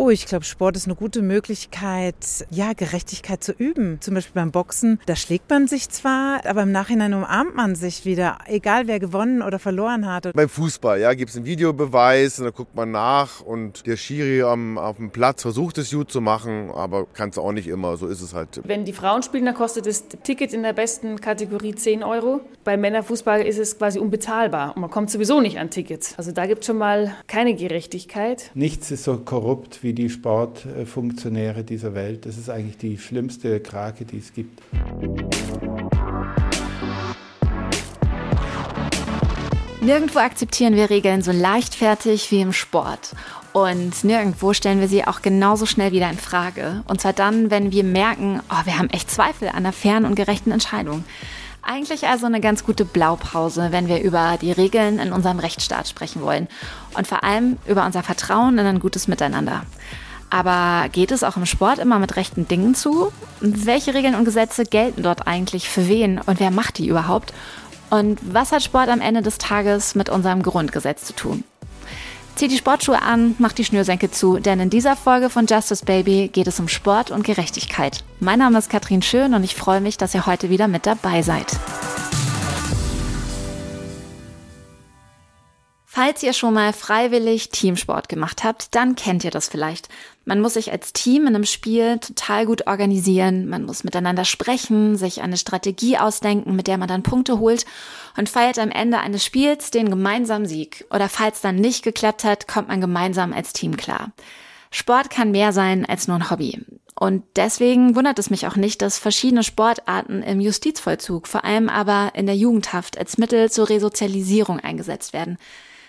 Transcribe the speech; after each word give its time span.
Oh, 0.00 0.10
ich 0.10 0.26
glaube, 0.26 0.44
Sport 0.44 0.76
ist 0.76 0.86
eine 0.86 0.94
gute 0.94 1.22
Möglichkeit, 1.22 2.14
ja, 2.50 2.72
Gerechtigkeit 2.72 3.42
zu 3.42 3.50
üben. 3.50 4.00
Zum 4.00 4.14
Beispiel 4.14 4.34
beim 4.40 4.52
Boxen, 4.52 5.00
da 5.06 5.16
schlägt 5.16 5.50
man 5.50 5.66
sich 5.66 5.88
zwar, 5.88 6.46
aber 6.46 6.62
im 6.62 6.70
Nachhinein 6.70 7.14
umarmt 7.14 7.56
man 7.56 7.74
sich 7.74 8.04
wieder, 8.04 8.38
egal 8.46 8.86
wer 8.86 9.00
gewonnen 9.00 9.42
oder 9.42 9.58
verloren 9.58 10.06
hat. 10.06 10.32
Beim 10.34 10.48
Fußball, 10.48 11.00
ja, 11.00 11.14
gibt 11.14 11.30
es 11.30 11.36
einen 11.36 11.46
Videobeweis 11.46 12.38
und 12.38 12.44
dann 12.44 12.54
guckt 12.54 12.76
man 12.76 12.92
nach 12.92 13.40
und 13.40 13.88
der 13.88 13.96
Schiri 13.96 14.42
am, 14.42 14.78
auf 14.78 14.98
dem 14.98 15.10
Platz 15.10 15.42
versucht 15.42 15.78
es 15.78 15.90
gut 15.90 16.12
zu 16.12 16.20
machen, 16.20 16.70
aber 16.70 17.06
kann 17.06 17.30
es 17.30 17.38
auch 17.38 17.50
nicht 17.50 17.66
immer, 17.66 17.96
so 17.96 18.06
ist 18.06 18.20
es 18.20 18.34
halt. 18.34 18.60
Wenn 18.62 18.84
die 18.84 18.92
Frauen 18.92 19.24
spielen, 19.24 19.46
dann 19.46 19.56
kostet 19.56 19.86
das 19.86 20.04
Ticket 20.22 20.52
in 20.52 20.62
der 20.62 20.74
besten 20.74 21.20
Kategorie 21.20 21.74
10 21.74 22.04
Euro. 22.04 22.40
Bei 22.62 22.76
Männerfußball 22.76 23.42
ist 23.42 23.58
es 23.58 23.76
quasi 23.76 23.98
unbezahlbar 23.98 24.76
und 24.76 24.82
man 24.82 24.90
kommt 24.90 25.10
sowieso 25.10 25.40
nicht 25.40 25.58
an 25.58 25.70
Tickets. 25.70 26.14
Also 26.16 26.30
da 26.30 26.46
gibt 26.46 26.60
es 26.60 26.66
schon 26.66 26.78
mal 26.78 27.16
keine 27.26 27.56
Gerechtigkeit. 27.56 28.52
Nichts 28.54 28.92
ist 28.92 29.02
so 29.02 29.16
korrupt 29.16 29.82
wie 29.82 29.87
die 29.92 30.10
Sportfunktionäre 30.10 31.64
dieser 31.64 31.94
Welt. 31.94 32.26
Das 32.26 32.38
ist 32.38 32.50
eigentlich 32.50 32.78
die 32.78 32.98
schlimmste 32.98 33.60
Krake, 33.60 34.04
die 34.04 34.18
es 34.18 34.32
gibt. 34.32 34.60
Nirgendwo 39.80 40.18
akzeptieren 40.18 40.74
wir 40.74 40.90
Regeln 40.90 41.22
so 41.22 41.32
leichtfertig 41.32 42.30
wie 42.30 42.40
im 42.40 42.52
Sport. 42.52 43.14
Und 43.52 44.04
nirgendwo 44.04 44.52
stellen 44.52 44.80
wir 44.80 44.88
sie 44.88 45.06
auch 45.06 45.22
genauso 45.22 45.66
schnell 45.66 45.92
wieder 45.92 46.10
in 46.10 46.18
Frage. 46.18 46.84
Und 46.86 47.00
zwar 47.00 47.12
dann, 47.12 47.50
wenn 47.50 47.72
wir 47.72 47.84
merken, 47.84 48.40
oh, 48.50 48.66
wir 48.66 48.78
haben 48.78 48.90
echt 48.90 49.10
Zweifel 49.10 49.48
an 49.48 49.56
einer 49.56 49.72
fairen 49.72 50.04
und 50.04 50.14
gerechten 50.14 50.50
Entscheidung. 50.50 51.04
Eigentlich 51.62 52.06
also 52.06 52.26
eine 52.26 52.40
ganz 52.40 52.64
gute 52.64 52.84
Blaupause, 52.84 53.68
wenn 53.72 53.88
wir 53.88 54.00
über 54.00 54.38
die 54.40 54.52
Regeln 54.52 54.98
in 54.98 55.12
unserem 55.12 55.38
Rechtsstaat 55.38 55.88
sprechen 55.88 56.22
wollen. 56.22 56.48
Und 56.96 57.06
vor 57.06 57.24
allem 57.24 57.58
über 57.66 57.84
unser 57.84 58.02
Vertrauen 58.02 58.58
in 58.58 58.66
ein 58.66 58.80
gutes 58.80 59.08
Miteinander. 59.08 59.64
Aber 60.30 60.88
geht 60.90 61.10
es 61.10 61.24
auch 61.24 61.36
im 61.36 61.46
Sport 61.46 61.78
immer 61.78 61.98
mit 61.98 62.16
rechten 62.16 62.46
Dingen 62.48 62.74
zu? 62.74 63.12
Welche 63.40 63.94
Regeln 63.94 64.14
und 64.14 64.24
Gesetze 64.24 64.64
gelten 64.64 65.02
dort 65.02 65.26
eigentlich 65.26 65.68
für 65.68 65.88
wen 65.88 66.18
und 66.18 66.38
wer 66.40 66.50
macht 66.50 66.78
die 66.78 66.88
überhaupt? 66.88 67.32
Und 67.90 68.18
was 68.22 68.52
hat 68.52 68.62
Sport 68.62 68.90
am 68.90 69.00
Ende 69.00 69.22
des 69.22 69.38
Tages 69.38 69.94
mit 69.94 70.10
unserem 70.10 70.42
Grundgesetz 70.42 71.04
zu 71.04 71.14
tun? 71.14 71.44
Zieht 72.38 72.52
die 72.52 72.58
Sportschuhe 72.58 73.02
an, 73.02 73.34
macht 73.40 73.58
die 73.58 73.64
Schnürsenkel 73.64 74.12
zu, 74.12 74.38
denn 74.38 74.60
in 74.60 74.70
dieser 74.70 74.94
Folge 74.94 75.28
von 75.28 75.46
Justice 75.46 75.84
Baby 75.84 76.30
geht 76.32 76.46
es 76.46 76.60
um 76.60 76.68
Sport 76.68 77.10
und 77.10 77.24
Gerechtigkeit. 77.24 78.04
Mein 78.20 78.38
Name 78.38 78.56
ist 78.58 78.70
Katrin 78.70 79.02
Schön 79.02 79.34
und 79.34 79.42
ich 79.42 79.56
freue 79.56 79.80
mich, 79.80 79.96
dass 79.96 80.14
ihr 80.14 80.24
heute 80.24 80.48
wieder 80.48 80.68
mit 80.68 80.86
dabei 80.86 81.22
seid. 81.22 81.46
Falls 85.84 86.22
ihr 86.22 86.32
schon 86.32 86.54
mal 86.54 86.72
freiwillig 86.72 87.48
Teamsport 87.48 88.08
gemacht 88.08 88.44
habt, 88.44 88.72
dann 88.76 88.94
kennt 88.94 89.24
ihr 89.24 89.32
das 89.32 89.48
vielleicht. 89.48 89.88
Man 90.24 90.40
muss 90.40 90.54
sich 90.54 90.70
als 90.70 90.92
Team 90.92 91.22
in 91.22 91.34
einem 91.34 91.44
Spiel 91.44 91.98
total 91.98 92.46
gut 92.46 92.68
organisieren, 92.68 93.48
man 93.48 93.64
muss 93.64 93.82
miteinander 93.82 94.24
sprechen, 94.24 94.96
sich 94.96 95.22
eine 95.22 95.38
Strategie 95.38 95.98
ausdenken, 95.98 96.54
mit 96.54 96.68
der 96.68 96.78
man 96.78 96.86
dann 96.86 97.02
Punkte 97.02 97.40
holt 97.40 97.66
und 98.16 98.28
feiert 98.28 98.58
am 98.58 98.70
Ende 98.70 98.98
eines 98.98 99.24
Spiels 99.24 99.70
den 99.70 99.90
gemeinsamen 99.90 100.46
Sieg. 100.46 100.86
Oder 100.90 101.08
falls 101.08 101.40
dann 101.40 101.56
nicht 101.56 101.84
geklappt 101.84 102.24
hat, 102.24 102.48
kommt 102.48 102.68
man 102.68 102.80
gemeinsam 102.80 103.32
als 103.32 103.52
Team 103.52 103.76
klar. 103.76 104.12
Sport 104.70 105.10
kann 105.10 105.30
mehr 105.30 105.52
sein 105.52 105.86
als 105.86 106.08
nur 106.08 106.16
ein 106.16 106.30
Hobby. 106.30 106.60
Und 106.94 107.22
deswegen 107.36 107.94
wundert 107.94 108.18
es 108.18 108.28
mich 108.28 108.46
auch 108.46 108.56
nicht, 108.56 108.82
dass 108.82 108.98
verschiedene 108.98 109.44
Sportarten 109.44 110.22
im 110.22 110.40
Justizvollzug, 110.40 111.28
vor 111.28 111.44
allem 111.44 111.68
aber 111.68 112.10
in 112.14 112.26
der 112.26 112.36
Jugendhaft, 112.36 112.98
als 112.98 113.18
Mittel 113.18 113.50
zur 113.52 113.68
Resozialisierung 113.68 114.58
eingesetzt 114.58 115.12
werden. 115.12 115.38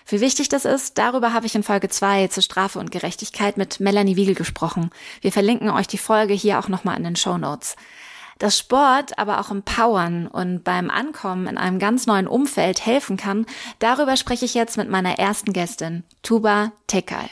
Wie 0.06 0.20
wichtig 0.20 0.48
das 0.48 0.64
ist, 0.64 0.98
darüber 0.98 1.32
habe 1.32 1.46
ich 1.46 1.54
in 1.54 1.62
Folge 1.62 1.88
2 1.88 2.28
zur 2.28 2.42
Strafe 2.42 2.78
und 2.78 2.90
Gerechtigkeit 2.90 3.56
mit 3.56 3.80
Melanie 3.80 4.16
Wiegel 4.16 4.34
gesprochen. 4.34 4.90
Wir 5.20 5.32
verlinken 5.32 5.70
euch 5.70 5.88
die 5.88 5.98
Folge 5.98 6.34
hier 6.34 6.58
auch 6.58 6.68
nochmal 6.68 6.96
in 6.96 7.04
den 7.04 7.16
Show 7.16 7.38
Notes. 7.38 7.76
Dass 8.40 8.56
Sport 8.56 9.18
aber 9.18 9.38
auch 9.38 9.50
empowern 9.50 10.26
und 10.26 10.64
beim 10.64 10.88
Ankommen 10.88 11.46
in 11.46 11.58
einem 11.58 11.78
ganz 11.78 12.06
neuen 12.06 12.26
Umfeld 12.26 12.84
helfen 12.84 13.18
kann, 13.18 13.44
darüber 13.80 14.16
spreche 14.16 14.46
ich 14.46 14.54
jetzt 14.54 14.78
mit 14.78 14.88
meiner 14.88 15.18
ersten 15.18 15.52
Gästin, 15.52 16.04
Tuba 16.22 16.72
Tekal. 16.86 17.28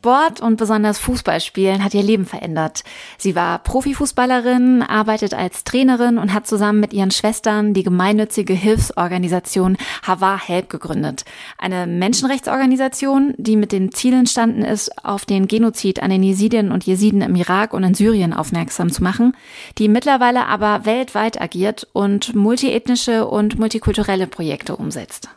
Sport 0.00 0.40
und 0.40 0.56
besonders 0.56 0.98
Fußballspielen 0.98 1.84
hat 1.84 1.92
ihr 1.92 2.02
Leben 2.02 2.24
verändert. 2.24 2.84
Sie 3.18 3.36
war 3.36 3.58
Profifußballerin, 3.58 4.80
arbeitet 4.80 5.34
als 5.34 5.62
Trainerin 5.62 6.16
und 6.16 6.32
hat 6.32 6.46
zusammen 6.46 6.80
mit 6.80 6.94
ihren 6.94 7.10
Schwestern 7.10 7.74
die 7.74 7.82
gemeinnützige 7.82 8.54
Hilfsorganisation 8.54 9.76
Hava 10.02 10.40
Help 10.40 10.70
gegründet. 10.70 11.26
Eine 11.58 11.86
Menschenrechtsorganisation, 11.86 13.34
die 13.36 13.56
mit 13.56 13.72
dem 13.72 13.92
Ziel 13.92 14.14
entstanden 14.14 14.62
ist, 14.62 15.04
auf 15.04 15.26
den 15.26 15.48
Genozid 15.48 16.02
an 16.02 16.08
den 16.08 16.22
Jesidinnen 16.22 16.72
und 16.72 16.86
Jesiden 16.86 17.20
im 17.20 17.36
Irak 17.36 17.74
und 17.74 17.84
in 17.84 17.92
Syrien 17.92 18.32
aufmerksam 18.32 18.90
zu 18.90 19.02
machen, 19.02 19.36
die 19.76 19.88
mittlerweile 19.88 20.46
aber 20.46 20.86
weltweit 20.86 21.38
agiert 21.38 21.86
und 21.92 22.34
multiethnische 22.34 23.26
und 23.26 23.58
multikulturelle 23.58 24.28
Projekte 24.28 24.76
umsetzt. 24.76 25.28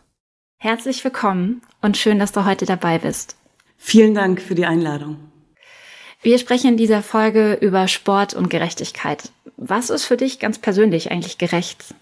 Herzlich 0.57 1.03
willkommen 1.03 1.63
und 1.81 1.97
schön, 1.97 2.17
dass 2.17 2.31
du 2.31 2.45
heute 2.45 2.65
dabei 2.65 2.97
bist. 2.97 3.35
Vielen 3.85 4.15
Dank 4.15 4.41
für 4.41 4.55
die 4.55 4.65
Einladung. 4.65 5.17
Wir 6.21 6.39
sprechen 6.39 6.69
in 6.69 6.77
dieser 6.77 7.03
Folge 7.03 7.55
über 7.61 7.89
Sport 7.89 8.33
und 8.33 8.49
Gerechtigkeit. 8.49 9.29
Was 9.57 9.89
ist 9.89 10.05
für 10.05 10.15
dich 10.15 10.39
ganz 10.39 10.57
persönlich 10.57 11.11
eigentlich 11.11 11.37
gerecht? 11.37 11.93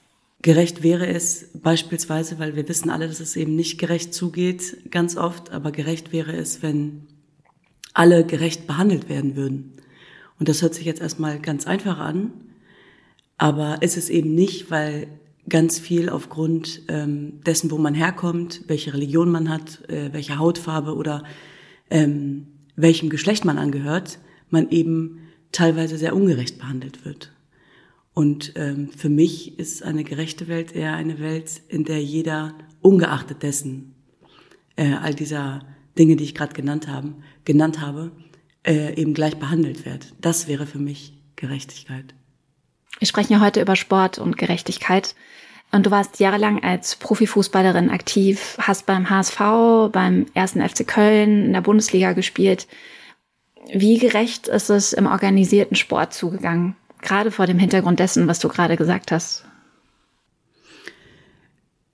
Gerecht 0.44 0.84
wäre 0.84 1.08
es 1.08 1.50
beispielsweise, 1.56 2.38
weil 2.38 2.56
wir 2.56 2.70
wissen 2.70 2.92
alle, 2.92 3.08
dass 3.08 3.20
es 3.20 3.36
eben 3.36 3.56
nicht 3.56 3.80
gerecht 3.80 4.14
zugeht, 4.14 4.92
ganz 4.92 5.18
oft, 5.18 5.52
aber 5.52 5.72
gerecht 5.72 6.14
wäre 6.14 6.34
es, 6.34 6.62
wenn 6.62 7.08
alle 7.96 8.26
gerecht 8.26 8.68
behandelt 8.68 9.10
werden 9.10 9.36
würden. 9.36 9.74
Und 10.40 10.50
das 10.50 10.62
hört 10.62 10.76
sich 10.76 10.86
jetzt 10.86 11.02
erstmal 11.02 11.40
ganz 11.40 11.66
einfach 11.66 11.98
an, 11.98 12.32
aber 13.38 13.82
ist 13.82 13.98
es 13.98 14.10
eben 14.10 14.36
nicht, 14.36 14.70
weil 14.70 15.08
ganz 15.50 15.80
viel 15.80 16.10
aufgrund 16.10 16.84
ähm, 16.90 17.42
dessen, 17.44 17.72
wo 17.72 17.80
man 17.80 17.96
herkommt, 17.96 18.62
welche 18.68 18.94
Religion 18.94 19.32
man 19.32 19.50
hat, 19.50 19.90
äh, 19.90 20.14
welche 20.14 20.38
Hautfarbe 20.38 20.96
oder 20.96 21.24
ähm, 21.92 22.48
welchem 22.76 23.10
Geschlecht 23.10 23.46
man 23.46 23.60
angehört, 23.60 24.18
man 24.50 24.70
eben 24.72 25.20
teilweise 25.52 25.98
sehr 25.98 26.16
ungerecht 26.16 26.58
behandelt 26.58 27.06
wird. 27.06 27.32
Und 28.14 28.54
ähm, 28.56 28.90
für 28.90 29.10
mich 29.10 29.60
ist 29.60 29.84
eine 29.84 30.04
gerechte 30.04 30.48
Welt 30.48 30.74
eher 30.74 30.96
eine 30.96 31.20
Welt, 31.20 31.62
in 31.68 31.86
der 31.86 32.02
jeder, 32.02 32.56
ungeachtet 32.82 33.44
dessen, 33.44 33.94
äh, 34.76 34.94
all 34.94 35.14
dieser 35.14 35.66
Dinge, 35.98 36.16
die 36.16 36.24
ich 36.24 36.36
gerade 36.36 36.54
genannt, 36.54 36.88
haben, 36.88 37.24
genannt 37.46 37.80
habe, 37.80 38.12
äh, 38.66 38.96
eben 38.96 39.14
gleich 39.14 39.38
behandelt 39.38 39.86
wird. 39.86 40.14
Das 40.20 40.48
wäre 40.48 40.66
für 40.66 40.80
mich 40.80 41.14
Gerechtigkeit. 41.36 42.14
Wir 43.00 43.08
sprechen 43.08 43.34
ja 43.34 43.42
heute 43.42 43.62
über 43.62 43.76
Sport 43.76 44.20
und 44.20 44.38
Gerechtigkeit. 44.38 45.16
Und 45.72 45.86
du 45.86 45.92
warst 45.92 46.20
jahrelang 46.20 46.64
als 46.64 46.98
Profifußballerin 46.98 47.90
aktiv, 47.90 48.58
hast 48.60 48.86
beim 48.86 49.10
HSV, 49.10 49.40
beim 49.92 50.26
ersten 50.34 50.68
FC 50.68 50.86
Köln 50.86 51.46
in 51.46 51.54
der 51.54 51.62
Bundesliga 51.62 52.12
gespielt. 52.12 52.68
Wie 53.74 53.98
gerecht 53.98 54.48
ist 54.48 54.70
es 54.70 54.92
im 54.92 55.06
organisierten 55.06 55.78
Sport 55.78 56.14
zugegangen? 56.14 56.76
Gerade 57.02 57.32
vor 57.32 57.48
dem 57.48 57.58
Hintergrund 57.58 58.00
dessen, 58.00 58.28
was 58.28 58.40
du 58.40 58.50
gerade 58.50 58.76
gesagt 58.76 59.12
hast. 59.12 59.46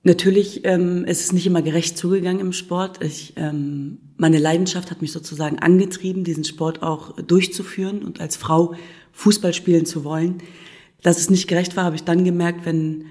Natürlich 0.03 0.65
ähm, 0.65 1.03
ist 1.05 1.21
es 1.21 1.33
nicht 1.33 1.45
immer 1.45 1.61
gerecht 1.61 1.97
zugegangen 1.97 2.39
im 2.39 2.53
Sport. 2.53 3.03
Ich, 3.03 3.33
ähm, 3.35 3.99
meine 4.15 4.39
Leidenschaft 4.39 4.89
hat 4.89 5.01
mich 5.01 5.11
sozusagen 5.11 5.59
angetrieben, 5.59 6.23
diesen 6.23 6.45
Sport 6.45 6.81
auch 6.81 7.11
durchzuführen 7.21 8.03
und 8.03 8.21
als 8.21 8.37
Frau 8.37 8.73
Fußball 9.11 9.53
spielen 9.53 9.85
zu 9.85 10.03
wollen. 10.03 10.41
Dass 11.03 11.19
es 11.19 11.29
nicht 11.29 11.47
gerecht 11.47 11.75
war, 11.75 11.83
habe 11.83 11.97
ich 11.97 12.03
dann 12.03 12.23
gemerkt, 12.23 12.65
wenn 12.65 13.07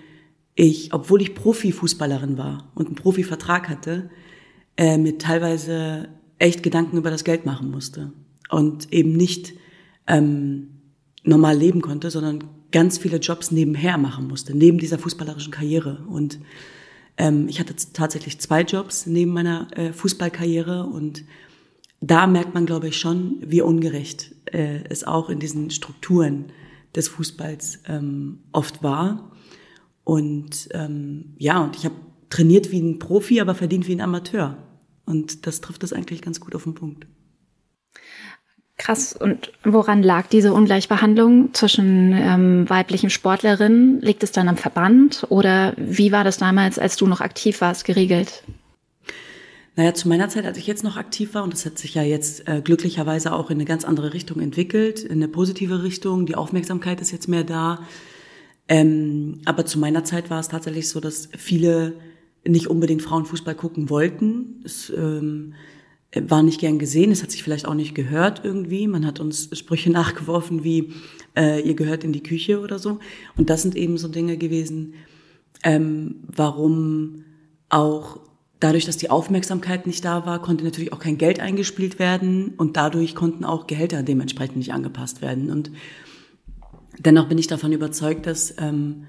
ich, 0.56 0.93
obwohl 0.93 1.23
ich 1.23 1.35
Profifußballerin 1.35 2.38
war 2.38 2.73
und 2.75 2.87
einen 2.87 2.97
Profivertrag 2.97 3.69
hatte, 3.69 4.11
äh, 4.76 4.99
mir 4.99 5.19
teilweise 5.19 6.08
echt 6.38 6.62
Gedanken 6.62 6.97
über 6.97 7.11
das 7.11 7.25
Geld 7.25 7.47
machen 7.47 7.70
musste 7.70 8.12
und 8.50 8.93
eben 8.93 9.12
nicht 9.12 9.53
ähm, 10.06 10.69
normal 11.23 11.56
leben 11.56 11.82
konnte, 11.82 12.11
sondern 12.11 12.44
ganz 12.73 12.99
viele 12.99 13.19
Jobs 13.19 13.50
nebenher 13.50 13.99
machen 13.99 14.29
musste, 14.29 14.56
neben 14.56 14.79
dieser 14.79 14.99
fußballerischen 14.99 15.53
Karriere. 15.53 16.05
Und 16.08 16.38
ähm, 17.19 17.49
ich 17.49 17.61
hatte 17.61 17.75
tatsächlich 17.93 18.41
zwei 18.41 18.62
Jobs 18.62 19.06
neben 19.06 19.32
meiner 19.32 19.69
äh, 19.76 19.93
Fußballkarriere 19.93 20.85
und 20.85 21.25
da 22.00 22.26
merkt 22.26 22.55
man, 22.55 22.67
glaube 22.67 22.88
ich, 22.88 22.99
schon, 22.99 23.38
wie 23.41 23.62
ungerecht 23.62 24.35
äh, 24.47 24.85
es 24.88 25.05
auch 25.05 25.29
in 25.29 25.38
diesen 25.38 25.70
Strukturen 25.70 26.47
des 26.94 27.09
Fußballs 27.09 27.81
ähm, 27.88 28.41
oft 28.52 28.82
war. 28.82 29.32
Und 30.06 30.69
ähm, 30.70 31.35
ja, 31.37 31.58
und 31.58 31.75
ich 31.75 31.85
habe 31.85 31.97
trainiert 32.31 32.70
wie 32.70 32.79
ein 32.79 33.00
Profi, 33.00 33.41
aber 33.41 33.56
verdient 33.56 33.88
wie 33.88 33.93
ein 33.93 34.00
Amateur. 34.00 34.56
Und 35.05 35.49
das 35.49 35.61
trifft 35.61 35.82
das 35.82 35.93
eigentlich 35.93 36.23
ganz 36.23 36.38
gut 36.38 36.55
auf 36.55 36.62
den 36.62 36.75
Punkt. 36.75 37.08
Krass. 38.79 39.17
Und 39.17 39.50
woran 39.64 40.05
lag 40.05 40.29
diese 40.29 40.53
Ungleichbehandlung 40.53 41.53
zwischen 41.55 42.12
ähm, 42.12 42.70
weiblichen 42.70 43.11
Sportlerinnen? 43.11 44.00
Liegt 44.00 44.23
es 44.23 44.31
dann 44.31 44.49
am 44.49 44.56
Verband 44.56 45.26
oder 45.29 45.75
wie 45.76 46.12
war 46.12 46.23
das 46.23 46.38
damals, 46.38 46.79
als 46.79 46.94
du 46.94 47.09
noch 47.09 47.20
aktiv 47.20 47.61
warst, 47.61 47.85
geregelt? 47.85 48.44
Naja, 49.75 49.93
zu 49.93 50.06
meiner 50.06 50.29
Zeit, 50.29 50.47
als 50.47 50.56
ich 50.56 50.69
jetzt 50.69 50.85
noch 50.85 50.97
aktiv 50.97 51.35
war, 51.35 51.43
und 51.43 51.52
das 51.52 51.67
hat 51.67 51.79
sich 51.79 51.94
ja 51.94 52.02
jetzt 52.02 52.47
äh, 52.47 52.61
glücklicherweise 52.62 53.32
auch 53.32 53.50
in 53.50 53.56
eine 53.56 53.64
ganz 53.64 53.85
andere 53.85 54.12
Richtung 54.12 54.41
entwickelt, 54.41 55.00
in 55.00 55.14
eine 55.14 55.26
positive 55.26 55.82
Richtung, 55.82 56.26
die 56.26 56.37
Aufmerksamkeit 56.37 57.00
ist 57.00 57.11
jetzt 57.11 57.26
mehr 57.26 57.43
da. 57.43 57.81
Ähm, 58.69 59.41
aber 59.45 59.65
zu 59.65 59.79
meiner 59.79 60.05
Zeit 60.05 60.31
war 60.31 60.41
es 60.41 60.49
tatsächlich 60.49 60.89
so, 60.89 61.01
dass 61.01 61.29
viele 61.37 61.95
nicht 62.47 62.69
unbedingt 62.69 63.03
Frauenfußball 63.03 63.55
gucken 63.55 63.91
wollten. 63.91 64.61
Es 64.65 64.91
ähm, 64.91 65.55
war 66.15 66.43
nicht 66.43 66.61
gern 66.61 66.79
gesehen, 66.79 67.13
es 67.13 67.23
hat 67.23 67.31
sich 67.31 67.43
vielleicht 67.43 67.67
auch 67.67 67.75
nicht 67.75 67.95
gehört 67.95 68.43
irgendwie. 68.45 68.87
Man 68.87 69.07
hat 69.07 69.21
uns 69.21 69.51
Sprüche 69.57 69.91
nachgeworfen 69.93 70.65
wie, 70.65 70.93
äh, 71.37 71.61
ihr 71.61 71.75
gehört 71.75 72.05
in 72.05 72.13
die 72.13 72.23
Küche 72.23 72.61
oder 72.61 72.79
so. 72.79 72.99
Und 73.37 73.51
das 73.51 73.63
sind 73.63 73.77
eben 73.77 73.99
so 73.99 74.09
Dinge 74.09 74.37
gewesen, 74.37 74.95
ähm, 75.62 76.17
warum 76.27 77.25
auch 77.69 78.21
dadurch, 78.61 78.87
dass 78.87 78.97
die 78.97 79.11
Aufmerksamkeit 79.11 79.87
nicht 79.87 80.05
da 80.05 80.25
war, 80.27 80.41
konnte 80.41 80.65
natürlich 80.65 80.93
auch 80.93 80.99
kein 80.99 81.19
Geld 81.19 81.41
eingespielt 81.41 81.99
werden 81.99 82.55
und 82.57 82.77
dadurch 82.77 83.15
konnten 83.15 83.45
auch 83.45 83.67
Gehälter 83.67 84.03
dementsprechend 84.03 84.57
nicht 84.57 84.73
angepasst 84.73 85.21
werden. 85.21 85.51
Und 85.51 85.71
dennoch 86.99 87.29
bin 87.29 87.39
ich 87.39 87.47
davon 87.47 87.73
überzeugt, 87.73 88.27
dass 88.27 88.55
ähm, 88.59 89.07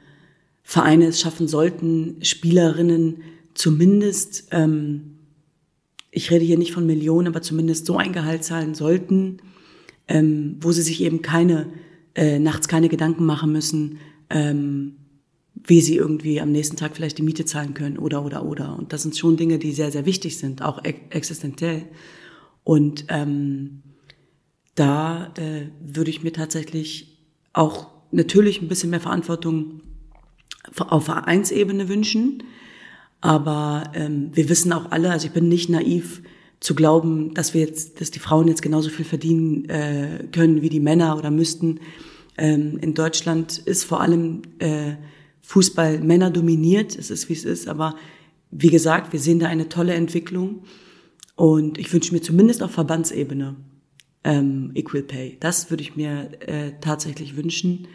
Vereine 0.63 1.07
es 1.07 1.21
schaffen 1.21 1.47
sollten, 1.47 2.17
Spielerinnen 2.21 3.21
zumindest, 3.53 4.49
ähm, 4.51 5.17
ich 6.11 6.31
rede 6.31 6.45
hier 6.45 6.57
nicht 6.57 6.73
von 6.73 6.85
Millionen, 6.85 7.27
aber 7.27 7.41
zumindest 7.41 7.85
so 7.85 7.97
ein 7.97 8.13
Gehalt 8.13 8.43
zahlen 8.43 8.75
sollten, 8.75 9.37
ähm, 10.07 10.57
wo 10.59 10.71
sie 10.71 10.81
sich 10.81 11.01
eben 11.01 11.21
keine, 11.21 11.67
äh, 12.15 12.39
nachts 12.39 12.67
keine 12.67 12.89
Gedanken 12.89 13.25
machen 13.25 13.51
müssen, 13.51 13.99
ähm, 14.29 14.95
wie 15.53 15.81
sie 15.81 15.95
irgendwie 15.95 16.39
am 16.39 16.51
nächsten 16.51 16.77
Tag 16.77 16.95
vielleicht 16.95 17.17
die 17.17 17.23
Miete 17.23 17.45
zahlen 17.45 17.73
können 17.73 17.97
oder 17.97 18.23
oder 18.23 18.45
oder. 18.45 18.77
Und 18.77 18.93
das 18.93 19.01
sind 19.01 19.17
schon 19.17 19.37
Dinge, 19.37 19.59
die 19.59 19.71
sehr, 19.71 19.91
sehr 19.91 20.05
wichtig 20.05 20.37
sind, 20.37 20.61
auch 20.61 20.83
existenziell. 20.83 21.83
Und 22.63 23.05
ähm, 23.09 23.81
da 24.75 25.33
äh, 25.37 25.67
würde 25.81 26.09
ich 26.09 26.23
mir 26.23 26.31
tatsächlich 26.31 27.16
auch 27.57 27.87
natürlich 28.11 28.61
ein 28.61 28.67
bisschen 28.67 28.89
mehr 28.89 28.99
Verantwortung 28.99 29.81
auf 30.77 31.05
Vereinsebene 31.05 31.89
wünschen. 31.89 32.43
Aber 33.21 33.91
ähm, 33.93 34.29
wir 34.33 34.49
wissen 34.49 34.71
auch 34.73 34.91
alle, 34.91 35.11
also 35.11 35.27
ich 35.27 35.33
bin 35.33 35.49
nicht 35.49 35.69
naiv 35.69 36.21
zu 36.59 36.75
glauben, 36.75 37.33
dass 37.33 37.53
wir 37.53 37.61
jetzt, 37.61 38.01
dass 38.01 38.11
die 38.11 38.19
Frauen 38.19 38.47
jetzt 38.47 38.61
genauso 38.61 38.89
viel 38.89 39.05
verdienen 39.05 39.69
äh, 39.69 40.25
können 40.31 40.61
wie 40.61 40.69
die 40.69 40.79
Männer 40.79 41.17
oder 41.17 41.31
müssten. 41.31 41.79
Ähm, 42.37 42.77
in 42.81 42.93
Deutschland 42.93 43.57
ist 43.59 43.83
vor 43.83 44.01
allem 44.01 44.41
äh, 44.59 44.93
Fußball 45.41 45.99
Männer 45.99 46.29
dominiert. 46.29 46.97
Es 46.97 47.09
ist, 47.09 47.29
wie 47.29 47.33
es 47.33 47.45
ist. 47.45 47.67
Aber 47.67 47.95
wie 48.51 48.69
gesagt, 48.69 49.13
wir 49.13 49.19
sehen 49.19 49.39
da 49.39 49.47
eine 49.47 49.69
tolle 49.69 49.93
Entwicklung. 49.93 50.63
Und 51.35 51.77
ich 51.77 51.91
wünsche 51.93 52.13
mir 52.13 52.21
zumindest 52.21 52.63
auf 52.63 52.71
Verbandsebene 52.71 53.55
ähm, 54.27 54.71
Equal 54.75 55.03
Pay. 55.03 55.37
Das 55.39 55.69
würde 55.69 55.81
ich 55.81 55.95
mir 55.95 56.29
äh, 56.41 56.73
tatsächlich 56.81 57.37
wünschen, 57.37 57.87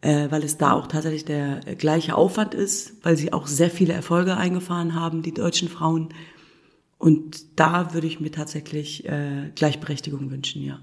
äh, 0.00 0.28
weil 0.30 0.42
es 0.42 0.58
da 0.58 0.72
auch 0.72 0.88
tatsächlich 0.88 1.24
der 1.24 1.60
gleiche 1.78 2.16
Aufwand 2.16 2.54
ist, 2.54 2.96
weil 3.04 3.16
sie 3.16 3.32
auch 3.32 3.46
sehr 3.46 3.70
viele 3.70 3.92
Erfolge 3.92 4.36
eingefahren 4.36 4.94
haben, 4.94 5.22
die 5.22 5.32
deutschen 5.32 5.68
Frauen. 5.68 6.08
Und 6.98 7.58
da 7.58 7.94
würde 7.94 8.08
ich 8.08 8.20
mir 8.20 8.32
tatsächlich 8.32 9.06
äh, 9.08 9.52
Gleichberechtigung 9.54 10.30
wünschen, 10.30 10.62
ja. 10.62 10.80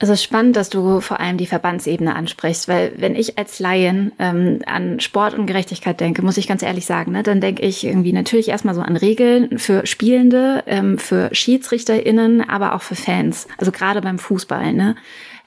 Es 0.00 0.08
ist 0.08 0.24
spannend, 0.24 0.56
dass 0.56 0.70
du 0.70 1.00
vor 1.00 1.20
allem 1.20 1.36
die 1.36 1.46
Verbandsebene 1.46 2.14
ansprichst, 2.16 2.66
weil 2.66 2.92
wenn 2.96 3.14
ich 3.14 3.38
als 3.38 3.60
Laien 3.60 4.12
ähm, 4.18 4.60
an 4.66 4.98
Sport 4.98 5.34
und 5.34 5.46
Gerechtigkeit 5.46 6.00
denke, 6.00 6.22
muss 6.22 6.36
ich 6.36 6.48
ganz 6.48 6.62
ehrlich 6.62 6.84
sagen, 6.84 7.12
ne, 7.12 7.22
dann 7.22 7.40
denke 7.40 7.62
ich 7.62 7.84
irgendwie 7.84 8.12
natürlich 8.12 8.48
erstmal 8.48 8.74
so 8.74 8.80
an 8.80 8.96
Regeln 8.96 9.58
für 9.58 9.86
Spielende, 9.86 10.64
ähm, 10.66 10.98
für 10.98 11.32
SchiedsrichterInnen, 11.32 12.48
aber 12.48 12.74
auch 12.74 12.82
für 12.82 12.96
Fans. 12.96 13.46
Also 13.56 13.70
gerade 13.70 14.00
beim 14.00 14.18
Fußball. 14.18 14.72
Ne? 14.72 14.96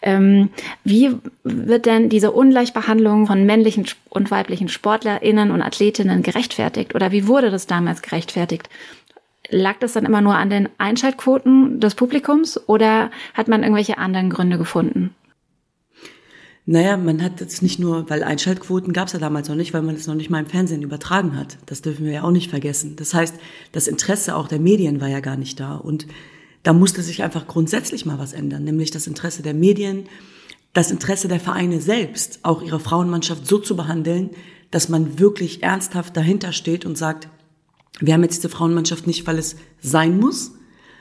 Ähm, 0.01 0.49
wie 0.83 1.15
wird 1.43 1.85
denn 1.85 2.09
diese 2.09 2.31
Ungleichbehandlung 2.31 3.27
von 3.27 3.45
männlichen 3.45 3.85
und 4.09 4.31
weiblichen 4.31 4.69
SportlerInnen 4.69 5.51
und 5.51 5.61
Athletinnen 5.61 6.21
gerechtfertigt? 6.21 6.95
Oder 6.95 7.11
wie 7.11 7.27
wurde 7.27 7.49
das 7.49 7.67
damals 7.67 8.01
gerechtfertigt? 8.01 8.69
Lag 9.49 9.77
das 9.79 9.93
dann 9.93 10.05
immer 10.05 10.21
nur 10.21 10.35
an 10.35 10.49
den 10.49 10.69
Einschaltquoten 10.77 11.79
des 11.79 11.95
Publikums 11.95 12.59
oder 12.67 13.11
hat 13.33 13.47
man 13.47 13.63
irgendwelche 13.63 13.97
anderen 13.97 14.29
Gründe 14.29 14.57
gefunden? 14.57 15.15
Naja, 16.69 16.97
man 16.97 17.23
hat 17.23 17.39
jetzt 17.39 17.61
nicht 17.61 17.79
nur, 17.79 18.09
weil 18.09 18.23
Einschaltquoten 18.23 18.91
gab 18.91 19.07
es 19.07 19.13
ja 19.13 19.19
damals 19.19 19.47
noch 19.47 19.55
nicht, 19.55 19.73
weil 19.73 19.83
man 19.83 19.95
es 19.95 20.05
noch 20.05 20.15
nicht 20.15 20.29
mal 20.29 20.41
im 20.41 20.47
Fernsehen 20.47 20.81
übertragen 20.81 21.37
hat. 21.37 21.57
Das 21.65 21.81
dürfen 21.81 22.05
wir 22.05 22.11
ja 22.11 22.23
auch 22.23 22.31
nicht 22.31 22.49
vergessen. 22.49 22.97
Das 22.97 23.13
heißt, 23.13 23.35
das 23.71 23.87
Interesse 23.87 24.35
auch 24.35 24.49
der 24.49 24.59
Medien 24.59 24.99
war 24.99 25.07
ja 25.07 25.21
gar 25.21 25.37
nicht 25.37 25.61
da. 25.61 25.75
Und 25.75 26.07
da 26.63 26.73
musste 26.73 27.01
sich 27.03 27.23
einfach 27.23 27.47
grundsätzlich 27.47 28.05
mal 28.05 28.19
was 28.19 28.33
ändern, 28.33 28.65
nämlich 28.65 28.91
das 28.91 29.07
Interesse 29.07 29.43
der 29.43 29.53
Medien, 29.53 30.07
das 30.73 30.91
Interesse 30.91 31.29
der 31.29 31.39
Vereine 31.39 31.79
selbst, 31.79 32.39
auch 32.43 32.61
ihre 32.61 32.81
Frauenmannschaft 32.81 33.47
so 33.47 33.59
zu 33.59 33.77
behandeln, 33.77 34.31
dass 34.69 34.89
man 34.89 35.19
wirklich 35.19 35.63
ernsthaft 35.63 36.17
dahinter 36.17 36.51
steht 36.51 36.85
und 36.85 36.97
sagt, 36.97 37.29
wir 37.99 38.13
haben 38.13 38.23
jetzt 38.23 38.37
diese 38.37 38.49
Frauenmannschaft 38.49 39.07
nicht, 39.07 39.25
weil 39.27 39.37
es 39.37 39.55
sein 39.81 40.19
muss, 40.19 40.51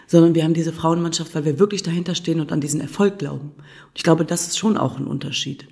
sondern 0.07 0.35
wir 0.35 0.45
haben 0.45 0.55
diese 0.55 0.73
Frauenmannschaft, 0.73 1.35
weil 1.35 1.45
wir 1.45 1.59
wirklich 1.59 1.83
dahinter 1.83 2.15
stehen 2.15 2.41
und 2.41 2.53
an 2.53 2.61
diesen 2.61 2.81
Erfolg 2.81 3.19
glauben. 3.19 3.51
Und 3.51 3.93
ich 3.97 4.03
glaube, 4.03 4.25
das 4.25 4.47
ist 4.47 4.59
schon 4.59 4.77
auch 4.77 4.99
ein 4.99 5.07
Unterschied. 5.07 5.67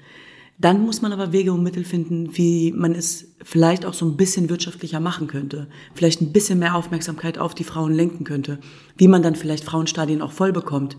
Dann 0.59 0.85
muss 0.85 1.03
man 1.03 1.12
aber 1.12 1.32
Wege 1.32 1.53
und 1.53 1.65
Mittel 1.65 1.85
finden, 1.85 2.37
wie 2.37 2.73
man 2.73 2.94
es 2.94 3.35
vielleicht 3.43 3.85
auch 3.85 3.94
so 3.94 4.06
ein 4.06 4.17
bisschen 4.17 4.49
wirtschaftlicher 4.49 5.00
machen 5.00 5.26
könnte, 5.26 5.69
vielleicht 5.94 6.21
ein 6.21 6.32
bisschen 6.32 6.61
mehr 6.61 6.76
Aufmerksamkeit 6.76 7.38
auf 7.38 7.55
die 7.55 7.65
Frauen 7.65 7.93
lenken 7.93 8.25
könnte, 8.25 8.61
wie 8.97 9.09
man 9.09 9.23
dann 9.23 9.35
vielleicht 9.35 9.65
Frauenstadien 9.65 10.23
auch 10.23 10.31
voll 10.31 10.53
bekommt, 10.53 10.97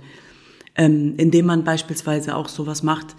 ähm, 0.76 1.14
indem 1.18 1.46
man 1.46 1.64
beispielsweise 1.64 2.36
auch 2.36 2.50
sowas 2.50 2.84
macht, 2.84 3.16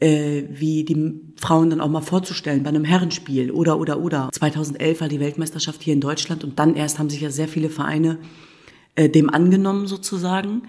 äh, 0.00 0.44
wie 0.50 0.84
die 0.84 1.20
Frauen 1.36 1.70
dann 1.70 1.80
auch 1.80 1.88
mal 1.88 2.00
vorzustellen 2.00 2.62
bei 2.62 2.68
einem 2.68 2.84
Herrenspiel 2.84 3.50
oder 3.50 3.78
oder 3.78 4.00
oder. 4.00 4.30
2011 4.32 5.00
war 5.00 5.08
die 5.08 5.20
Weltmeisterschaft 5.20 5.82
hier 5.82 5.94
in 5.94 6.00
Deutschland 6.00 6.44
und 6.44 6.58
dann 6.58 6.74
erst 6.74 6.98
haben 6.98 7.10
sich 7.10 7.20
ja 7.20 7.30
sehr 7.30 7.48
viele 7.48 7.70
Vereine 7.70 8.18
äh, 8.94 9.08
dem 9.08 9.30
angenommen 9.30 9.86
sozusagen 9.86 10.62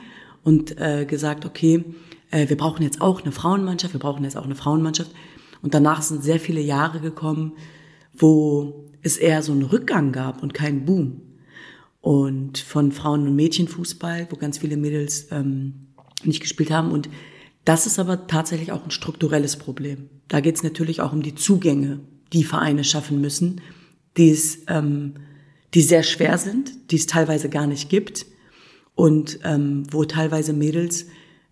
und 0.43 0.79
äh, 0.79 1.05
gesagt, 1.05 1.45
okay, 1.45 1.83
äh, 2.31 2.49
wir 2.49 2.57
brauchen 2.57 2.83
jetzt 2.83 3.01
auch 3.01 3.21
eine 3.21 3.31
Frauenmannschaft, 3.31 3.93
wir 3.93 3.99
brauchen 3.99 4.23
jetzt 4.23 4.37
auch 4.37 4.45
eine 4.45 4.55
Frauenmannschaft. 4.55 5.11
Und 5.61 5.73
danach 5.73 6.01
sind 6.01 6.23
sehr 6.23 6.39
viele 6.39 6.61
Jahre 6.61 6.99
gekommen, 6.99 7.53
wo 8.13 8.85
es 9.01 9.17
eher 9.17 9.41
so 9.41 9.51
einen 9.51 9.63
Rückgang 9.63 10.11
gab 10.11 10.41
und 10.43 10.53
keinen 10.53 10.85
Boom. 10.85 11.21
Und 12.01 12.59
von 12.59 12.91
Frauen- 12.91 13.27
und 13.27 13.35
Mädchenfußball, 13.35 14.27
wo 14.29 14.37
ganz 14.37 14.57
viele 14.57 14.77
Mädels 14.77 15.27
ähm, 15.31 15.87
nicht 16.23 16.39
gespielt 16.39 16.71
haben. 16.71 16.91
Und 16.91 17.09
das 17.65 17.85
ist 17.85 17.99
aber 17.99 18.27
tatsächlich 18.27 18.71
auch 18.71 18.83
ein 18.83 18.91
strukturelles 18.91 19.57
Problem. 19.57 20.09
Da 20.27 20.39
geht 20.39 20.55
es 20.55 20.63
natürlich 20.63 21.01
auch 21.01 21.13
um 21.13 21.21
die 21.21 21.35
Zugänge, 21.35 21.99
die 22.33 22.43
Vereine 22.43 22.83
schaffen 22.83 23.21
müssen, 23.21 23.61
die, 24.17 24.31
es, 24.31 24.59
ähm, 24.67 25.15
die 25.73 25.81
sehr 25.81 26.03
schwer 26.03 26.37
sind, 26.37 26.91
die 26.91 26.95
es 26.95 27.07
teilweise 27.07 27.49
gar 27.49 27.67
nicht 27.67 27.89
gibt 27.89 28.25
und 28.95 29.39
ähm, 29.43 29.83
wo 29.91 30.05
teilweise 30.05 30.53
Mädels 30.53 31.07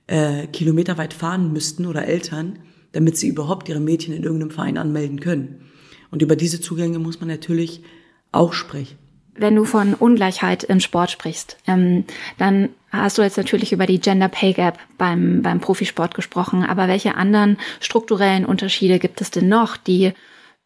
äh, 0.07 0.47
kilometerweit 0.47 1.13
fahren 1.13 1.51
müssten 1.51 1.85
oder 1.85 2.05
Eltern, 2.05 2.59
damit 2.93 3.17
sie 3.17 3.27
überhaupt 3.27 3.69
ihre 3.69 3.79
Mädchen 3.79 4.13
in 4.13 4.23
irgendeinem 4.23 4.51
Verein 4.51 4.77
anmelden 4.77 5.19
können. 5.19 5.61
Und 6.09 6.21
über 6.21 6.35
diese 6.35 6.61
Zugänge 6.61 6.99
muss 6.99 7.19
man 7.19 7.27
natürlich 7.27 7.83
auch 8.31 8.53
sprechen. 8.53 8.97
Wenn 9.37 9.55
du 9.55 9.65
von 9.65 9.93
Ungleichheit 9.93 10.63
im 10.63 10.79
Sport 10.79 11.11
sprichst, 11.11 11.57
ähm, 11.67 12.05
dann 12.37 12.69
hast 12.89 13.17
du 13.17 13.21
jetzt 13.21 13.37
natürlich 13.37 13.71
über 13.71 13.85
die 13.85 13.99
Gender 13.99 14.29
Pay 14.29 14.53
Gap 14.53 14.79
beim, 14.97 15.41
beim 15.41 15.59
Profisport 15.59 16.15
gesprochen. 16.15 16.63
Aber 16.63 16.87
welche 16.87 17.15
anderen 17.15 17.57
strukturellen 17.79 18.45
Unterschiede 18.45 18.99
gibt 18.99 19.21
es 19.21 19.31
denn 19.31 19.47
noch, 19.47 19.77
die 19.77 20.13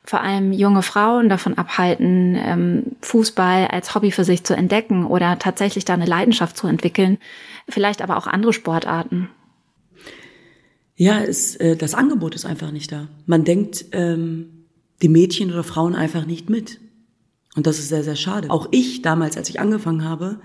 vor 0.03 0.21
allem 0.21 0.51
junge 0.51 0.81
Frauen 0.81 1.29
davon 1.29 1.57
abhalten, 1.57 2.35
ähm, 2.35 2.83
Fußball 3.01 3.67
als 3.67 3.93
Hobby 3.93 4.11
für 4.11 4.23
sich 4.23 4.43
zu 4.43 4.55
entdecken 4.55 5.05
oder 5.05 5.37
tatsächlich 5.37 5.85
da 5.85 5.93
eine 5.93 6.05
Leidenschaft 6.05 6.57
zu 6.57 6.67
entwickeln? 6.67 7.17
Vielleicht 7.69 8.01
aber 8.01 8.17
auch 8.17 8.27
andere 8.27 8.53
Sportarten. 8.53 9.29
Ja, 10.95 11.19
es, 11.19 11.55
äh, 11.55 11.75
das 11.75 11.93
Angebot 11.93 12.35
ist 12.35 12.45
einfach 12.45 12.71
nicht 12.71 12.91
da. 12.91 13.07
Man 13.25 13.43
denkt 13.43 13.85
ähm, 13.91 14.67
die 15.01 15.09
Mädchen 15.09 15.51
oder 15.51 15.63
Frauen 15.63 15.95
einfach 15.95 16.25
nicht 16.25 16.49
mit. 16.49 16.79
Und 17.55 17.67
das 17.67 17.79
ist 17.79 17.89
sehr, 17.89 18.03
sehr 18.03 18.15
schade. 18.15 18.49
Auch 18.49 18.67
ich 18.71 19.01
damals, 19.01 19.37
als 19.37 19.49
ich 19.49 19.59
angefangen 19.59 20.03
habe, 20.03 20.39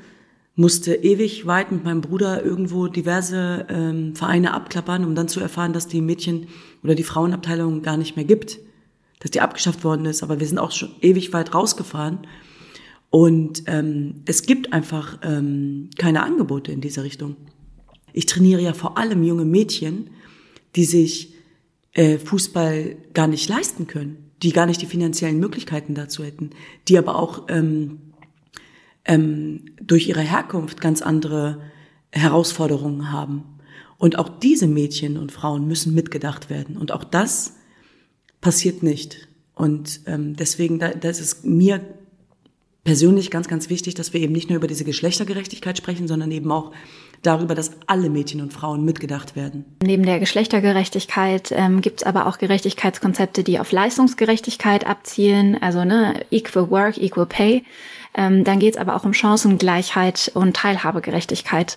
musste 0.56 0.94
ewig 0.94 1.46
weit 1.46 1.70
mit 1.70 1.84
meinem 1.84 2.00
Bruder 2.00 2.42
irgendwo 2.42 2.88
diverse 2.88 3.66
ähm, 3.68 4.16
Vereine 4.16 4.54
abklappern, 4.54 5.04
um 5.04 5.14
dann 5.14 5.28
zu 5.28 5.38
erfahren, 5.40 5.72
dass 5.72 5.86
die 5.86 6.00
Mädchen- 6.00 6.48
oder 6.82 6.94
die 6.94 7.02
Frauenabteilung 7.02 7.82
gar 7.82 7.96
nicht 7.96 8.16
mehr 8.16 8.24
gibt, 8.24 8.58
dass 9.20 9.30
die 9.30 9.40
abgeschafft 9.40 9.84
worden 9.84 10.06
ist. 10.06 10.22
Aber 10.22 10.40
wir 10.40 10.46
sind 10.46 10.58
auch 10.58 10.72
schon 10.72 10.90
ewig 11.02 11.32
weit 11.32 11.54
rausgefahren. 11.54 12.26
Und 13.10 13.64
ähm, 13.66 14.22
es 14.24 14.42
gibt 14.42 14.72
einfach 14.72 15.18
ähm, 15.22 15.90
keine 15.98 16.22
Angebote 16.22 16.72
in 16.72 16.80
diese 16.80 17.04
Richtung. 17.04 17.36
ich 18.12 18.26
trainiere 18.26 18.62
ja 18.62 18.72
vor 18.72 18.96
allem 18.98 19.22
junge 19.22 19.44
Mädchen, 19.44 20.10
die 20.74 20.84
sich 20.84 21.34
äh, 21.92 22.18
Fußball 22.18 22.96
gar 23.14 23.26
nicht 23.26 23.48
leisten 23.48 23.86
können, 23.86 24.25
die 24.42 24.52
gar 24.52 24.66
nicht 24.66 24.82
die 24.82 24.86
finanziellen 24.86 25.38
Möglichkeiten 25.38 25.94
dazu 25.94 26.24
hätten, 26.24 26.50
die 26.88 26.98
aber 26.98 27.16
auch 27.16 27.44
ähm, 27.48 28.00
ähm, 29.04 29.66
durch 29.80 30.08
ihre 30.08 30.20
Herkunft 30.20 30.80
ganz 30.80 31.02
andere 31.02 31.60
Herausforderungen 32.10 33.12
haben. 33.12 33.44
Und 33.98 34.18
auch 34.18 34.28
diese 34.28 34.66
Mädchen 34.66 35.16
und 35.16 35.32
Frauen 35.32 35.66
müssen 35.66 35.94
mitgedacht 35.94 36.50
werden. 36.50 36.76
Und 36.76 36.92
auch 36.92 37.04
das 37.04 37.54
passiert 38.40 38.82
nicht. 38.82 39.28
Und 39.54 40.00
ähm, 40.06 40.36
deswegen, 40.36 40.78
da, 40.78 40.90
das 40.90 41.18
ist 41.18 41.46
mir 41.46 41.80
persönlich 42.84 43.30
ganz, 43.30 43.48
ganz 43.48 43.70
wichtig, 43.70 43.94
dass 43.94 44.12
wir 44.12 44.20
eben 44.20 44.32
nicht 44.32 44.50
nur 44.50 44.58
über 44.58 44.66
diese 44.66 44.84
Geschlechtergerechtigkeit 44.84 45.78
sprechen, 45.78 46.06
sondern 46.06 46.30
eben 46.30 46.52
auch 46.52 46.72
darüber, 47.26 47.54
dass 47.54 47.72
alle 47.86 48.08
Mädchen 48.10 48.40
und 48.40 48.52
Frauen 48.52 48.84
mitgedacht 48.84 49.36
werden. 49.36 49.64
Neben 49.82 50.04
der 50.04 50.18
Geschlechtergerechtigkeit 50.18 51.52
ähm, 51.52 51.80
gibt 51.80 52.00
es 52.00 52.06
aber 52.06 52.26
auch 52.26 52.38
Gerechtigkeitskonzepte, 52.38 53.42
die 53.42 53.58
auf 53.58 53.72
Leistungsgerechtigkeit 53.72 54.86
abzielen, 54.86 55.60
also 55.60 55.84
ne, 55.84 56.24
Equal 56.30 56.70
Work, 56.70 56.98
Equal 56.98 57.26
Pay. 57.26 57.64
Ähm, 58.14 58.44
dann 58.44 58.58
geht 58.58 58.74
es 58.74 58.80
aber 58.80 58.96
auch 58.96 59.04
um 59.04 59.12
Chancengleichheit 59.12 60.30
und 60.34 60.56
Teilhabegerechtigkeit. 60.56 61.76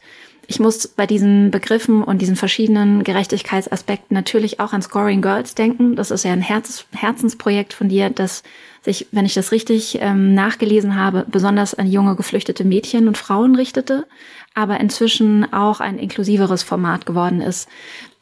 Ich 0.51 0.59
muss 0.59 0.87
bei 0.87 1.05
diesen 1.05 1.51
Begriffen 1.51 2.03
und 2.03 2.23
diesen 2.23 2.35
verschiedenen 2.35 3.03
Gerechtigkeitsaspekten 3.03 4.15
natürlich 4.15 4.59
auch 4.59 4.73
an 4.73 4.81
Scoring 4.81 5.21
Girls 5.21 5.53
denken. 5.53 5.95
Das 5.95 6.09
ist 6.09 6.23
ja 6.23 6.31
ein 6.31 6.41
Herz 6.41 6.85
Herzensprojekt 6.91 7.71
von 7.71 7.87
dir, 7.87 8.09
das 8.09 8.41
sich, 8.81 9.05
wenn 9.11 9.27
ich 9.27 9.35
das 9.35 9.51
richtig 9.51 9.99
ähm, 10.01 10.33
nachgelesen 10.33 10.95
habe, 10.95 11.23
besonders 11.29 11.75
an 11.75 11.85
junge 11.85 12.15
geflüchtete 12.15 12.63
Mädchen 12.63 13.07
und 13.07 13.15
Frauen 13.15 13.55
richtete, 13.55 14.07
aber 14.53 14.79
inzwischen 14.79 15.51
auch 15.53 15.79
ein 15.79 15.97
inklusiveres 15.97 16.63
Format 16.63 17.05
geworden 17.05 17.41
ist. 17.41 17.67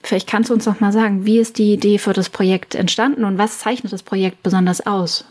Vielleicht 0.03 0.27
kannst 0.27 0.49
du 0.49 0.53
uns 0.53 0.65
noch 0.65 0.79
mal 0.79 0.93
sagen, 0.93 1.25
wie 1.25 1.39
ist 1.39 1.57
die 1.57 1.73
Idee 1.73 1.97
für 1.97 2.13
das 2.13 2.29
Projekt 2.29 2.75
entstanden 2.75 3.23
und 3.23 3.37
was 3.37 3.59
zeichnet 3.59 3.91
das 3.93 4.03
Projekt 4.03 4.43
besonders 4.43 4.85
aus? 4.85 5.25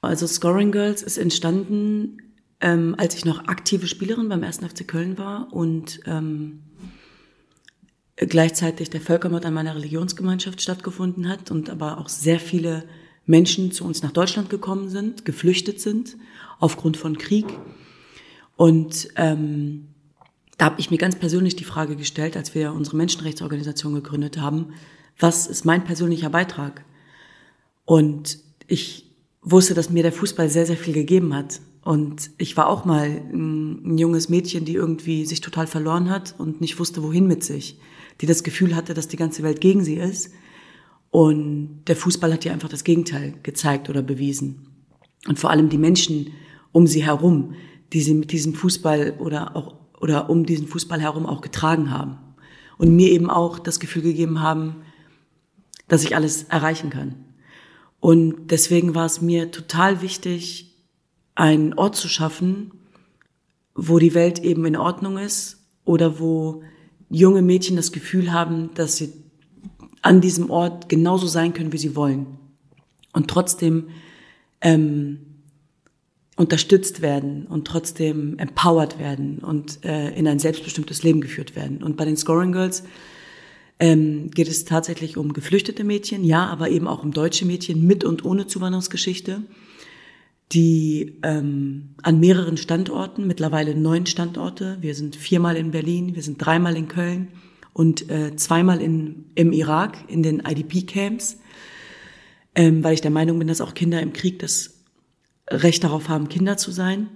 Also 0.00 0.26
Scoring 0.26 0.72
Girls 0.72 1.02
ist 1.02 1.18
entstanden 1.18 2.18
ähm, 2.60 2.94
als 2.98 3.14
ich 3.14 3.24
noch 3.24 3.46
aktive 3.46 3.86
Spielerin 3.86 4.28
beim 4.28 4.42
1. 4.42 4.58
FC 4.58 4.86
Köln 4.86 5.16
war 5.18 5.52
und 5.52 6.00
ähm, 6.06 6.60
gleichzeitig 8.16 8.90
der 8.90 9.00
Völkermord 9.00 9.46
an 9.46 9.54
meiner 9.54 9.76
Religionsgemeinschaft 9.76 10.60
stattgefunden 10.60 11.28
hat 11.28 11.50
und 11.50 11.70
aber 11.70 11.98
auch 11.98 12.08
sehr 12.08 12.40
viele 12.40 12.84
Menschen 13.26 13.70
zu 13.70 13.84
uns 13.84 14.02
nach 14.02 14.10
Deutschland 14.10 14.50
gekommen 14.50 14.88
sind, 14.88 15.24
geflüchtet 15.24 15.80
sind 15.80 16.16
aufgrund 16.58 16.96
von 16.96 17.18
Krieg. 17.18 17.46
Und 18.56 19.08
ähm, 19.14 19.87
da 20.58 20.66
habe 20.66 20.80
ich 20.80 20.90
mir 20.90 20.98
ganz 20.98 21.16
persönlich 21.16 21.56
die 21.56 21.64
Frage 21.64 21.96
gestellt, 21.96 22.36
als 22.36 22.54
wir 22.54 22.72
unsere 22.72 22.96
Menschenrechtsorganisation 22.96 23.94
gegründet 23.94 24.38
haben, 24.38 24.74
was 25.18 25.46
ist 25.46 25.64
mein 25.64 25.84
persönlicher 25.84 26.30
Beitrag? 26.30 26.84
Und 27.84 28.38
ich 28.66 29.06
wusste, 29.40 29.74
dass 29.74 29.90
mir 29.90 30.02
der 30.02 30.12
Fußball 30.12 30.48
sehr, 30.48 30.66
sehr 30.66 30.76
viel 30.76 30.94
gegeben 30.94 31.34
hat. 31.34 31.60
Und 31.82 32.30
ich 32.38 32.56
war 32.56 32.68
auch 32.68 32.84
mal 32.84 33.06
ein, 33.32 33.96
junges 33.96 34.28
Mädchen, 34.28 34.64
die 34.64 34.74
irgendwie 34.74 35.24
sich 35.24 35.40
total 35.40 35.66
verloren 35.66 36.10
hat 36.10 36.34
und 36.38 36.60
nicht 36.60 36.78
wusste, 36.78 37.02
wohin 37.02 37.26
mit 37.26 37.42
sich. 37.44 37.78
Die 38.20 38.26
das 38.26 38.42
Gefühl 38.42 38.76
hatte, 38.76 38.94
dass 38.94 39.08
die 39.08 39.16
ganze 39.16 39.42
Welt 39.42 39.60
gegen 39.60 39.84
sie 39.84 39.94
ist. 39.94 40.32
Und 41.10 41.84
der 41.86 41.96
Fußball 41.96 42.32
hat 42.32 42.44
ihr 42.44 42.52
einfach 42.52 42.68
das 42.68 42.84
Gegenteil 42.84 43.34
gezeigt 43.42 43.88
oder 43.88 44.02
bewiesen. 44.02 44.66
Und 45.26 45.38
vor 45.38 45.50
allem 45.50 45.68
die 45.68 45.78
Menschen 45.78 46.32
um 46.72 46.86
sie 46.86 47.04
herum, 47.04 47.54
die 47.92 48.02
sie 48.02 48.14
mit 48.14 48.32
diesem 48.32 48.54
Fußball 48.54 49.14
oder 49.18 49.56
auch, 49.56 49.76
oder 50.00 50.30
um 50.30 50.46
diesen 50.46 50.68
Fußball 50.68 51.00
herum 51.00 51.26
auch 51.26 51.40
getragen 51.40 51.90
haben. 51.90 52.18
Und 52.76 52.94
mir 52.94 53.10
eben 53.10 53.28
auch 53.28 53.58
das 53.58 53.80
Gefühl 53.80 54.02
gegeben 54.02 54.40
haben, 54.40 54.76
dass 55.88 56.04
ich 56.04 56.14
alles 56.14 56.44
erreichen 56.44 56.90
kann. 56.90 57.16
Und 57.98 58.50
deswegen 58.50 58.94
war 58.94 59.06
es 59.06 59.20
mir 59.20 59.50
total 59.50 60.00
wichtig, 60.00 60.76
einen 61.34 61.74
Ort 61.74 61.96
zu 61.96 62.08
schaffen, 62.08 62.72
wo 63.74 63.98
die 63.98 64.14
Welt 64.14 64.38
eben 64.40 64.64
in 64.64 64.76
Ordnung 64.76 65.18
ist 65.18 65.64
oder 65.84 66.20
wo 66.20 66.62
junge 67.10 67.42
Mädchen 67.42 67.76
das 67.76 67.92
Gefühl 67.92 68.32
haben, 68.32 68.70
dass 68.74 68.96
sie 68.96 69.12
an 70.02 70.20
diesem 70.20 70.50
Ort 70.50 70.88
genauso 70.88 71.26
sein 71.26 71.54
können, 71.54 71.72
wie 71.72 71.78
sie 71.78 71.96
wollen 71.96 72.38
und 73.12 73.28
trotzdem 73.28 73.88
ähm, 74.60 75.27
unterstützt 76.38 77.02
werden 77.02 77.46
und 77.46 77.66
trotzdem 77.66 78.38
empowered 78.38 78.98
werden 78.98 79.38
und 79.38 79.84
äh, 79.84 80.10
in 80.16 80.26
ein 80.26 80.38
selbstbestimmtes 80.38 81.02
Leben 81.02 81.20
geführt 81.20 81.56
werden. 81.56 81.82
Und 81.82 81.96
bei 81.96 82.04
den 82.04 82.16
Scoring 82.16 82.52
Girls 82.52 82.84
ähm, 83.80 84.30
geht 84.30 84.48
es 84.48 84.64
tatsächlich 84.64 85.16
um 85.16 85.32
geflüchtete 85.32 85.84
Mädchen, 85.84 86.24
ja, 86.24 86.46
aber 86.46 86.70
eben 86.70 86.86
auch 86.86 87.02
um 87.02 87.12
deutsche 87.12 87.44
Mädchen 87.44 87.86
mit 87.86 88.04
und 88.04 88.24
ohne 88.24 88.46
Zuwanderungsgeschichte 88.46 89.42
die 90.52 91.18
ähm, 91.22 91.90
an 92.02 92.20
mehreren 92.20 92.56
Standorten, 92.56 93.26
mittlerweile 93.26 93.74
neun 93.74 94.06
Standorte, 94.06 94.78
wir 94.80 94.94
sind 94.94 95.14
viermal 95.14 95.56
in 95.56 95.72
Berlin, 95.72 96.14
wir 96.14 96.22
sind 96.22 96.38
dreimal 96.38 96.76
in 96.76 96.88
Köln 96.88 97.28
und 97.74 98.10
äh, 98.10 98.34
zweimal 98.36 98.80
in, 98.80 99.26
im 99.34 99.52
Irak 99.52 99.98
in 100.08 100.22
den 100.22 100.40
IDP-Camps, 100.40 101.38
ähm, 102.54 102.82
weil 102.82 102.94
ich 102.94 103.02
der 103.02 103.10
Meinung 103.10 103.38
bin, 103.38 103.48
dass 103.48 103.60
auch 103.60 103.74
Kinder 103.74 104.00
im 104.00 104.14
Krieg 104.14 104.38
das 104.38 104.77
Recht 105.50 105.84
darauf 105.84 106.08
haben, 106.08 106.28
Kinder 106.28 106.56
zu 106.56 106.70
sein. 106.70 107.08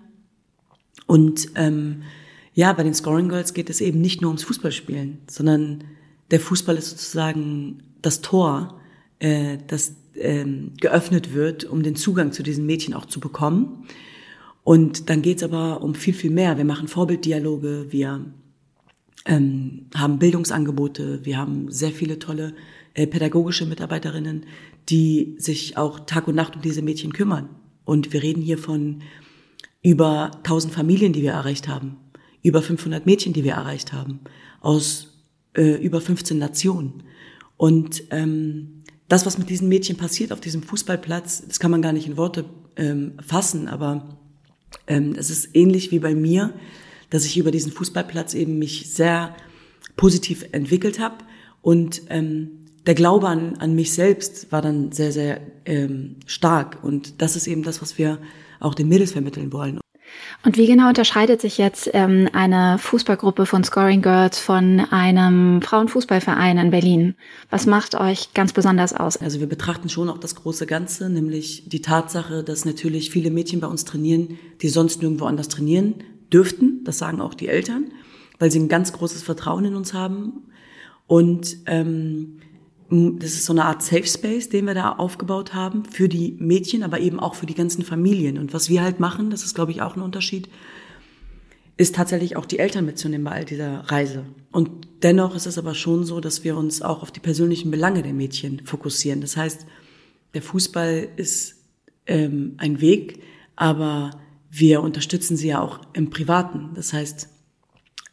Und 1.07 1.49
ähm, 1.55 2.03
ja, 2.55 2.73
bei 2.73 2.83
den 2.83 2.95
Scoring 2.95 3.29
Girls 3.29 3.55
geht 3.55 3.71
es 3.71 3.81
eben 3.81 4.01
nicht 4.01 4.21
nur 4.21 4.31
ums 4.31 4.45
Fußballspielen, 4.45 5.19
sondern 5.29 5.85
der 6.31 6.41
Fußball 6.41 6.77
ist 6.77 6.91
sozusagen 6.91 7.83
das 8.01 8.21
Tor, 8.21 8.81
äh, 9.19 9.59
das 9.67 9.95
ähm, 10.15 10.73
geöffnet 10.81 11.35
wird, 11.35 11.65
um 11.65 11.83
den 11.83 11.97
Zugang 11.97 12.33
zu 12.33 12.43
diesen 12.43 12.67
Mädchen 12.67 12.95
auch 12.95 13.07
zu 13.07 13.21
bekommen. 13.21 13.87
Und 14.65 15.11
dann 15.11 15.23
geht's 15.23 15.43
aber 15.43 15.83
um 15.83 15.95
viel, 15.95 16.15
viel 16.15 16.31
mehr. 16.31 16.57
Wir 16.57 16.65
machen 16.65 16.89
Vorbilddialoge, 16.89 17.87
wir 17.91 18.25
ähm, 19.25 19.87
haben 19.95 20.19
Bildungsangebote, 20.19 21.25
wir 21.25 21.39
haben 21.39 21.71
sehr 21.71 21.91
viele 21.91 22.19
tolle 22.19 22.55
äh, 22.95 23.07
pädagogische 23.07 23.67
Mitarbeiterinnen, 23.67 24.45
die 24.89 25.37
sich 25.39 25.77
auch 25.77 26.01
Tag 26.01 26.29
und 26.29 26.35
Nacht 26.35 26.57
um 26.57 26.63
diese 26.63 26.83
Mädchen 26.83 27.13
kümmern. 27.13 27.49
Und 27.85 28.13
wir 28.13 28.23
reden 28.23 28.43
hier 28.43 28.59
von 28.59 29.03
über 29.83 30.31
1000 30.39 30.73
Familien, 30.73 31.13
die 31.13 31.23
wir 31.23 31.33
erreicht 31.33 31.69
haben, 31.69 31.97
über 32.43 32.63
500 32.63 33.07
Mädchen, 33.07 33.33
die 33.33 33.45
wir 33.45 33.53
erreicht 33.53 33.93
haben, 33.93 34.21
aus 34.61 35.25
äh, 35.55 35.83
über 35.83 36.01
15 36.01 36.39
Nationen. 36.39 37.03
Und 37.57 38.05
ähm, 38.11 38.83
das, 39.09 39.27
was 39.27 39.39
mit 39.39 39.51
diesen 39.51 39.69
Mädchen 39.69 39.97
passiert 39.97 40.33
auf 40.33 40.41
diesem 40.41 40.63
Fußballplatz, 40.63 41.45
das 41.47 41.61
kann 41.61 41.71
man 41.71 41.83
gar 41.83 41.93
nicht 41.93 42.07
in 42.07 42.17
Worte 42.17 42.45
ähm, 42.77 43.15
fassen, 43.25 43.69
aber 43.69 44.19
ähm, 44.87 45.15
es 45.17 45.31
ist 45.31 45.55
ähnlich 45.55 45.91
wie 45.91 45.99
bei 45.99 46.15
mir, 46.15 46.55
dass 47.11 47.27
ich 47.27 47.37
über 47.37 47.51
diesen 47.51 47.73
Fußballplatz 47.73 48.35
eben 48.35 48.59
mich 48.59 48.93
sehr 48.93 49.37
positiv 49.97 50.47
entwickelt 50.53 50.99
habe 50.99 51.19
und 51.61 52.03
ähm, 52.09 52.62
der 52.87 52.95
Glaube 52.95 53.29
an, 53.29 53.57
an 53.59 53.75
mich 53.75 53.93
selbst 53.93 54.51
war 54.51 54.63
dann 54.63 54.93
sehr, 54.93 55.13
sehr 55.13 55.41
ähm, 55.65 56.17
stark 56.27 56.79
und 56.83 57.23
das 57.23 57.37
ist 57.37 57.47
eben 57.47 57.63
das, 57.63 57.83
was 57.83 57.99
wir 57.99 58.19
auch 58.61 58.75
den 58.75 58.89
Mädels 58.89 59.13
vermitteln 59.13 59.53
wollen. 59.53 59.79
Und 60.45 60.57
wie 60.59 60.67
genau 60.67 60.89
unterscheidet 60.89 61.41
sich 61.41 61.57
jetzt 61.57 61.89
ähm, 61.93 62.29
eine 62.33 62.77
Fußballgruppe 62.79 63.47
von 63.47 63.63
Scoring 63.63 64.03
Girls 64.03 64.39
von 64.39 64.81
einem 64.81 65.63
Frauenfußballverein 65.63 66.59
in 66.59 66.71
Berlin? 66.71 67.15
Was 67.49 67.67
macht 67.67 67.95
euch 67.95 68.35
ganz 68.35 68.53
besonders 68.53 68.93
aus? 68.93 69.17
Also 69.17 69.41
wir 69.41 69.49
betrachten 69.49 69.89
schon 69.89 70.11
auch 70.11 70.19
das 70.19 70.35
große 70.35 70.67
Ganze, 70.67 71.09
nämlich 71.09 71.69
die 71.69 71.81
Tatsache, 71.81 72.43
dass 72.43 72.65
natürlich 72.65 73.11
viele 73.11 73.31
Mädchen 73.31 73.61
bei 73.61 73.69
uns 73.69 73.85
trainieren, 73.85 74.39
die 74.61 74.69
sonst 74.69 75.01
nirgendwo 75.01 75.27
anders 75.27 75.49
trainieren 75.49 76.03
dürften. 76.33 76.83
Das 76.85 76.99
sagen 76.99 77.21
auch 77.21 77.35
die 77.35 77.49
Eltern, 77.49 77.93
weil 78.39 78.51
sie 78.51 78.59
ein 78.59 78.69
ganz 78.69 78.93
großes 78.93 79.23
Vertrauen 79.23 79.65
in 79.65 79.77
uns 79.77 79.95
haben. 79.95 80.49
Und 81.07 81.59
ähm, 81.67 82.41
das 82.93 83.33
ist 83.33 83.47
so 83.47 83.55
eine 83.55 83.65
Art 83.65 83.83
Safe 83.83 84.07
Space, 84.07 84.51
den 84.51 84.67
wir 84.67 84.75
da 84.75 84.93
aufgebaut 84.93 85.55
haben 85.55 85.85
für 85.87 86.11
die 86.11 86.37
Mädchen, 86.39 86.83
aber 86.83 87.01
eben 87.01 87.21
auch 87.21 87.35
für 87.35 87.47
die 87.47 87.55
ganzen 87.55 87.85
Familien. 87.85 88.37
Und 88.37 88.53
was 88.53 88.69
wir 88.69 88.83
halt 88.83 89.01
machen, 89.01 89.31
das 89.31 89.45
ist, 89.45 89.55
glaube 89.55 89.73
ich, 89.73 89.81
auch 89.81 89.97
ein 89.97 90.03
Unterschied, 90.03 90.51
ist 91.79 91.95
tatsächlich 91.95 92.37
auch 92.37 92.45
die 92.45 92.59
Eltern 92.59 92.85
mitzunehmen 92.85 93.25
bei 93.25 93.33
all 93.33 93.45
dieser 93.47 93.81
Reise. 93.91 94.27
Und 94.51 94.71
dennoch 95.03 95.35
ist 95.35 95.47
es 95.47 95.57
aber 95.57 95.75
schon 95.75 96.05
so, 96.05 96.21
dass 96.21 96.45
wir 96.45 96.55
uns 96.55 96.83
auch 96.83 97.03
auf 97.03 97.11
die 97.11 97.21
persönlichen 97.21 97.71
Belange 97.71 98.03
der 98.03 98.13
Mädchen 98.13 98.61
fokussieren. 98.67 99.23
Das 99.23 99.39
heißt, 99.39 99.67
der 100.35 100.43
Fußball 100.43 101.09
ist 101.17 101.57
ähm, 102.07 102.55
ein 102.59 102.83
Weg, 102.83 103.23
aber 103.57 104.11
wir 104.51 104.83
unterstützen 104.83 105.39
sie 105.39 105.49
ja 105.49 105.63
auch 105.63 105.81
im 105.95 106.11
Privaten. 106.11 106.71
Das 106.75 106.93
heißt, 106.93 107.29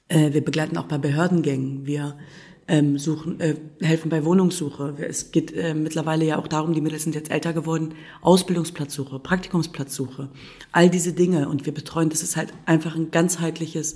äh, 0.08 0.32
wir 0.32 0.44
begleiten 0.44 0.78
auch 0.78 0.88
bei 0.88 0.98
Behördengängen. 0.98 1.86
Wir 1.86 2.18
ähm, 2.70 3.00
suchen, 3.00 3.40
äh, 3.40 3.56
helfen 3.82 4.10
bei 4.10 4.24
Wohnungssuche. 4.24 4.96
Es 5.00 5.32
geht 5.32 5.52
äh, 5.56 5.74
mittlerweile 5.74 6.24
ja 6.24 6.38
auch 6.38 6.48
darum, 6.48 6.74
die 6.74 6.82
Mädels 6.82 7.04
sind 7.04 7.16
jetzt 7.16 7.32
älter 7.32 7.52
geworden, 7.52 7.96
Ausbildungsplatzsuche, 8.22 9.20
Praktikumsplatzsuche, 9.20 10.30
all 10.72 10.90
diese 10.90 11.14
Dinge. 11.14 11.50
Und 11.50 11.66
wir 11.66 11.74
betreuen, 11.74 12.10
das 12.10 12.22
ist 12.22 12.38
halt 12.38 12.54
einfach 12.66 12.96
ein 12.96 13.10
ganzheitliches 13.10 13.96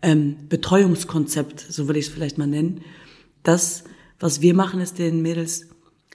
ähm, 0.00 0.36
Betreuungskonzept, 0.48 1.60
so 1.60 1.86
würde 1.86 1.98
ich 1.98 2.06
es 2.06 2.12
vielleicht 2.12 2.38
mal 2.38 2.46
nennen. 2.46 2.80
Das, 3.42 3.84
was 4.18 4.40
wir 4.40 4.54
machen, 4.54 4.80
ist 4.80 4.98
den 4.98 5.20
Mädels 5.20 5.68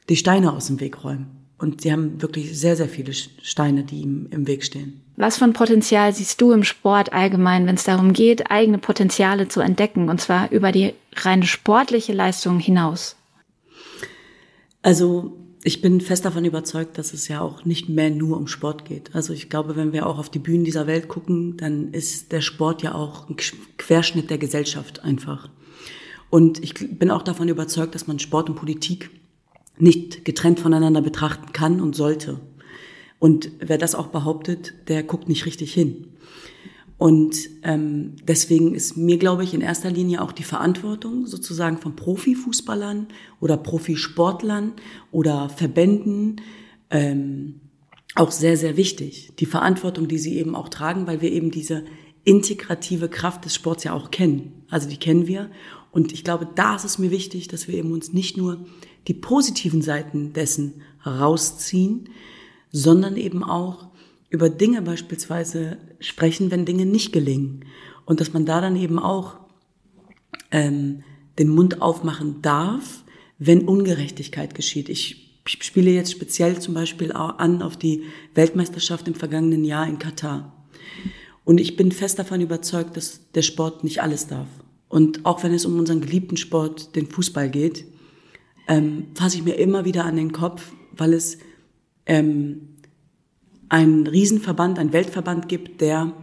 die 0.09 0.17
Steine 0.17 0.53
aus 0.53 0.67
dem 0.67 0.79
Weg 0.79 1.03
räumen. 1.03 1.42
Und 1.57 1.83
die 1.83 1.91
haben 1.91 2.22
wirklich 2.22 2.60
sehr, 2.60 2.75
sehr 2.75 2.89
viele 2.89 3.13
Steine, 3.13 3.83
die 3.83 4.01
ihm 4.01 4.27
im 4.31 4.48
Weg 4.48 4.63
stehen. 4.63 5.01
Was 5.15 5.38
für 5.38 5.45
ein 5.45 5.53
Potenzial 5.53 6.13
siehst 6.13 6.41
du 6.41 6.51
im 6.51 6.63
Sport 6.63 7.13
allgemein, 7.13 7.67
wenn 7.67 7.75
es 7.75 7.83
darum 7.83 8.13
geht, 8.13 8.51
eigene 8.51 8.79
Potenziale 8.79 9.48
zu 9.48 9.62
entdecken, 9.62 10.10
und 10.10 10.19
zwar 10.19 10.51
über 10.51 10.72
die 10.72 10.93
reine 11.15 11.45
sportliche 11.45 12.13
Leistung 12.13 12.60
hinaus? 12.60 13.15
Also 14.81 15.38
ich 15.63 15.81
bin 15.81 16.01
fest 16.01 16.25
davon 16.25 16.43
überzeugt, 16.43 16.98
dass 16.98 17.13
es 17.13 17.29
ja 17.29 17.39
auch 17.39 17.63
nicht 17.63 17.88
mehr 17.88 18.10
nur 18.10 18.38
um 18.38 18.48
Sport 18.48 18.83
geht. 18.83 19.15
Also 19.15 19.31
ich 19.31 19.50
glaube, 19.50 19.77
wenn 19.77 19.93
wir 19.93 20.07
auch 20.07 20.17
auf 20.17 20.29
die 20.29 20.39
Bühnen 20.39 20.65
dieser 20.65 20.88
Welt 20.88 21.07
gucken, 21.07 21.55
dann 21.55 21.93
ist 21.93 22.33
der 22.33 22.41
Sport 22.41 22.83
ja 22.83 22.93
auch 22.95 23.29
ein 23.29 23.38
Querschnitt 23.77 24.29
der 24.29 24.38
Gesellschaft 24.38 25.03
einfach. 25.03 25.50
Und 26.29 26.62
ich 26.62 26.74
bin 26.74 27.12
auch 27.12 27.22
davon 27.22 27.48
überzeugt, 27.48 27.95
dass 27.95 28.07
man 28.07 28.19
Sport 28.19 28.50
und 28.50 28.55
Politik 28.55 29.10
nicht 29.77 30.25
getrennt 30.25 30.60
voneinander 30.60 31.01
betrachten 31.01 31.51
kann 31.53 31.82
und 31.82 31.96
sollte. 31.96 32.39
Und 33.20 33.51
wer 33.60 33.77
das 33.77 33.96
auch 33.96 34.08
behauptet, 34.08 34.74
der 34.88 35.03
guckt 35.03 35.30
nicht 35.30 35.46
richtig 35.46 35.74
hin. 35.74 36.08
Und 36.98 37.50
ähm, 37.63 38.15
deswegen 38.27 38.75
ist 38.75 38.96
mir, 38.98 39.18
glaube 39.18 39.44
ich, 39.44 39.53
in 39.53 39.62
erster 39.62 39.89
Linie 39.89 40.22
auch 40.22 40.32
die 40.32 40.44
Verantwortung 40.44 41.25
sozusagen 41.25 41.77
von 41.77 41.96
Profifußballern 41.96 43.08
oder 43.39 43.58
Profisportlern 43.58 44.74
oder 45.12 45.50
Verbänden 45.50 46.42
ähm, 46.92 47.62
auch 48.15 48.32
sehr, 48.32 48.58
sehr 48.58 48.77
wichtig. 48.77 49.34
Die 49.39 49.46
Verantwortung, 49.46 50.08
die 50.08 50.20
sie 50.20 50.38
eben 50.38 50.56
auch 50.56 50.70
tragen, 50.70 51.08
weil 51.08 51.22
wir 51.22 51.32
eben 51.32 51.51
diese 51.51 51.84
integrative 52.24 53.10
Kraft 53.10 53.44
des 53.46 53.56
Sports 53.56 53.84
ja 53.84 53.94
auch 53.94 54.12
kennen. 54.12 54.65
Also 54.70 54.88
die 54.88 54.98
kennen 54.98 55.27
wir. 55.27 55.50
Und 55.92 56.13
ich 56.13 56.24
glaube, 56.24 56.48
da 56.56 56.75
ist 56.75 56.86
es 56.86 57.00
mir 57.00 57.12
wichtig, 57.12 57.48
dass 57.48 57.68
wir 57.68 57.75
eben 57.75 57.92
uns 57.92 58.13
nicht 58.13 58.38
nur 58.38 58.65
die 59.07 59.13
positiven 59.13 59.81
Seiten 59.81 60.33
dessen 60.33 60.81
rausziehen, 61.05 62.10
sondern 62.72 63.17
eben 63.17 63.43
auch 63.43 63.88
über 64.29 64.50
Dinge 64.50 64.81
beispielsweise 64.81 65.77
sprechen, 66.00 66.50
wenn 66.50 66.65
Dinge 66.65 66.86
nicht 66.86 67.13
gelingen. 67.13 67.65
Und 68.05 68.19
dass 68.19 68.33
man 68.33 68.45
da 68.45 68.62
dann 68.62 68.75
eben 68.75 69.00
auch 69.00 69.36
ähm, 70.51 71.03
den 71.38 71.50
Mund 71.50 71.81
aufmachen 71.81 72.41
darf, 72.41 73.03
wenn 73.38 73.67
Ungerechtigkeit 73.67 74.55
geschieht. 74.55 74.89
Ich 74.89 75.41
spiele 75.45 75.91
jetzt 75.91 76.12
speziell 76.12 76.60
zum 76.60 76.74
Beispiel 76.74 77.12
an 77.12 77.62
auf 77.62 77.77
die 77.77 78.03
Weltmeisterschaft 78.33 79.07
im 79.07 79.15
vergangenen 79.15 79.65
Jahr 79.65 79.88
in 79.88 80.00
Katar. 80.00 80.65
Und 81.43 81.60
ich 81.60 81.75
bin 81.75 81.91
fest 81.91 82.19
davon 82.19 82.41
überzeugt, 82.41 82.95
dass 82.95 83.19
der 83.36 83.41
Sport 83.41 83.83
nicht 83.83 84.01
alles 84.01 84.27
darf. 84.27 84.48
Und 84.88 85.25
auch 85.25 85.43
wenn 85.43 85.53
es 85.53 85.65
um 85.65 85.77
unseren 85.77 86.01
geliebten 86.01 86.38
Sport, 86.38 86.95
den 86.95 87.07
Fußball 87.07 87.50
geht, 87.50 87.86
ähm, 88.67 89.08
fasse 89.15 89.38
ich 89.38 89.43
mir 89.43 89.55
immer 89.55 89.86
wieder 89.86 90.05
an 90.05 90.15
den 90.15 90.32
Kopf, 90.32 90.72
weil 90.91 91.13
es 91.13 91.38
ähm, 92.05 92.70
einen 93.70 94.08
Riesenverband, 94.08 94.79
einen 94.79 94.93
Weltverband 94.93 95.50
gibt, 95.50 95.82
der 95.82 96.13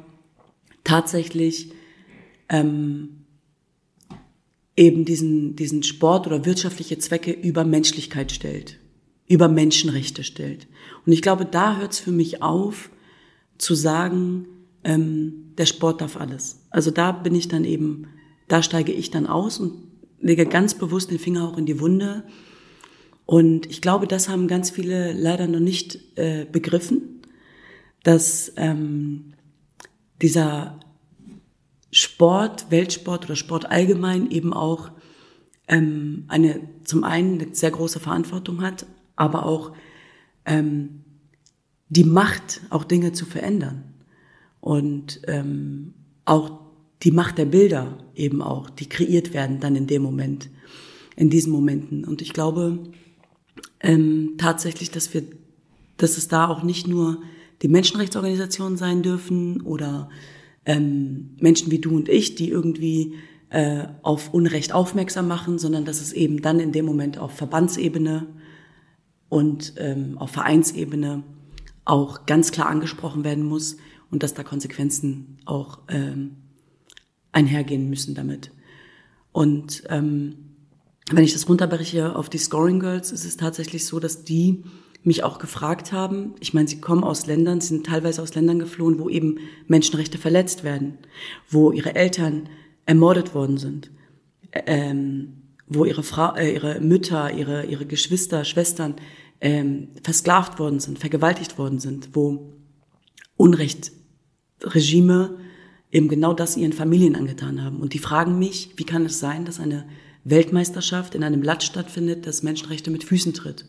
tatsächlich 0.84 1.72
ähm, 2.48 3.24
eben 4.76 5.04
diesen, 5.04 5.56
diesen 5.56 5.82
Sport 5.82 6.26
oder 6.26 6.44
wirtschaftliche 6.46 6.98
Zwecke 6.98 7.32
über 7.32 7.64
Menschlichkeit 7.64 8.32
stellt, 8.32 8.78
über 9.26 9.48
Menschenrechte 9.48 10.24
stellt. 10.24 10.68
Und 11.04 11.12
ich 11.12 11.22
glaube, 11.22 11.44
da 11.44 11.76
hört 11.76 11.92
es 11.92 11.98
für 11.98 12.12
mich 12.12 12.42
auf, 12.42 12.90
zu 13.58 13.74
sagen, 13.74 14.46
ähm, 14.84 15.52
der 15.58 15.66
Sport 15.66 16.00
darf 16.00 16.16
alles. 16.16 16.66
Also 16.70 16.90
da 16.90 17.12
bin 17.12 17.34
ich 17.34 17.48
dann 17.48 17.64
eben, 17.64 18.06
da 18.48 18.62
steige 18.62 18.92
ich 18.92 19.10
dann 19.10 19.26
aus 19.26 19.58
und 19.58 19.89
lege 20.20 20.46
ganz 20.46 20.74
bewusst 20.74 21.10
den 21.10 21.18
Finger 21.18 21.48
auch 21.48 21.58
in 21.58 21.66
die 21.66 21.80
Wunde. 21.80 22.24
Und 23.26 23.66
ich 23.66 23.80
glaube, 23.80 24.06
das 24.06 24.28
haben 24.28 24.48
ganz 24.48 24.70
viele 24.70 25.12
leider 25.12 25.46
noch 25.46 25.60
nicht 25.60 25.98
äh, 26.16 26.46
begriffen 26.50 27.20
dass 28.02 28.52
ähm, 28.56 29.34
dieser 30.22 30.80
Sport, 31.92 32.70
Weltsport 32.70 33.24
oder 33.24 33.36
Sport 33.36 33.70
allgemein 33.70 34.30
eben 34.30 34.52
auch 34.52 34.90
ähm, 35.68 36.24
eine 36.28 36.60
zum 36.84 37.04
einen 37.04 37.40
eine 37.40 37.54
sehr 37.54 37.70
große 37.70 38.00
Verantwortung 38.00 38.62
hat, 38.62 38.86
aber 39.16 39.46
auch 39.46 39.72
ähm, 40.44 41.04
die 41.88 42.04
Macht, 42.04 42.60
auch 42.70 42.84
Dinge 42.84 43.12
zu 43.12 43.26
verändern 43.26 43.94
und 44.60 45.20
ähm, 45.26 45.94
auch 46.24 46.60
die 47.02 47.12
Macht 47.12 47.38
der 47.38 47.46
Bilder 47.46 47.98
eben 48.14 48.42
auch, 48.42 48.68
die 48.70 48.88
kreiert 48.88 49.32
werden 49.32 49.60
dann 49.60 49.76
in 49.76 49.86
dem 49.86 50.02
Moment, 50.02 50.50
in 51.16 51.30
diesen 51.30 51.52
Momenten. 51.52 52.04
Und 52.04 52.22
ich 52.22 52.32
glaube 52.32 52.78
ähm, 53.80 54.34
tatsächlich, 54.38 54.90
dass 54.90 55.12
wir, 55.14 55.22
dass 55.96 56.18
es 56.18 56.28
da 56.28 56.48
auch 56.48 56.62
nicht 56.62 56.86
nur 56.86 57.22
die 57.62 57.68
Menschenrechtsorganisationen 57.68 58.76
sein 58.76 59.02
dürfen 59.02 59.60
oder 59.62 60.08
ähm, 60.66 61.36
Menschen 61.40 61.70
wie 61.70 61.78
du 61.78 61.96
und 61.96 62.08
ich, 62.08 62.34
die 62.34 62.48
irgendwie 62.48 63.14
äh, 63.50 63.86
auf 64.02 64.32
Unrecht 64.32 64.72
aufmerksam 64.72 65.28
machen, 65.28 65.58
sondern 65.58 65.84
dass 65.84 66.00
es 66.00 66.12
eben 66.12 66.42
dann 66.42 66.60
in 66.60 66.72
dem 66.72 66.84
Moment 66.84 67.18
auf 67.18 67.32
Verbandsebene 67.32 68.26
und 69.28 69.74
ähm, 69.78 70.18
auf 70.18 70.30
Vereinsebene 70.30 71.22
auch 71.84 72.26
ganz 72.26 72.52
klar 72.52 72.68
angesprochen 72.68 73.24
werden 73.24 73.44
muss 73.44 73.76
und 74.10 74.22
dass 74.22 74.34
da 74.34 74.42
Konsequenzen 74.42 75.38
auch 75.46 75.80
ähm, 75.88 76.36
einhergehen 77.32 77.88
müssen 77.88 78.14
damit. 78.14 78.50
Und 79.32 79.84
ähm, 79.88 80.34
wenn 81.10 81.24
ich 81.24 81.32
das 81.32 81.48
runterbreche 81.48 82.16
auf 82.16 82.28
die 82.28 82.38
Scoring 82.38 82.80
Girls, 82.80 83.12
ist 83.12 83.24
es 83.24 83.36
tatsächlich 83.36 83.86
so, 83.86 84.00
dass 84.00 84.24
die 84.24 84.64
mich 85.02 85.24
auch 85.24 85.38
gefragt 85.38 85.92
haben. 85.92 86.34
Ich 86.40 86.52
meine, 86.52 86.68
sie 86.68 86.80
kommen 86.80 87.04
aus 87.04 87.26
Ländern, 87.26 87.60
sind 87.60 87.86
teilweise 87.86 88.22
aus 88.22 88.34
Ländern 88.34 88.58
geflohen, 88.58 88.98
wo 88.98 89.08
eben 89.08 89.38
Menschenrechte 89.66 90.18
verletzt 90.18 90.62
werden, 90.62 90.98
wo 91.48 91.72
ihre 91.72 91.94
Eltern 91.94 92.48
ermordet 92.86 93.34
worden 93.34 93.56
sind, 93.56 93.90
ähm, 94.52 95.42
wo 95.66 95.84
ihre 95.84 96.02
Frau, 96.02 96.34
äh, 96.34 96.52
ihre 96.52 96.80
Mütter, 96.80 97.32
ihre 97.32 97.64
ihre 97.64 97.86
Geschwister, 97.86 98.44
Schwestern 98.44 98.96
ähm, 99.40 99.88
versklavt 100.02 100.58
worden 100.58 100.80
sind, 100.80 100.98
vergewaltigt 100.98 101.56
worden 101.56 101.78
sind, 101.78 102.10
wo 102.12 102.52
Unrechtregime 103.36 105.38
eben 105.92 106.08
genau 106.08 106.32
das 106.32 106.56
ihren 106.56 106.72
Familien 106.72 107.16
angetan 107.16 107.62
haben. 107.62 107.80
Und 107.80 107.94
die 107.94 107.98
fragen 107.98 108.38
mich, 108.38 108.70
wie 108.76 108.84
kann 108.84 109.04
es 109.04 109.18
sein, 109.18 109.44
dass 109.44 109.60
eine 109.60 109.84
Weltmeisterschaft 110.24 111.14
in 111.14 111.24
einem 111.24 111.42
Land 111.42 111.62
stattfindet, 111.62 112.26
das 112.26 112.42
Menschenrechte 112.42 112.90
mit 112.90 113.04
Füßen 113.04 113.34
tritt? 113.34 113.64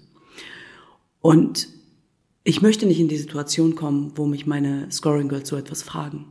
Und 1.19 1.67
ich 2.43 2.61
möchte 2.61 2.85
nicht 2.85 2.99
in 2.99 3.07
die 3.07 3.17
Situation 3.17 3.75
kommen, 3.75 4.13
wo 4.15 4.25
mich 4.25 4.45
meine 4.45 4.91
Scoring 4.91 5.29
Girls 5.29 5.49
so 5.49 5.55
etwas 5.55 5.83
fragen 5.83 6.25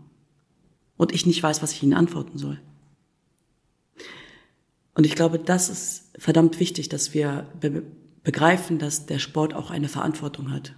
und 0.96 1.12
ich 1.12 1.24
nicht 1.24 1.42
weiß, 1.42 1.62
was 1.62 1.72
ich 1.72 1.82
ihnen 1.82 1.94
antworten 1.94 2.38
soll. 2.38 2.60
Und 4.94 5.06
ich 5.06 5.14
glaube, 5.14 5.38
das 5.38 5.70
ist 5.70 6.10
verdammt 6.18 6.60
wichtig, 6.60 6.88
dass 6.88 7.14
wir 7.14 7.46
be 7.60 7.82
begreifen, 8.22 8.78
dass 8.78 9.06
der 9.06 9.18
Sport 9.18 9.54
auch 9.54 9.70
eine 9.70 9.88
Verantwortung 9.88 10.52
hat. 10.52 10.74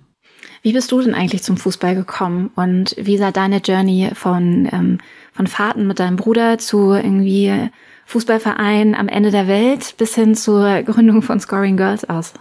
Wie 0.62 0.72
bist 0.72 0.92
du 0.92 1.00
denn 1.00 1.14
eigentlich 1.14 1.42
zum 1.42 1.57
Fußball 1.57 1.94
gekommen 1.94 2.50
und 2.55 2.94
wie 2.98 3.18
sah 3.18 3.31
deine 3.31 3.59
Journey 3.59 4.11
von, 4.14 4.68
ähm, 4.72 4.98
von 5.33 5.46
Fahrten 5.46 5.87
mit 5.87 5.98
deinem 5.98 6.16
Bruder 6.16 6.59
zu 6.59 6.92
irgendwie 6.92 7.70
Fußballverein 8.07 8.94
am 8.94 9.09
Ende 9.09 9.31
der 9.31 9.48
Welt 9.48 9.94
bis 9.98 10.14
hin 10.14 10.35
zur 10.35 10.83
Gründung 10.83 11.22
von 11.22 11.40
Scoring 11.40 11.76
Girls 11.76 12.09
aus? 12.09 12.35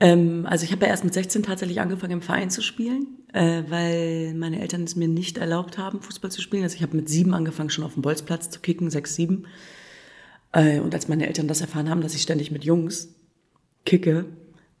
Ähm, 0.00 0.46
also 0.48 0.64
ich 0.64 0.72
habe 0.72 0.84
ja 0.84 0.90
erst 0.90 1.04
mit 1.04 1.14
16 1.14 1.44
tatsächlich 1.44 1.80
angefangen 1.80 2.14
im 2.14 2.22
Verein 2.22 2.50
zu 2.50 2.60
spielen, 2.60 3.06
äh, 3.32 3.62
weil 3.68 4.34
meine 4.34 4.60
Eltern 4.60 4.82
es 4.82 4.96
mir 4.96 5.06
nicht 5.06 5.38
erlaubt 5.38 5.78
haben, 5.78 6.02
Fußball 6.02 6.30
zu 6.30 6.42
spielen. 6.42 6.64
Also 6.64 6.74
ich 6.76 6.82
habe 6.82 6.96
mit 6.96 7.08
sieben 7.08 7.34
angefangen, 7.34 7.70
schon 7.70 7.84
auf 7.84 7.94
dem 7.94 8.02
Bolzplatz 8.02 8.50
zu 8.50 8.58
kicken, 8.58 8.90
sechs, 8.90 9.14
sieben. 9.14 9.44
Äh, 10.50 10.80
und 10.80 10.92
als 10.94 11.06
meine 11.06 11.26
Eltern 11.26 11.46
das 11.46 11.60
erfahren 11.60 11.88
haben, 11.88 12.00
dass 12.00 12.14
ich 12.14 12.22
ständig 12.22 12.50
mit 12.50 12.64
Jungs 12.64 13.14
kicke, 13.84 14.24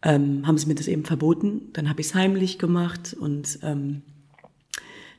ähm, 0.02 0.46
haben 0.46 0.58
sie 0.58 0.66
mir 0.66 0.74
das 0.74 0.88
eben 0.88 1.04
verboten. 1.04 1.70
Dann 1.72 1.88
habe 1.88 2.00
ich 2.00 2.08
es 2.08 2.14
heimlich 2.14 2.58
gemacht 2.58 3.14
und 3.18 3.58
ähm, 3.62 4.02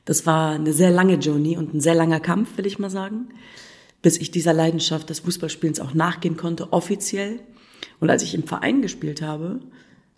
das 0.04 0.26
war 0.26 0.52
eine 0.54 0.72
sehr 0.72 0.90
lange 0.90 1.14
Journey 1.14 1.56
und 1.56 1.74
ein 1.74 1.80
sehr 1.80 1.94
langer 1.94 2.20
Kampf, 2.20 2.56
will 2.58 2.66
ich 2.66 2.78
mal 2.78 2.90
sagen, 2.90 3.28
bis 4.02 4.18
ich 4.18 4.30
dieser 4.30 4.52
Leidenschaft 4.52 5.08
des 5.08 5.20
Fußballspielens 5.20 5.80
auch 5.80 5.94
nachgehen 5.94 6.36
konnte, 6.36 6.72
offiziell. 6.72 7.40
Und 8.00 8.10
als 8.10 8.22
ich 8.22 8.34
im 8.34 8.44
Verein 8.44 8.82
gespielt 8.82 9.22
habe, 9.22 9.60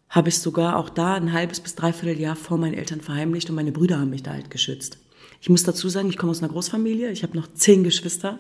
habe 0.09 0.29
ich 0.29 0.39
sogar 0.39 0.77
auch 0.77 0.89
da 0.89 1.15
ein 1.15 1.33
halbes 1.33 1.61
bis 1.61 1.75
dreiviertel 1.75 2.21
Jahr 2.21 2.37
vor 2.37 2.59
meinen 2.59 2.75
Eltern 2.75 3.01
verheimlicht 3.01 3.49
und 3.49 3.57
meine 3.57 3.73
Brüder 3.73 3.99
haben 3.99 4.11
mich 4.11 4.23
da 4.23 4.33
halt 4.33 4.51
geschützt. 4.51 4.99
Ich 5.41 5.49
muss 5.49 5.63
dazu 5.63 5.89
sagen, 5.89 6.09
ich 6.09 6.17
komme 6.17 6.31
aus 6.31 6.43
einer 6.43 6.53
Großfamilie, 6.53 7.11
ich 7.11 7.23
habe 7.23 7.37
noch 7.37 7.53
zehn 7.53 7.85
Geschwister 7.85 8.39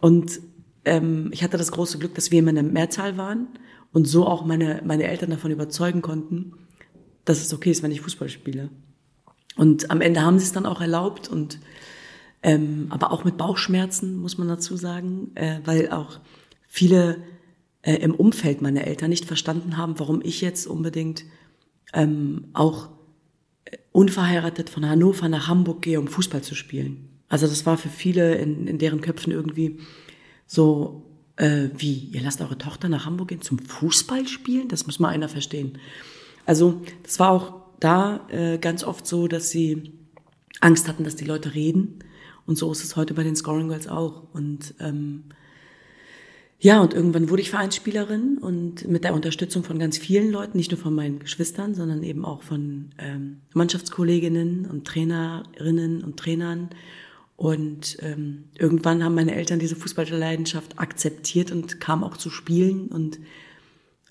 und 0.00 0.40
ähm, 0.84 1.30
ich 1.32 1.42
hatte 1.42 1.58
das 1.58 1.72
große 1.72 1.98
Glück, 1.98 2.14
dass 2.14 2.30
wir 2.30 2.38
immer 2.38 2.50
eine 2.50 2.62
Mehrzahl 2.62 3.16
waren 3.16 3.48
und 3.92 4.06
so 4.06 4.26
auch 4.26 4.44
meine, 4.44 4.82
meine 4.84 5.04
Eltern 5.04 5.30
davon 5.30 5.50
überzeugen 5.50 6.02
konnten, 6.02 6.52
dass 7.24 7.40
es 7.40 7.52
okay 7.52 7.70
ist, 7.70 7.82
wenn 7.82 7.90
ich 7.90 8.00
Fußball 8.00 8.28
spiele. 8.28 8.70
Und 9.56 9.90
am 9.90 10.00
Ende 10.00 10.22
haben 10.22 10.38
sie 10.38 10.44
es 10.44 10.52
dann 10.52 10.66
auch 10.66 10.80
erlaubt 10.80 11.28
und 11.28 11.58
ähm, 12.42 12.86
aber 12.88 13.12
auch 13.12 13.24
mit 13.24 13.36
Bauchschmerzen, 13.36 14.16
muss 14.16 14.38
man 14.38 14.48
dazu 14.48 14.76
sagen, 14.76 15.32
äh, 15.34 15.60
weil 15.64 15.90
auch 15.90 16.20
viele 16.66 17.18
äh, 17.82 17.96
im 17.96 18.14
Umfeld 18.14 18.62
meiner 18.62 18.86
Eltern 18.86 19.10
nicht 19.10 19.26
verstanden 19.26 19.76
haben, 19.76 19.98
warum 19.98 20.22
ich 20.22 20.40
jetzt 20.40 20.66
unbedingt 20.66 21.24
ähm, 21.92 22.48
auch 22.54 22.88
äh, 23.66 23.76
unverheiratet 23.92 24.70
von 24.70 24.88
Hannover 24.88 25.28
nach 25.28 25.48
Hamburg 25.48 25.82
gehe, 25.82 26.00
um 26.00 26.08
Fußball 26.08 26.42
zu 26.42 26.54
spielen. 26.54 27.08
Also 27.28 27.46
das 27.46 27.66
war 27.66 27.76
für 27.76 27.90
viele 27.90 28.36
in, 28.36 28.66
in 28.66 28.78
deren 28.78 29.02
Köpfen 29.02 29.32
irgendwie 29.32 29.78
so 30.46 31.09
äh, 31.40 31.70
wie, 31.76 32.10
ihr 32.12 32.20
lasst 32.20 32.40
eure 32.40 32.58
Tochter 32.58 32.88
nach 32.88 33.06
Hamburg 33.06 33.28
gehen 33.28 33.40
zum 33.40 33.58
Fußball 33.58 34.28
spielen? 34.28 34.68
Das 34.68 34.86
muss 34.86 34.98
mal 34.98 35.08
einer 35.08 35.28
verstehen. 35.28 35.78
Also 36.44 36.82
das 37.02 37.18
war 37.18 37.30
auch 37.30 37.54
da 37.80 38.26
äh, 38.28 38.58
ganz 38.58 38.84
oft 38.84 39.06
so, 39.06 39.26
dass 39.26 39.50
sie 39.50 39.92
Angst 40.60 40.86
hatten, 40.86 41.04
dass 41.04 41.16
die 41.16 41.24
Leute 41.24 41.54
reden. 41.54 42.00
Und 42.46 42.56
so 42.56 42.70
ist 42.70 42.84
es 42.84 42.96
heute 42.96 43.14
bei 43.14 43.22
den 43.22 43.36
Scoring 43.36 43.68
Girls 43.68 43.88
auch. 43.88 44.24
Und 44.34 44.74
ähm, 44.80 45.24
ja, 46.58 46.80
und 46.80 46.92
irgendwann 46.92 47.30
wurde 47.30 47.40
ich 47.40 47.48
Vereinsspielerin 47.48 48.36
und 48.36 48.86
mit 48.86 49.04
der 49.04 49.14
Unterstützung 49.14 49.64
von 49.64 49.78
ganz 49.78 49.96
vielen 49.96 50.30
Leuten, 50.30 50.58
nicht 50.58 50.70
nur 50.70 50.80
von 50.80 50.94
meinen 50.94 51.20
Geschwistern, 51.20 51.74
sondern 51.74 52.02
eben 52.02 52.26
auch 52.26 52.42
von 52.42 52.90
ähm, 52.98 53.40
Mannschaftskolleginnen 53.54 54.66
und 54.66 54.86
Trainerinnen 54.86 56.04
und 56.04 56.18
Trainern. 56.18 56.68
Und 57.40 57.96
ähm, 58.02 58.50
irgendwann 58.58 59.02
haben 59.02 59.14
meine 59.14 59.34
Eltern 59.34 59.58
diese 59.58 59.74
Fußballleidenschaft 59.74 60.78
akzeptiert 60.78 61.50
und 61.50 61.80
kamen 61.80 62.04
auch 62.04 62.18
zu 62.18 62.28
spielen 62.28 62.88
und 62.88 63.18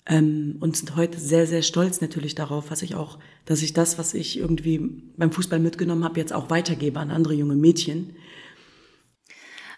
ähm, 0.06 0.56
und 0.58 0.76
sind 0.76 0.96
heute 0.96 1.20
sehr, 1.20 1.46
sehr 1.46 1.62
stolz 1.62 2.00
natürlich 2.00 2.34
darauf, 2.34 2.72
was 2.72 2.82
ich 2.82 2.96
auch, 2.96 3.20
dass 3.44 3.62
ich 3.62 3.72
das, 3.72 3.98
was 3.98 4.14
ich 4.14 4.36
irgendwie 4.36 4.80
beim 5.16 5.30
Fußball 5.30 5.60
mitgenommen 5.60 6.02
habe, 6.02 6.18
jetzt 6.18 6.32
auch 6.32 6.50
weitergebe 6.50 6.98
an 6.98 7.12
andere 7.12 7.34
junge 7.34 7.54
Mädchen. 7.54 8.16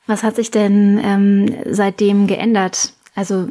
Was 0.06 0.22
hat 0.22 0.36
sich 0.36 0.50
denn 0.50 0.98
ähm, 1.04 1.54
seitdem 1.70 2.28
geändert? 2.28 2.94
Also 3.14 3.48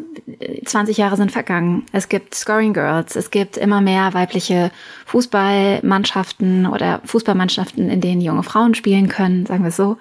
20 0.66 0.98
Jahre 0.98 1.18
sind 1.18 1.32
vergangen. 1.32 1.86
Es 1.92 2.10
gibt 2.10 2.34
Scoring 2.34 2.74
Girls, 2.74 3.16
es 3.16 3.30
gibt 3.30 3.58
immer 3.58 3.80
mehr 3.80 4.14
weibliche 4.14 4.72
Fußballmannschaften 5.06 6.66
oder 6.66 7.02
Fußballmannschaften, 7.06 7.90
in 7.90 8.02
denen 8.02 8.22
junge 8.22 8.42
Frauen 8.42 8.74
spielen 8.74 9.08
können, 9.08 9.46
sagen 9.46 9.64
wir 9.64 9.70
es 9.70 9.76
so. 9.76 9.98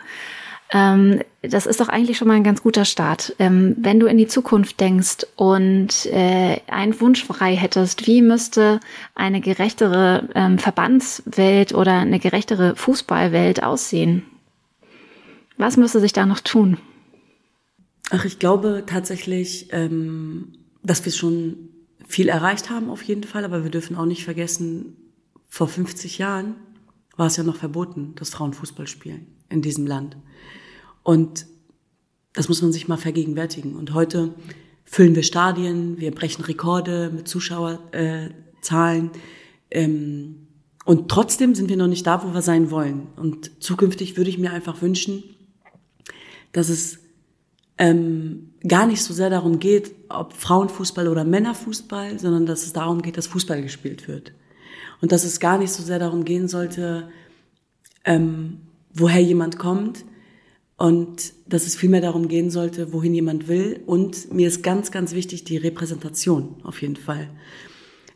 Ähm, 0.72 1.20
das 1.42 1.66
ist 1.66 1.80
doch 1.80 1.88
eigentlich 1.88 2.16
schon 2.16 2.28
mal 2.28 2.34
ein 2.34 2.44
ganz 2.44 2.62
guter 2.62 2.84
Start. 2.84 3.34
Ähm, 3.38 3.74
wenn 3.78 4.00
du 4.00 4.06
in 4.06 4.16
die 4.16 4.28
Zukunft 4.28 4.80
denkst 4.80 5.26
und 5.36 6.06
äh, 6.06 6.60
einen 6.68 6.98
Wunsch 7.00 7.24
frei 7.24 7.56
hättest, 7.56 8.06
wie 8.06 8.22
müsste 8.22 8.80
eine 9.14 9.40
gerechtere 9.40 10.28
ähm, 10.34 10.58
Verbandswelt 10.58 11.74
oder 11.74 11.94
eine 11.94 12.20
gerechtere 12.20 12.76
Fußballwelt 12.76 13.62
aussehen? 13.62 14.24
Was 15.58 15.76
müsste 15.76 16.00
sich 16.00 16.12
da 16.12 16.24
noch 16.24 16.40
tun? 16.40 16.78
Ach, 18.10 18.24
ich 18.24 18.38
glaube 18.38 18.82
tatsächlich, 18.86 19.68
ähm, 19.70 20.52
dass 20.82 21.04
wir 21.04 21.12
schon 21.12 21.70
viel 22.06 22.28
erreicht 22.28 22.68
haben 22.68 22.90
auf 22.90 23.02
jeden 23.02 23.22
Fall, 23.22 23.44
aber 23.44 23.62
wir 23.62 23.70
dürfen 23.70 23.96
auch 23.96 24.04
nicht 24.04 24.24
vergessen, 24.24 24.96
vor 25.48 25.68
50 25.68 26.18
Jahren 26.18 26.56
war 27.16 27.28
es 27.28 27.36
ja 27.36 27.44
noch 27.44 27.56
verboten, 27.56 28.14
dass 28.16 28.30
Frauen 28.30 28.52
Fußball 28.52 28.86
spielen 28.86 29.26
in 29.48 29.62
diesem 29.62 29.86
Land. 29.86 30.16
Und 31.02 31.46
das 32.32 32.48
muss 32.48 32.62
man 32.62 32.72
sich 32.72 32.88
mal 32.88 32.96
vergegenwärtigen. 32.96 33.76
Und 33.76 33.94
heute 33.94 34.34
füllen 34.84 35.14
wir 35.14 35.22
Stadien, 35.22 35.98
wir 35.98 36.12
brechen 36.12 36.44
Rekorde 36.44 37.10
mit 37.14 37.28
Zuschauerzahlen. 37.28 39.10
Äh, 39.70 39.82
ähm, 39.82 40.46
und 40.84 41.08
trotzdem 41.08 41.54
sind 41.54 41.68
wir 41.68 41.76
noch 41.76 41.86
nicht 41.86 42.06
da, 42.06 42.24
wo 42.24 42.32
wir 42.32 42.42
sein 42.42 42.70
wollen. 42.70 43.08
Und 43.16 43.62
zukünftig 43.62 44.16
würde 44.16 44.30
ich 44.30 44.38
mir 44.38 44.52
einfach 44.52 44.82
wünschen, 44.82 45.22
dass 46.52 46.68
es 46.68 46.98
ähm, 47.80 48.52
gar 48.68 48.86
nicht 48.86 49.02
so 49.02 49.14
sehr 49.14 49.30
darum 49.30 49.58
geht, 49.58 49.92
ob 50.10 50.34
Frauenfußball 50.34 51.08
oder 51.08 51.24
Männerfußball, 51.24 52.18
sondern 52.18 52.44
dass 52.44 52.64
es 52.64 52.74
darum 52.74 53.00
geht, 53.00 53.16
dass 53.16 53.26
Fußball 53.26 53.62
gespielt 53.62 54.06
wird. 54.06 54.32
Und 55.00 55.12
dass 55.12 55.24
es 55.24 55.40
gar 55.40 55.56
nicht 55.56 55.72
so 55.72 55.82
sehr 55.82 55.98
darum 55.98 56.26
gehen 56.26 56.46
sollte, 56.46 57.08
ähm, 58.04 58.58
woher 58.92 59.22
jemand 59.22 59.58
kommt 59.58 60.04
und 60.76 61.32
dass 61.46 61.66
es 61.66 61.74
vielmehr 61.74 62.02
darum 62.02 62.28
gehen 62.28 62.50
sollte, 62.50 62.92
wohin 62.92 63.14
jemand 63.14 63.48
will. 63.48 63.80
Und 63.86 64.30
mir 64.30 64.48
ist 64.48 64.62
ganz, 64.62 64.90
ganz 64.90 65.14
wichtig 65.14 65.44
die 65.44 65.56
Repräsentation 65.56 66.56
auf 66.64 66.82
jeden 66.82 66.96
Fall. 66.96 67.30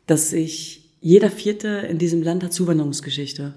Dass 0.07 0.35
ich, 0.35 0.90
jeder 1.00 1.31
Vierte 1.31 1.68
in 1.68 1.96
diesem 1.96 2.22
Land 2.22 2.44
hat 2.44 2.53
Zuwanderungsgeschichte 2.53 3.55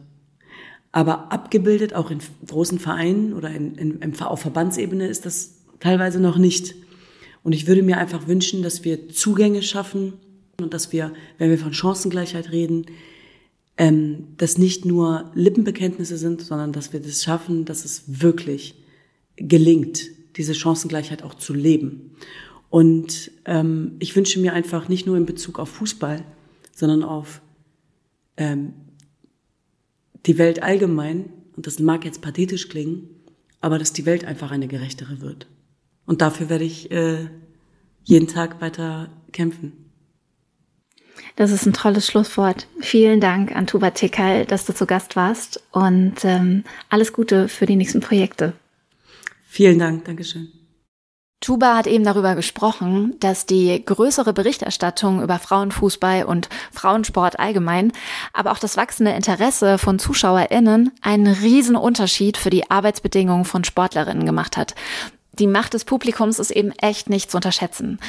aber 0.93 1.31
abgebildet, 1.31 1.93
auch 1.93 2.09
in 2.09 2.19
großen 2.47 2.79
Vereinen 2.79 3.33
oder 3.33 3.51
in, 3.51 3.75
in, 3.75 4.19
auf 4.19 4.39
Verbandsebene 4.39 5.05
ist 5.05 5.27
das 5.27 5.56
teilweise 5.79 6.19
noch 6.19 6.37
nicht. 6.37 6.75
Und 7.43 7.53
ich 7.53 7.67
würde 7.67 7.83
mir 7.83 7.97
einfach 7.97 8.27
wünschen, 8.27 8.61
dass 8.61 8.83
wir 8.83 9.09
Zugänge 9.09 9.61
schaffen 9.63 10.13
und 10.59 10.73
dass 10.73 10.91
wir, 10.91 11.13
wenn 11.37 11.49
wir 11.49 11.57
von 11.57 11.73
Chancengleichheit 11.73 12.51
reden, 12.51 12.87
ähm, 13.77 14.29
das 14.37 14.57
nicht 14.57 14.85
nur 14.85 15.31
Lippenbekenntnisse 15.35 16.17
sind, 16.17 16.41
sondern 16.41 16.73
dass 16.73 16.93
wir 16.93 16.99
das 16.99 17.23
schaffen, 17.23 17.65
dass 17.65 17.85
es 17.85 18.03
wirklich 18.07 18.75
gelingt, 19.35 20.03
diese 20.35 20.55
Chancengleichheit 20.55 21.23
auch 21.23 21.35
zu 21.35 21.53
leben. 21.53 22.11
Und 22.69 23.31
ähm, 23.45 23.95
ich 23.99 24.15
wünsche 24.15 24.39
mir 24.39 24.53
einfach 24.53 24.89
nicht 24.89 25.05
nur 25.05 25.15
in 25.15 25.25
Bezug 25.25 25.59
auf 25.59 25.69
Fußball, 25.69 26.23
sondern 26.75 27.03
auf 27.03 27.41
ähm, 28.35 28.73
die 30.25 30.37
Welt 30.37 30.61
allgemein, 30.61 31.29
und 31.55 31.65
das 31.65 31.79
mag 31.79 32.03
jetzt 32.03 32.21
pathetisch 32.21 32.67
klingen, 32.67 33.09
aber 33.61 33.79
dass 33.79 33.93
die 33.93 34.05
Welt 34.05 34.25
einfach 34.25 34.51
eine 34.51 34.67
gerechtere 34.67 35.21
wird. 35.21 35.47
Und 36.07 36.21
dafür 36.21 36.49
werde 36.49 36.63
ich 36.63 36.89
äh, 36.89 37.27
jeden 38.03 38.27
Tag 38.27 38.59
weiter 38.61 39.09
kämpfen. 39.31 39.91
Das 41.35 41.51
ist 41.51 41.67
ein 41.67 41.73
tolles 41.73 42.07
Schlusswort. 42.07 42.65
Vielen 42.79 43.19
Dank 43.19 43.55
an 43.55 43.67
Tuba 43.67 43.91
Tekal, 43.91 44.45
dass 44.45 44.65
du 44.65 44.73
zu 44.73 44.87
Gast 44.87 45.15
warst 45.15 45.61
und 45.71 46.15
ähm, 46.23 46.63
alles 46.89 47.13
Gute 47.13 47.47
für 47.47 47.67
die 47.67 47.75
nächsten 47.75 47.99
Projekte. 47.99 48.53
Vielen 49.47 49.77
Dank, 49.77 50.05
Dankeschön. 50.05 50.51
Tuba 51.39 51.75
hat 51.77 51.85
eben 51.85 52.03
darüber 52.03 52.33
gesprochen, 52.33 53.15
dass 53.19 53.45
die 53.45 53.83
größere 53.85 54.33
Berichterstattung 54.33 55.21
über 55.21 55.37
Frauenfußball 55.37 56.23
und 56.23 56.49
Frauensport 56.71 57.39
allgemein, 57.39 57.91
aber 58.33 58.51
auch 58.51 58.57
das 58.57 58.75
wachsende 58.75 59.11
Interesse 59.11 59.77
von 59.77 59.99
ZuschauerInnen 59.99 60.91
einen 61.01 61.27
riesen 61.27 61.75
Unterschied 61.75 62.37
für 62.37 62.49
die 62.49 62.71
Arbeitsbedingungen 62.71 63.45
von 63.45 63.63
Sportlerinnen 63.63 64.25
gemacht 64.25 64.57
hat. 64.57 64.73
Die 65.39 65.47
Macht 65.47 65.73
des 65.73 65.85
Publikums 65.85 66.39
ist 66.39 66.51
eben 66.51 66.71
echt 66.71 67.09
nicht 67.09 67.31
zu 67.31 67.37
unterschätzen 67.37 67.99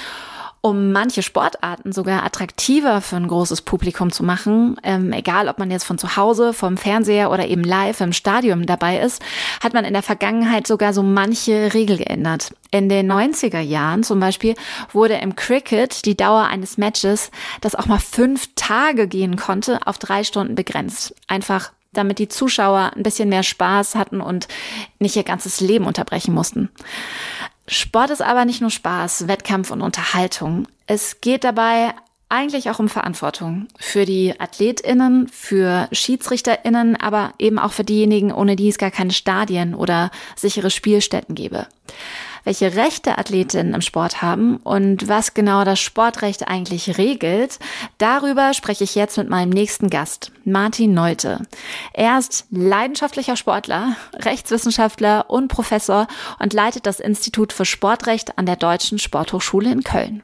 um 0.61 0.93
manche 0.93 1.23
Sportarten 1.23 1.93
sogar 1.93 2.25
attraktiver 2.25 3.01
für 3.01 3.17
ein 3.17 3.29
großes 3.29 3.63
Publikum 3.63 4.11
zu 4.11 4.25
machen, 4.25 4.77
ähm, 4.83 5.13
egal 5.13 5.49
ob 5.49 5.59
man 5.59 5.71
jetzt 5.71 5.85
von 5.85 5.99
zu 5.99 6.17
Hause, 6.17 6.53
vom 6.53 6.77
Fernseher 6.77 7.31
oder 7.31 7.47
eben 7.47 7.63
live 7.63 8.01
im 8.01 8.13
Stadion 8.13 8.67
dabei 8.67 8.99
ist, 8.99 9.23
hat 9.63 9.73
man 9.73 9.85
in 9.85 9.93
der 9.93 10.03
Vergangenheit 10.03 10.67
sogar 10.67 10.93
so 10.93 11.03
manche 11.03 11.75
Regel 11.75 11.99
geändert. 11.99 12.53
In 12.71 12.89
den 12.89 13.11
90er 13.11 13.61
Jahren 13.61 14.03
zum 14.03 14.21
Beispiel 14.21 14.55
wurde 14.93 15.15
im 15.15 15.37
Cricket 15.37 16.05
die 16.05 16.17
Dauer 16.17 16.45
eines 16.45 16.77
Matches, 16.77 17.31
das 17.61 17.75
auch 17.75 17.87
mal 17.87 18.01
fünf 18.01 18.51
Tage 18.57 19.07
gehen 19.07 19.37
konnte, 19.37 19.79
auf 19.87 19.99
drei 19.99 20.25
Stunden 20.25 20.55
begrenzt. 20.55 21.15
Einfach 21.29 21.71
damit 21.99 22.19
die 22.19 22.29
Zuschauer 22.29 22.93
ein 22.97 23.03
bisschen 23.03 23.29
mehr 23.29 23.43
Spaß 23.43 23.95
hatten 23.95 24.21
und 24.21 24.49
nicht 24.99 25.17
ihr 25.17 25.25
ganzes 25.25 25.61
Leben 25.61 25.87
unterbrechen 25.87 26.33
mussten. 26.33 26.71
Sport 27.67 28.11
ist 28.11 28.23
aber 28.23 28.45
nicht 28.45 28.61
nur 28.61 28.71
Spaß, 28.71 29.29
Wettkampf 29.29 29.71
und 29.71 29.83
Unterhaltung. 29.83 30.67
Es 30.87 31.21
geht 31.21 31.45
dabei 31.45 31.95
eigentlich 32.31 32.71
auch 32.71 32.79
um 32.79 32.89
Verantwortung 32.89 33.69
für 33.79 34.05
die 34.05 34.39
Athletinnen, 34.39 35.29
für 35.29 35.89
Schiedsrichterinnen, 35.93 36.97
aber 36.97 37.33
eben 37.39 37.59
auch 37.59 37.73
für 37.73 37.85
diejenigen, 37.85 38.33
ohne 38.33 38.57
die 38.57 38.69
es 38.69 38.79
gar 38.79 38.91
keine 38.91 39.13
Stadien 39.13 39.75
oder 39.75 40.11
sichere 40.37 40.71
Spielstätten 40.71 41.35
gäbe 41.35 41.67
welche 42.45 42.75
Rechte 42.75 43.19
Athletinnen 43.19 43.75
im 43.75 43.81
Sport 43.81 44.23
haben 44.23 44.57
und 44.59 45.09
was 45.09 45.35
genau 45.35 45.65
das 45.65 45.81
Sportrecht 45.81 46.49
eigentlich 46.49 46.99
regelt, 46.99 47.59
darüber 47.99 48.55
spreche 48.55 48.85
ich 48.85 48.95
jetzt 48.95 49.19
mit 49.19 49.29
meinem 49.29 49.51
nächsten 49.51 49.91
Gast, 49.91 50.33
Martin 50.45 50.95
Neute. 50.95 51.43
Er 51.93 52.19
ist 52.19 52.47
leidenschaftlicher 52.51 53.37
Sportler, 53.37 53.97
Rechtswissenschaftler 54.15 55.29
und 55.29 55.49
Professor 55.49 56.07
und 56.39 56.53
leitet 56.53 56.87
das 56.87 57.01
Institut 57.01 57.53
für 57.53 57.65
Sportrecht 57.65 58.39
an 58.39 58.47
der 58.47 58.57
Deutschen 58.57 58.99
Sporthochschule 58.99 59.71
in 59.71 59.83
Köln. 59.83 60.23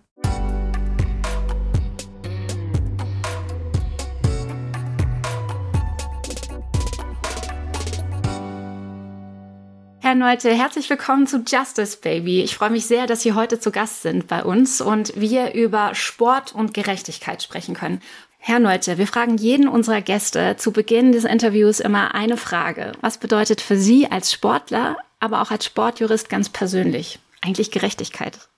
Herr 10.04 10.14
Neute, 10.14 10.50
herzlich 10.50 10.90
willkommen 10.90 11.26
zu 11.26 11.38
Justice 11.46 11.96
Baby. 11.96 12.42
Ich 12.42 12.56
freue 12.56 12.68
mich 12.68 12.84
sehr, 12.84 13.06
dass 13.06 13.22
Sie 13.22 13.32
heute 13.32 13.58
zu 13.58 13.70
Gast 13.70 14.02
sind 14.02 14.26
bei 14.26 14.44
uns 14.44 14.82
und 14.82 15.18
wir 15.18 15.54
über 15.54 15.94
Sport 15.94 16.54
und 16.54 16.74
Gerechtigkeit 16.74 17.42
sprechen 17.42 17.74
können. 17.74 18.02
Herr 18.36 18.58
Neutsche, 18.58 18.98
wir 18.98 19.06
fragen 19.06 19.38
jeden 19.38 19.66
unserer 19.66 20.02
Gäste 20.02 20.56
zu 20.58 20.72
Beginn 20.72 21.12
des 21.12 21.24
Interviews 21.24 21.80
immer 21.80 22.14
eine 22.14 22.36
Frage. 22.36 22.92
Was 23.00 23.16
bedeutet 23.16 23.62
für 23.62 23.78
Sie 23.78 24.06
als 24.06 24.30
Sportler, 24.30 24.98
aber 25.20 25.40
auch 25.40 25.50
als 25.50 25.64
Sportjurist 25.64 26.28
ganz 26.28 26.50
persönlich 26.50 27.18
eigentlich 27.40 27.70
Gerechtigkeit? 27.70 28.50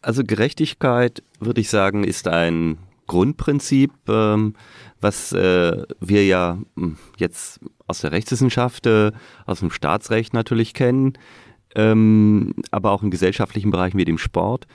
Also 0.00 0.22
Gerechtigkeit, 0.22 1.24
würde 1.40 1.60
ich 1.60 1.70
sagen, 1.70 2.04
ist 2.04 2.28
ein 2.28 2.78
Grundprinzip, 3.08 3.90
ähm, 4.08 4.54
was 5.04 5.32
äh, 5.32 5.84
wir 6.00 6.26
ja 6.26 6.58
hm, 6.76 6.96
jetzt 7.18 7.60
aus 7.86 8.00
der 8.00 8.10
Rechtswissenschaft, 8.10 8.86
äh, 8.86 9.12
aus 9.46 9.60
dem 9.60 9.70
Staatsrecht 9.70 10.34
natürlich 10.34 10.74
kennen, 10.74 11.12
ähm, 11.76 12.54
aber 12.70 12.90
auch 12.90 13.02
im 13.02 13.10
gesellschaftlichen 13.10 13.70
Bereich 13.70 13.94
wie 13.94 14.04
dem 14.04 14.18
Sport 14.18 14.66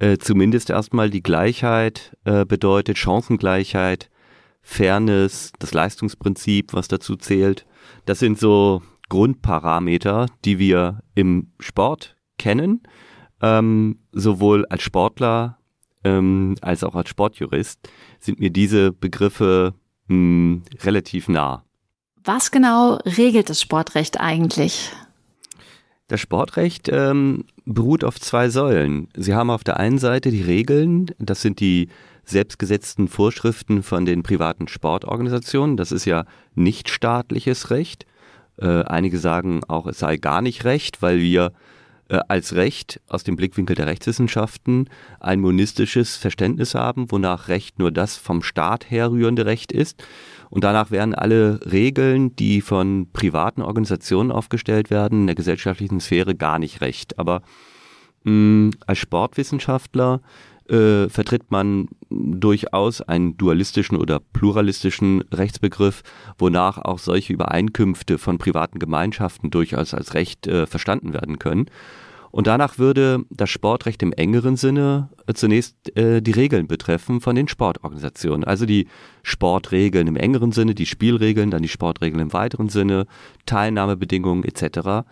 äh, 0.00 0.18
zumindest 0.18 0.70
erstmal 0.70 1.10
die 1.10 1.22
Gleichheit 1.22 2.16
äh, 2.24 2.44
bedeutet, 2.44 2.98
Chancengleichheit, 2.98 4.10
Fairness, 4.62 5.52
das 5.58 5.72
Leistungsprinzip, 5.72 6.72
was 6.72 6.88
dazu 6.88 7.16
zählt. 7.16 7.66
Das 8.06 8.18
sind 8.18 8.38
so 8.38 8.82
Grundparameter, 9.08 10.26
die 10.44 10.58
wir 10.58 11.02
im 11.14 11.52
Sport 11.58 12.16
kennen, 12.38 12.82
ähm, 13.42 14.00
sowohl 14.12 14.66
als 14.66 14.82
Sportler 14.82 15.58
ähm, 16.04 16.56
als 16.62 16.84
auch 16.84 16.94
als 16.94 17.10
Sportjurist 17.10 17.90
sind 18.20 18.40
mir 18.40 18.50
diese 18.50 18.92
Begriffe 18.92 19.74
mh, 20.08 20.14
hm, 20.14 20.62
relativ 20.82 21.28
nah. 21.28 21.64
Was 22.24 22.50
genau 22.50 22.96
regelt 23.04 23.48
das 23.48 23.60
Sportrecht 23.60 24.20
eigentlich? 24.20 24.92
Das 26.08 26.20
Sportrecht 26.20 26.88
ähm, 26.92 27.44
beruht 27.64 28.04
auf 28.04 28.20
zwei 28.20 28.50
Säulen. 28.50 29.08
Sie 29.14 29.34
haben 29.34 29.48
auf 29.48 29.64
der 29.64 29.78
einen 29.78 29.98
Seite 29.98 30.30
die 30.30 30.42
Regeln, 30.42 31.06
das 31.18 31.40
sind 31.40 31.60
die 31.60 31.88
selbstgesetzten 32.24 33.08
Vorschriften 33.08 33.82
von 33.82 34.04
den 34.04 34.22
privaten 34.22 34.68
Sportorganisationen. 34.68 35.76
Das 35.76 35.92
ist 35.92 36.04
ja 36.04 36.24
nicht 36.54 36.88
staatliches 36.88 37.70
Recht. 37.70 38.06
Äh, 38.56 38.82
einige 38.84 39.18
sagen 39.18 39.62
auch, 39.68 39.86
es 39.86 39.98
sei 39.98 40.16
gar 40.16 40.42
nicht 40.42 40.64
Recht, 40.64 41.02
weil 41.02 41.20
wir 41.20 41.52
als 42.10 42.54
Recht 42.54 43.00
aus 43.08 43.24
dem 43.24 43.36
Blickwinkel 43.36 43.76
der 43.76 43.86
Rechtswissenschaften 43.86 44.88
ein 45.20 45.40
monistisches 45.40 46.16
Verständnis 46.16 46.74
haben, 46.74 47.10
wonach 47.10 47.48
Recht 47.48 47.78
nur 47.78 47.92
das 47.92 48.16
vom 48.16 48.42
Staat 48.42 48.90
herrührende 48.90 49.46
Recht 49.46 49.72
ist. 49.72 50.02
Und 50.48 50.64
danach 50.64 50.90
werden 50.90 51.14
alle 51.14 51.60
Regeln, 51.70 52.34
die 52.34 52.60
von 52.60 53.08
privaten 53.12 53.62
Organisationen 53.62 54.32
aufgestellt 54.32 54.90
werden, 54.90 55.20
in 55.20 55.26
der 55.26 55.36
gesellschaftlichen 55.36 56.00
Sphäre 56.00 56.34
gar 56.34 56.58
nicht 56.58 56.80
recht. 56.80 57.18
Aber 57.18 57.42
mh, 58.24 58.32
mm, 58.32 58.70
als 58.86 58.98
Sportwissenschaftler 58.98 60.20
äh, 60.70 61.08
vertritt 61.08 61.50
man 61.50 61.88
durchaus 62.10 63.02
einen 63.02 63.36
dualistischen 63.36 63.96
oder 63.96 64.20
pluralistischen 64.20 65.22
Rechtsbegriff, 65.32 66.02
wonach 66.38 66.78
auch 66.78 66.98
solche 66.98 67.32
Übereinkünfte 67.32 68.18
von 68.18 68.38
privaten 68.38 68.78
Gemeinschaften 68.78 69.50
durchaus 69.50 69.94
als 69.94 70.14
Recht 70.14 70.46
äh, 70.46 70.66
verstanden 70.66 71.12
werden 71.12 71.38
können. 71.38 71.66
Und 72.30 72.46
danach 72.46 72.78
würde 72.78 73.24
das 73.30 73.50
Sportrecht 73.50 74.02
im 74.02 74.12
engeren 74.12 74.56
Sinne 74.56 75.10
äh, 75.26 75.34
zunächst 75.34 75.96
äh, 75.96 76.20
die 76.22 76.30
Regeln 76.30 76.68
betreffen 76.68 77.20
von 77.20 77.34
den 77.34 77.48
Sportorganisationen. 77.48 78.44
Also 78.44 78.66
die 78.66 78.86
Sportregeln 79.22 80.06
im 80.06 80.16
engeren 80.16 80.52
Sinne, 80.52 80.74
die 80.74 80.86
Spielregeln, 80.86 81.50
dann 81.50 81.62
die 81.62 81.68
Sportregeln 81.68 82.20
im 82.20 82.32
weiteren 82.32 82.68
Sinne, 82.68 83.06
Teilnahmebedingungen 83.46 84.44
etc. 84.44 85.06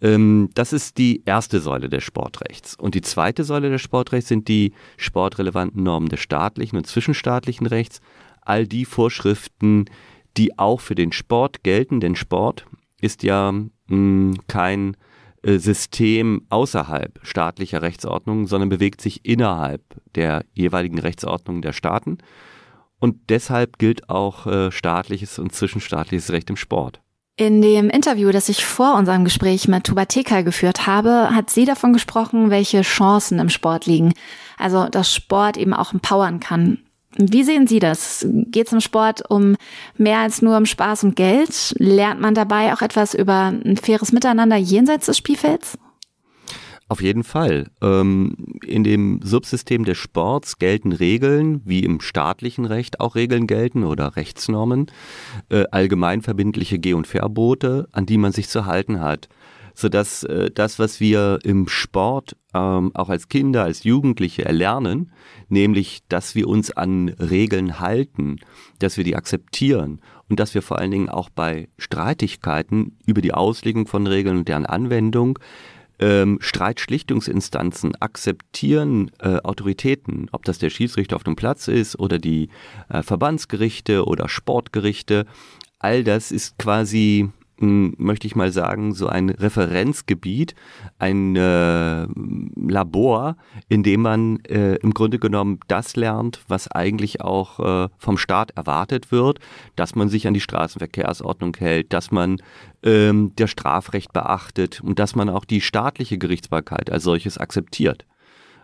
Ähm, 0.00 0.50
das 0.54 0.72
ist 0.72 0.98
die 0.98 1.22
erste 1.24 1.60
Säule 1.60 1.88
des 1.88 2.04
Sportrechts. 2.04 2.74
Und 2.74 2.94
die 2.94 3.00
zweite 3.00 3.44
Säule 3.44 3.70
des 3.70 3.80
Sportrechts 3.80 4.28
sind 4.28 4.48
die 4.48 4.72
sportrelevanten 4.96 5.82
Normen 5.82 6.08
des 6.08 6.20
staatlichen 6.20 6.76
und 6.76 6.86
zwischenstaatlichen 6.86 7.66
Rechts. 7.66 8.00
All 8.42 8.66
die 8.66 8.84
Vorschriften, 8.84 9.86
die 10.36 10.58
auch 10.58 10.80
für 10.80 10.94
den 10.94 11.12
Sport 11.12 11.62
gelten, 11.62 12.00
denn 12.00 12.14
Sport 12.14 12.66
ist 13.00 13.22
ja 13.22 13.52
mh, 13.52 13.68
hm, 13.88 14.34
kein 14.48 14.96
äh, 15.42 15.58
System 15.58 16.42
außerhalb 16.50 17.18
staatlicher 17.22 17.82
Rechtsordnungen, 17.82 18.46
sondern 18.46 18.68
bewegt 18.68 19.00
sich 19.00 19.24
innerhalb 19.24 19.82
der 20.14 20.44
jeweiligen 20.52 20.98
Rechtsordnungen 20.98 21.62
der 21.62 21.72
Staaten. 21.72 22.18
Und 22.98 23.28
deshalb 23.28 23.78
gilt 23.78 24.08
auch 24.08 24.46
äh, 24.46 24.70
staatliches 24.70 25.38
und 25.38 25.52
zwischenstaatliches 25.52 26.32
Recht 26.32 26.50
im 26.50 26.56
Sport. 26.56 27.00
In 27.38 27.60
dem 27.60 27.90
Interview, 27.90 28.30
das 28.30 28.48
ich 28.48 28.64
vor 28.64 28.94
unserem 28.94 29.24
Gespräch 29.24 29.68
mit 29.68 29.84
Tubateka 29.84 30.40
geführt 30.40 30.86
habe, 30.86 31.34
hat 31.34 31.50
sie 31.50 31.66
davon 31.66 31.92
gesprochen, 31.92 32.48
welche 32.48 32.80
Chancen 32.80 33.38
im 33.38 33.50
Sport 33.50 33.84
liegen. 33.84 34.14
Also, 34.56 34.88
dass 34.88 35.14
Sport 35.14 35.58
eben 35.58 35.74
auch 35.74 35.92
empowern 35.92 36.40
kann. 36.40 36.78
Wie 37.18 37.44
sehen 37.44 37.66
Sie 37.66 37.78
das? 37.78 38.26
Geht 38.30 38.68
es 38.68 38.72
im 38.72 38.80
Sport 38.80 39.30
um 39.30 39.56
mehr 39.96 40.18
als 40.18 40.40
nur 40.40 40.56
um 40.56 40.64
Spaß 40.64 41.04
und 41.04 41.16
Geld? 41.16 41.74
Lernt 41.78 42.20
man 42.20 42.34
dabei 42.34 42.72
auch 42.72 42.80
etwas 42.80 43.12
über 43.12 43.52
ein 43.64 43.76
faires 43.76 44.12
Miteinander 44.12 44.56
jenseits 44.56 45.06
des 45.06 45.18
Spielfelds? 45.18 45.78
Auf 46.88 47.02
jeden 47.02 47.24
Fall. 47.24 47.68
Ähm, 47.82 48.36
in 48.64 48.84
dem 48.84 49.20
Subsystem 49.22 49.84
des 49.84 49.98
Sports 49.98 50.58
gelten 50.58 50.92
Regeln, 50.92 51.60
wie 51.64 51.80
im 51.80 52.00
staatlichen 52.00 52.64
Recht 52.64 53.00
auch 53.00 53.16
Regeln 53.16 53.48
gelten 53.48 53.82
oder 53.82 54.14
Rechtsnormen, 54.14 54.86
äh, 55.48 55.64
allgemeinverbindliche 55.72 56.78
Geh- 56.78 56.94
und 56.94 57.08
Verbote, 57.08 57.88
an 57.90 58.06
die 58.06 58.18
man 58.18 58.32
sich 58.32 58.48
zu 58.48 58.66
halten 58.66 59.00
hat 59.00 59.28
sodass 59.78 60.24
äh, 60.24 60.50
das, 60.50 60.78
was 60.78 61.00
wir 61.00 61.38
im 61.44 61.68
Sport 61.68 62.34
ähm, 62.54 62.92
auch 62.94 63.10
als 63.10 63.28
Kinder, 63.28 63.64
als 63.64 63.84
Jugendliche 63.84 64.42
erlernen, 64.44 65.12
nämlich, 65.50 66.00
dass 66.08 66.34
wir 66.34 66.48
uns 66.48 66.70
an 66.70 67.10
Regeln 67.10 67.78
halten, 67.78 68.40
dass 68.78 68.96
wir 68.96 69.04
die 69.04 69.16
akzeptieren 69.16 70.00
und 70.30 70.40
dass 70.40 70.54
wir 70.54 70.62
vor 70.62 70.78
allen 70.78 70.90
Dingen 70.90 71.10
auch 71.10 71.28
bei 71.28 71.68
Streitigkeiten 71.76 72.96
über 73.04 73.20
die 73.20 73.34
Auslegung 73.34 73.86
von 73.86 74.06
Regeln 74.06 74.38
und 74.38 74.48
deren 74.48 74.64
Anwendung 74.64 75.38
ähm, 75.98 76.38
Streitschlichtungsinstanzen 76.40 77.94
akzeptieren 78.00 79.10
äh, 79.18 79.38
Autoritäten, 79.38 80.28
ob 80.32 80.44
das 80.44 80.58
der 80.58 80.70
Schiedsrichter 80.70 81.16
auf 81.16 81.24
dem 81.24 81.36
Platz 81.36 81.68
ist 81.68 81.98
oder 81.98 82.18
die 82.18 82.48
äh, 82.88 83.02
Verbandsgerichte 83.02 84.04
oder 84.04 84.28
Sportgerichte. 84.28 85.26
All 85.78 86.04
das 86.04 86.32
ist 86.32 86.58
quasi 86.58 87.30
möchte 87.58 88.26
ich 88.26 88.36
mal 88.36 88.52
sagen, 88.52 88.92
so 88.92 89.06
ein 89.06 89.30
Referenzgebiet, 89.30 90.54
ein 90.98 91.36
äh, 91.36 92.06
Labor, 92.56 93.36
in 93.68 93.82
dem 93.82 94.02
man 94.02 94.40
äh, 94.44 94.76
im 94.76 94.92
Grunde 94.92 95.18
genommen 95.18 95.60
das 95.68 95.96
lernt, 95.96 96.40
was 96.48 96.70
eigentlich 96.70 97.22
auch 97.22 97.60
äh, 97.60 97.88
vom 97.96 98.18
Staat 98.18 98.50
erwartet 98.52 99.10
wird, 99.10 99.38
dass 99.74 99.94
man 99.94 100.08
sich 100.08 100.26
an 100.26 100.34
die 100.34 100.40
Straßenverkehrsordnung 100.40 101.56
hält, 101.56 101.92
dass 101.92 102.10
man 102.10 102.38
ähm, 102.82 103.34
der 103.36 103.46
Strafrecht 103.46 104.12
beachtet 104.12 104.80
und 104.82 104.98
dass 104.98 105.14
man 105.14 105.30
auch 105.30 105.44
die 105.44 105.60
staatliche 105.60 106.18
Gerichtsbarkeit 106.18 106.90
als 106.90 107.04
solches 107.04 107.38
akzeptiert. 107.38 108.04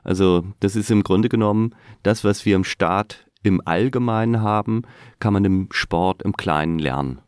Also 0.05 0.45
das 0.61 0.77
ist 0.77 0.91
im 0.91 1.03
Grunde 1.03 1.29
genommen 1.29 1.75
das, 2.03 2.25
was 2.25 2.45
wir 2.45 2.57
im 2.57 2.65
Staat 2.65 3.27
im 3.43 3.61
Allgemeinen 3.65 4.41
haben, 4.41 4.83
kann 5.19 5.33
man 5.33 5.45
im 5.45 5.69
Sport 5.71 6.23
im 6.23 6.37
Kleinen 6.37 6.79
lernen. 6.79 7.21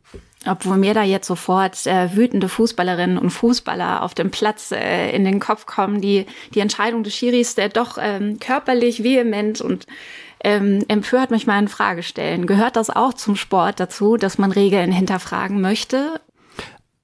Obwohl 0.47 0.77
mir 0.77 0.93
da 0.93 1.03
jetzt 1.03 1.27
sofort 1.27 1.85
äh, 1.87 2.15
wütende 2.15 2.49
Fußballerinnen 2.49 3.17
und 3.17 3.31
Fußballer 3.31 4.03
auf 4.03 4.13
dem 4.13 4.31
Platz 4.31 4.71
äh, 4.71 5.11
in 5.11 5.25
den 5.25 5.39
Kopf 5.39 5.65
kommen, 5.65 6.01
die 6.01 6.25
die 6.53 6.59
Entscheidung 6.59 7.03
des 7.03 7.15
Schiris 7.15 7.55
der 7.55 7.69
doch 7.69 7.97
ähm, 7.99 8.39
körperlich 8.39 9.03
vehement 9.03 9.61
und 9.61 9.85
ähm, 10.43 10.83
empört 10.87 11.31
mich 11.31 11.47
mal 11.47 11.59
in 11.59 11.67
Frage 11.67 12.03
stellen. 12.03 12.45
Gehört 12.45 12.75
das 12.75 12.89
auch 12.89 13.13
zum 13.13 13.35
Sport 13.35 13.79
dazu, 13.79 14.17
dass 14.17 14.37
man 14.37 14.51
Regeln 14.51 14.91
hinterfragen 14.91 15.61
möchte? 15.61 16.21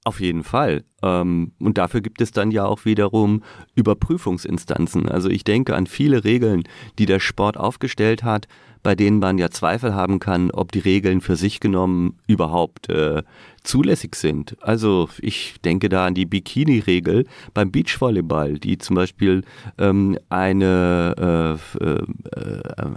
Auf 0.03 0.19
jeden 0.19 0.43
Fall. 0.43 0.83
Ähm, 1.03 1.51
und 1.59 1.77
dafür 1.77 2.01
gibt 2.01 2.21
es 2.21 2.31
dann 2.31 2.49
ja 2.49 2.65
auch 2.65 2.85
wiederum 2.85 3.43
Überprüfungsinstanzen. 3.75 5.07
Also 5.09 5.29
ich 5.29 5.43
denke 5.43 5.75
an 5.75 5.85
viele 5.85 6.23
Regeln, 6.23 6.63
die 6.97 7.05
der 7.05 7.19
Sport 7.19 7.57
aufgestellt 7.57 8.23
hat, 8.23 8.47
bei 8.83 8.95
denen 8.95 9.19
man 9.19 9.37
ja 9.37 9.49
Zweifel 9.49 9.93
haben 9.93 10.19
kann, 10.19 10.51
ob 10.51 10.71
die 10.71 10.79
Regeln 10.79 11.21
für 11.21 11.35
sich 11.35 11.59
genommen 11.59 12.17
überhaupt 12.27 12.89
äh, 12.89 13.23
zulässig 13.63 14.15
sind. 14.15 14.57
Also 14.61 15.09
ich 15.19 15.55
denke 15.63 15.89
da 15.89 16.07
an 16.07 16.15
die 16.15 16.25
Bikini-Regel 16.25 17.25
beim 17.53 17.71
Beachvolleyball, 17.71 18.57
die 18.57 18.77
zum 18.77 18.95
Beispiel 18.95 19.43
ähm, 19.77 20.17
eine, 20.29 21.59
äh, 21.79 21.83
äh, 21.83 22.03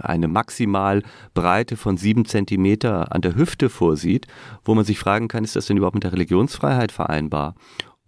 eine 0.01 0.27
Maximalbreite 0.27 1.77
von 1.77 1.97
sieben 1.97 2.25
Zentimeter 2.25 3.13
an 3.13 3.21
der 3.21 3.35
Hüfte 3.35 3.69
vorsieht, 3.69 4.27
wo 4.63 4.73
man 4.73 4.85
sich 4.85 4.97
fragen 4.97 5.27
kann, 5.27 5.43
ist 5.43 5.55
das 5.55 5.67
denn 5.67 5.77
überhaupt 5.77 5.95
mit 5.95 6.03
der 6.03 6.13
Religionsfreiheit 6.13 6.91
vereinbar? 6.91 7.55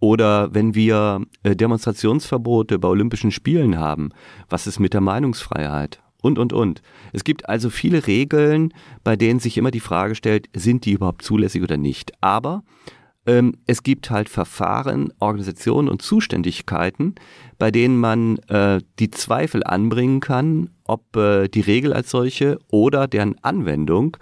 Oder 0.00 0.54
wenn 0.54 0.74
wir 0.74 1.22
äh, 1.42 1.56
Demonstrationsverbote 1.56 2.78
bei 2.78 2.88
Olympischen 2.88 3.30
Spielen 3.30 3.78
haben, 3.78 4.10
was 4.48 4.66
ist 4.66 4.78
mit 4.78 4.94
der 4.94 5.00
Meinungsfreiheit? 5.00 6.00
Und, 6.22 6.38
und, 6.38 6.52
und. 6.52 6.82
Es 7.12 7.24
gibt 7.24 7.48
also 7.48 7.70
viele 7.70 8.06
Regeln, 8.06 8.72
bei 9.04 9.16
denen 9.16 9.40
sich 9.40 9.56
immer 9.56 9.70
die 9.70 9.80
Frage 9.80 10.14
stellt, 10.14 10.48
sind 10.54 10.84
die 10.84 10.92
überhaupt 10.92 11.22
zulässig 11.22 11.62
oder 11.62 11.76
nicht. 11.76 12.12
Aber 12.20 12.62
ähm, 13.26 13.54
es 13.66 13.82
gibt 13.82 14.10
halt 14.10 14.28
Verfahren, 14.28 15.12
Organisationen 15.18 15.88
und 15.88 16.02
Zuständigkeiten, 16.02 17.14
bei 17.58 17.70
denen 17.70 17.98
man 17.98 18.38
äh, 18.48 18.80
die 18.98 19.10
Zweifel 19.10 19.62
anbringen 19.64 20.20
kann, 20.20 20.70
ob 20.84 21.14
äh, 21.14 21.48
die 21.48 21.60
Regel 21.60 21.92
als 21.92 22.10
solche 22.10 22.58
oder 22.68 23.06
deren 23.06 23.36
Anwendung 23.42 24.16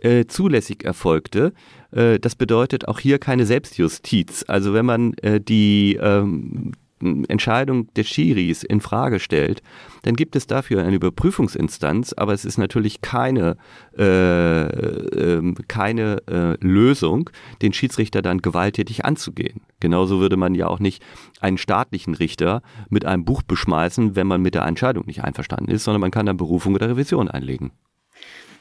äh, 0.00 0.26
zulässig 0.26 0.84
erfolgte. 0.84 1.52
Äh, 1.92 2.18
das 2.18 2.34
bedeutet 2.34 2.88
auch 2.88 2.98
hier 2.98 3.18
keine 3.18 3.46
Selbstjustiz. 3.46 4.44
Also 4.48 4.74
wenn 4.74 4.86
man 4.86 5.14
äh, 5.14 5.40
die 5.40 5.98
ähm, 6.00 6.72
Entscheidung 7.00 7.92
des 7.94 8.08
Schiris 8.08 8.62
in 8.62 8.80
Frage 8.80 9.20
stellt, 9.20 9.62
dann 10.02 10.14
gibt 10.14 10.36
es 10.36 10.46
dafür 10.46 10.82
eine 10.82 10.96
Überprüfungsinstanz, 10.96 12.12
aber 12.12 12.32
es 12.32 12.44
ist 12.44 12.58
natürlich 12.58 13.00
keine, 13.00 13.56
äh, 13.96 14.62
äh, 14.62 15.54
keine 15.68 16.22
äh, 16.26 16.56
Lösung, 16.64 17.30
den 17.62 17.72
Schiedsrichter 17.72 18.22
dann 18.22 18.42
gewalttätig 18.42 19.04
anzugehen. 19.04 19.60
Genauso 19.80 20.20
würde 20.20 20.36
man 20.36 20.54
ja 20.54 20.66
auch 20.66 20.80
nicht 20.80 21.02
einen 21.40 21.58
staatlichen 21.58 22.14
Richter 22.14 22.62
mit 22.90 23.04
einem 23.04 23.24
Buch 23.24 23.42
beschmeißen, 23.42 24.16
wenn 24.16 24.26
man 24.26 24.42
mit 24.42 24.54
der 24.54 24.64
Entscheidung 24.66 25.06
nicht 25.06 25.24
einverstanden 25.24 25.70
ist, 25.70 25.84
sondern 25.84 26.00
man 26.00 26.10
kann 26.10 26.26
dann 26.26 26.36
Berufung 26.36 26.74
oder 26.74 26.88
Revision 26.88 27.28
einlegen. 27.28 27.72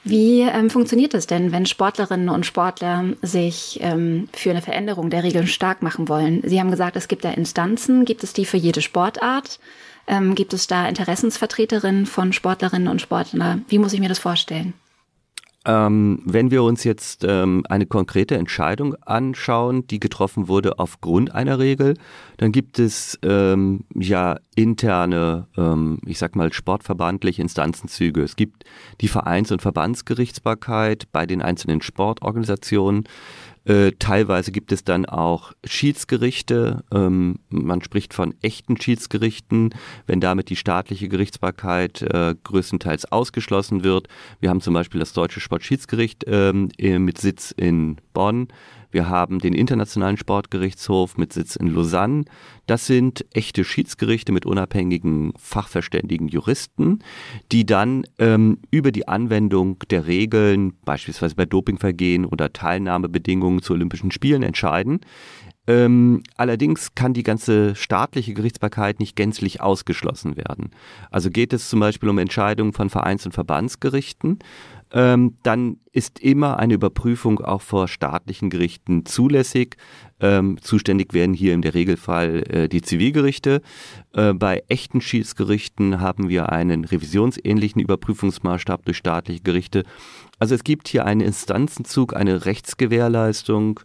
Wie 0.10 0.42
ähm, 0.42 0.70
funktioniert 0.70 1.14
es 1.14 1.28
denn, 1.28 1.52
wenn 1.52 1.66
Sportlerinnen 1.66 2.30
und 2.30 2.46
Sportler 2.46 3.04
sich 3.22 3.80
ähm, 3.82 4.30
für 4.32 4.52
eine 4.52 4.62
Veränderung 4.62 5.10
der 5.10 5.24
Regeln 5.24 5.48
stark 5.48 5.82
machen 5.82 6.08
wollen? 6.08 6.42
Sie 6.46 6.62
haben 6.62 6.72
gesagt, 6.72 6.96
es 6.96 7.10
gibt 7.10 7.26
da 7.26 7.32
Instanzen. 7.32 8.06
Gibt 8.06 8.24
es 8.24 8.32
die 8.32 8.46
für 8.46 8.56
jede 8.56 8.82
Sportart? 8.82 9.60
Ähm, 10.08 10.34
gibt 10.34 10.54
es 10.54 10.68
da 10.68 10.88
Interessensvertreterinnen 10.88 12.06
von 12.06 12.32
Sportlerinnen 12.32 12.88
und 12.88 13.02
Sportlern? 13.02 13.66
Wie 13.68 13.80
muss 13.80 13.92
ich 13.92 14.00
mir 14.00 14.08
das 14.08 14.20
vorstellen? 14.20 14.74
Ähm, 15.68 16.22
wenn 16.24 16.50
wir 16.50 16.64
uns 16.64 16.86
jetzt 16.86 17.26
ähm, 17.28 17.64
eine 17.68 17.86
konkrete 17.86 18.38
Entscheidung 18.38 18.96
anschauen, 19.02 19.86
die 19.86 20.00
getroffen 20.00 20.48
wurde 20.48 20.80
aufgrund 20.80 21.36
einer 21.36 21.60
Regel, 21.60 21.96
dann 22.38 22.54
gibt 22.54 22.80
es 22.80 23.20
ähm, 23.22 23.84
ja 23.94 24.38
interne, 24.56 25.48
ähm, 25.58 26.00
ich 26.06 26.20
sag 26.20 26.38
mal 26.38 26.54
sportverbandliche 26.54 27.42
Instanzenzüge. 27.42 28.22
Es 28.22 28.38
gibt 28.38 28.64
die 29.02 29.10
Vereins- 29.10 29.52
und 29.52 29.62
Verbandsgerichtsbarkeit 29.62 31.12
bei 31.12 31.26
den 31.26 31.42
einzelnen 31.42 31.82
Sportorganisationen. 31.82 33.04
Äh, 33.68 33.92
teilweise 34.00 34.54
gibt 34.54 34.72
es 34.72 34.86
dann 34.86 35.06
auch 35.06 35.52
Schiedsgerichte. 35.66 36.86
Ähm, 36.94 37.40
man 37.50 37.82
spricht 37.82 38.14
von 38.14 38.34
echten 38.42 38.80
Schiedsgerichten, 38.80 39.76
wenn 40.06 40.22
damit 40.22 40.50
die 40.50 40.56
staatliche 40.56 41.10
Gerichtsbarkeit 41.10 42.02
äh, 42.02 42.36
größtenteils 42.42 43.12
ausgeschlossen 43.12 43.84
wird. 43.84 44.08
Wir 44.40 44.50
haben 44.50 44.62
zum 44.62 44.74
Beispiel 44.74 45.02
das 45.02 45.12
Deutsche 45.12 45.42
Sportschiedsgericht 45.42 46.24
ähm, 46.28 46.70
mit 46.80 47.18
Sitz 47.18 47.52
in 47.52 47.98
Bonn. 48.14 48.48
Wir 48.92 49.10
haben 49.10 49.40
den 49.40 49.54
Internationalen 49.54 50.18
Sportgerichtshof 50.18 51.18
mit 51.18 51.34
Sitz 51.34 51.56
in 51.56 51.68
Lausanne. 51.68 52.26
Das 52.66 52.88
sind 52.88 53.26
echte 53.34 53.64
Schiedsgerichte 53.64 54.32
mit 54.32 54.46
unabhängigen, 54.46 55.34
fachverständigen 55.38 56.28
Juristen, 56.28 57.00
die 57.52 57.66
dann 57.66 58.06
ähm, 58.20 58.60
über 58.72 58.92
die 58.92 59.08
Anwendung 59.08 59.80
der 59.90 60.08
Regeln, 60.08 60.74
beispielsweise 60.86 61.36
bei 61.36 61.46
Dopingvergehen 61.46 62.26
oder 62.26 62.54
Teilnahmebedingungen 62.54 63.62
zu 63.62 63.74
Olympischen 63.74 64.12
Spielen 64.12 64.44
entscheiden. 64.44 65.02
Ähm, 65.70 66.24
allerdings 66.38 66.96
kann 66.96 67.14
die 67.14 67.24
ganze 67.24 67.76
staatliche 67.76 68.34
Gerichtsbarkeit 68.34 69.02
nicht 69.02 69.18
gänzlich 69.18 69.60
ausgeschlossen 69.60 70.38
werden. 70.38 70.72
Also 71.12 71.30
geht 71.30 71.52
es 71.52 71.68
zum 71.70 71.82
Beispiel 71.82 72.08
um 72.08 72.18
Entscheidungen 72.20 72.72
von 72.72 72.90
Vereins- 72.90 73.26
und 73.26 73.34
Verbandsgerichten, 73.34 74.40
ähm, 74.92 75.36
dann 75.44 75.78
ist 75.92 76.20
immer 76.20 76.60
eine 76.60 76.76
Überprüfung 76.76 77.40
auch 77.40 77.62
vor 77.62 77.88
staatlichen 77.88 78.50
Gerichten 78.50 79.06
zulässig. 79.06 79.78
Ähm, 80.20 80.58
zuständig 80.62 81.14
werden 81.14 81.34
hier 81.34 81.54
in 81.54 81.62
der 81.62 81.74
Regelfall 81.74 82.44
äh, 82.50 82.70
die 82.70 82.82
Zivilgerichte. 82.82 83.62
Äh, 84.14 84.34
bei 84.34 84.64
echten 84.68 85.02
Schiedsgerichten 85.02 86.00
haben 86.00 86.30
wir 86.30 86.52
einen 86.52 86.86
revisionsähnlichen 86.86 87.82
Überprüfungsmaßstab 87.82 88.86
durch 88.86 88.98
staatliche 88.98 89.42
Gerichte. 89.42 89.84
Also 90.40 90.56
es 90.56 90.64
gibt 90.64 90.88
hier 90.88 91.06
einen 91.06 91.22
Instanzenzug, 91.22 92.16
eine 92.16 92.46
Rechtsgewährleistung, 92.46 93.80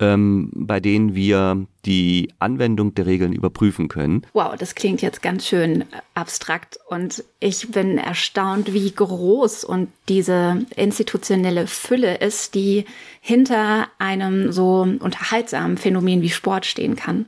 ähm, 0.00 0.50
bei 0.54 0.80
denen 0.80 1.14
wir 1.14 1.66
die 1.84 2.30
Anwendung 2.38 2.94
der 2.94 3.06
Regeln 3.06 3.32
überprüfen 3.32 3.88
können. 3.88 4.22
Wow, 4.32 4.54
das 4.56 4.74
klingt 4.74 5.02
jetzt 5.02 5.22
ganz 5.22 5.46
schön 5.46 5.84
abstrakt 6.14 6.78
und 6.88 7.24
ich 7.40 7.70
bin 7.70 7.98
erstaunt, 7.98 8.72
wie 8.72 8.90
groß 8.90 9.64
und 9.64 9.88
diese 10.08 10.66
institutionelle 10.76 11.66
Fülle 11.66 12.18
ist, 12.18 12.54
die 12.54 12.84
hinter 13.20 13.88
einem 13.98 14.52
so 14.52 14.82
unterhaltsamen 15.00 15.78
Phänomen 15.78 16.22
wie 16.22 16.30
Sport 16.30 16.66
stehen 16.66 16.96
kann. 16.96 17.26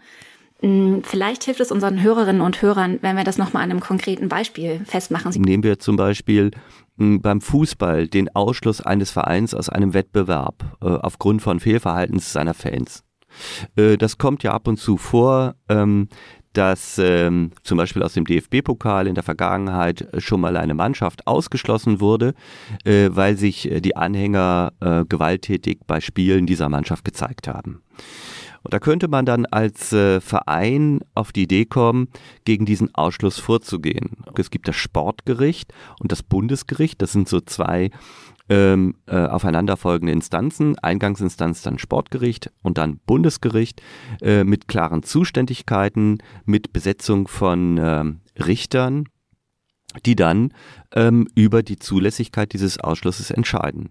Hm, 0.63 1.03
vielleicht 1.05 1.45
hilft 1.45 1.61
es 1.61 1.73
unseren 1.73 2.03
Hörerinnen 2.03 2.43
und 2.43 2.61
Hörern, 2.61 2.99
wenn 3.01 3.17
wir 3.17 3.25
das 3.25 3.39
nochmal 3.39 3.63
an 3.63 3.71
einem 3.71 3.81
konkreten 3.81 4.29
Beispiel 4.29 4.81
festmachen. 4.85 5.33
Nehmen 5.41 5.63
wir 5.63 5.79
zum 5.79 5.97
Beispiel 5.97 6.51
beim 7.01 7.41
Fußball 7.41 8.07
den 8.07 8.35
Ausschluss 8.35 8.81
eines 8.81 9.11
Vereins 9.11 9.55
aus 9.55 9.69
einem 9.69 9.95
Wettbewerb 9.95 10.77
äh, 10.83 10.87
aufgrund 10.87 11.43
von 11.43 11.61
Fehlverhaltens 11.61 12.33
seiner 12.33 12.55
Fans. 12.55 13.05
Äh, 13.77 13.97
das 13.97 14.19
kommt 14.19 14.43
ja 14.43 14.53
ab 14.53 14.69
und 14.69 14.77
zu 14.77 14.97
vor, 14.97 15.55
ähm, 15.69 16.09
dass 16.53 16.99
ähm, 16.99 17.53
zum 17.63 17.79
Beispiel 17.79 18.03
aus 18.03 18.15
dem 18.15 18.25
DFB-Pokal 18.25 19.07
in 19.07 19.15
der 19.15 19.23
Vergangenheit 19.23 20.09
schon 20.19 20.41
mal 20.41 20.57
eine 20.57 20.75
Mannschaft 20.75 21.27
ausgeschlossen 21.27 22.01
wurde, 22.01 22.35
äh, 22.85 23.09
weil 23.13 23.37
sich 23.37 23.71
äh, 23.71 23.81
die 23.81 23.97
Anhänger 23.97 24.73
äh, 24.81 25.05
gewalttätig 25.05 25.81
bei 25.87 26.01
Spielen 26.01 26.47
dieser 26.47 26.69
Mannschaft 26.69 27.05
gezeigt 27.05 27.47
haben. 27.47 27.83
Und 28.63 28.75
da 28.75 28.79
könnte 28.79 29.09
man 29.09 29.25
dann 29.25 29.47
als 29.47 29.93
äh, 29.93 30.21
Verein 30.21 31.01
auf 31.15 31.33
die 31.33 31.43
Idee 31.43 31.65
kommen, 31.65 32.09
gegen 32.45 32.67
diesen 32.67 32.95
Ausschluss 32.95 33.39
vorzugehen. 33.39 34.19
Es 34.37 34.51
gibt 34.51 34.69
das 34.69 34.77
Sportgericht 34.77 35.73
und 35.99 36.13
das 36.13 36.23
Bundesgericht. 36.23 37.01
Das 37.01 37.13
sind 37.13 37.29
so 37.29 37.41
zwei 37.41 37.91
ähm, 38.51 38.97
äh, 39.07 39.27
aufeinanderfolgende 39.27 40.13
Instanzen. 40.13 40.79
Eingangsinstanz 40.79 41.63
dann 41.63 41.79
Sportgericht 41.79 42.51
und 42.63 42.77
dann 42.79 42.99
Bundesgericht 43.07 43.81
äh, 44.21 44.45
mit 44.45 44.69
klaren 44.69 45.03
Zuständigkeiten, 45.03 46.19
mit 46.45 46.73
Besetzung 46.73 47.29
von 47.29 47.79
ähm, 47.81 48.21
Richtern, 48.39 49.05
die 50.05 50.17
dann 50.17 50.53
ähm, 50.93 51.29
über 51.35 51.63
die 51.63 51.79
Zulässigkeit 51.79 52.53
dieses 52.53 52.79
Ausschlusses 52.79 53.31
entscheiden. 53.31 53.91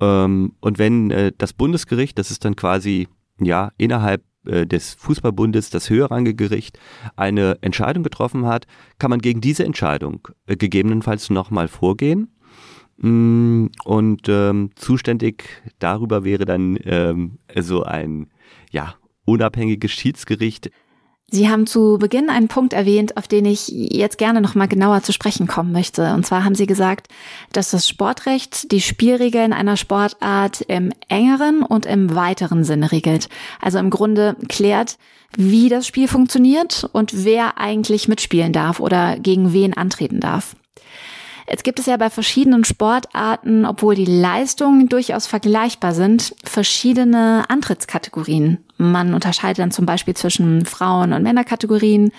Ähm, 0.00 0.54
und 0.60 0.78
wenn 0.78 1.10
äh, 1.10 1.32
das 1.36 1.52
Bundesgericht, 1.52 2.18
das 2.18 2.30
ist 2.30 2.44
dann 2.44 2.56
quasi 2.56 3.08
ja 3.44 3.72
innerhalb 3.78 4.22
äh, 4.46 4.66
des 4.66 4.94
Fußballbundes 4.94 5.70
das 5.70 5.88
höherrangige 5.88 6.34
Gericht 6.34 6.78
eine 7.16 7.58
Entscheidung 7.60 8.02
getroffen 8.02 8.46
hat, 8.46 8.66
kann 8.98 9.10
man 9.10 9.20
gegen 9.20 9.40
diese 9.40 9.64
Entscheidung 9.64 10.28
äh, 10.46 10.56
gegebenenfalls 10.56 11.30
nochmal 11.30 11.68
vorgehen. 11.68 12.34
Mm, 12.96 13.66
und 13.84 14.28
ähm, 14.28 14.70
zuständig 14.74 15.44
darüber 15.78 16.24
wäre 16.24 16.44
dann 16.44 16.78
ähm, 16.84 17.38
so 17.58 17.84
ein 17.84 18.30
ja 18.70 18.94
unabhängiges 19.24 19.92
Schiedsgericht. 19.92 20.70
Sie 21.34 21.48
haben 21.48 21.66
zu 21.66 21.96
Beginn 21.98 22.28
einen 22.28 22.48
Punkt 22.48 22.74
erwähnt, 22.74 23.16
auf 23.16 23.26
den 23.26 23.46
ich 23.46 23.68
jetzt 23.68 24.18
gerne 24.18 24.42
noch 24.42 24.54
mal 24.54 24.68
genauer 24.68 25.02
zu 25.02 25.14
sprechen 25.14 25.46
kommen 25.46 25.72
möchte. 25.72 26.12
Und 26.12 26.26
zwar 26.26 26.44
haben 26.44 26.54
Sie 26.54 26.66
gesagt, 26.66 27.08
dass 27.54 27.70
das 27.70 27.88
Sportrecht 27.88 28.70
die 28.70 28.82
Spielregeln 28.82 29.54
einer 29.54 29.78
Sportart 29.78 30.60
im 30.60 30.92
engeren 31.08 31.62
und 31.62 31.86
im 31.86 32.14
weiteren 32.14 32.64
Sinne 32.64 32.92
regelt. 32.92 33.30
Also 33.62 33.78
im 33.78 33.88
Grunde 33.88 34.36
klärt, 34.50 34.98
wie 35.34 35.70
das 35.70 35.86
Spiel 35.86 36.06
funktioniert 36.06 36.86
und 36.92 37.24
wer 37.24 37.56
eigentlich 37.56 38.08
mitspielen 38.08 38.52
darf 38.52 38.78
oder 38.78 39.18
gegen 39.18 39.54
wen 39.54 39.74
antreten 39.74 40.20
darf. 40.20 40.54
Jetzt 41.48 41.64
gibt 41.64 41.78
es 41.78 41.86
ja 41.86 41.96
bei 41.96 42.10
verschiedenen 42.10 42.64
Sportarten, 42.64 43.64
obwohl 43.64 43.94
die 43.94 44.04
Leistungen 44.04 44.88
durchaus 44.88 45.26
vergleichbar 45.26 45.94
sind, 45.94 46.34
verschiedene 46.44 47.44
Antrittskategorien. 47.48 48.58
Man 48.90 49.14
unterscheidet 49.14 49.58
dann 49.58 49.70
zum 49.70 49.86
Beispiel 49.86 50.14
zwischen 50.14 50.64
Frauen- 50.64 51.12
und 51.12 51.22
Männerkategorien. 51.22 52.12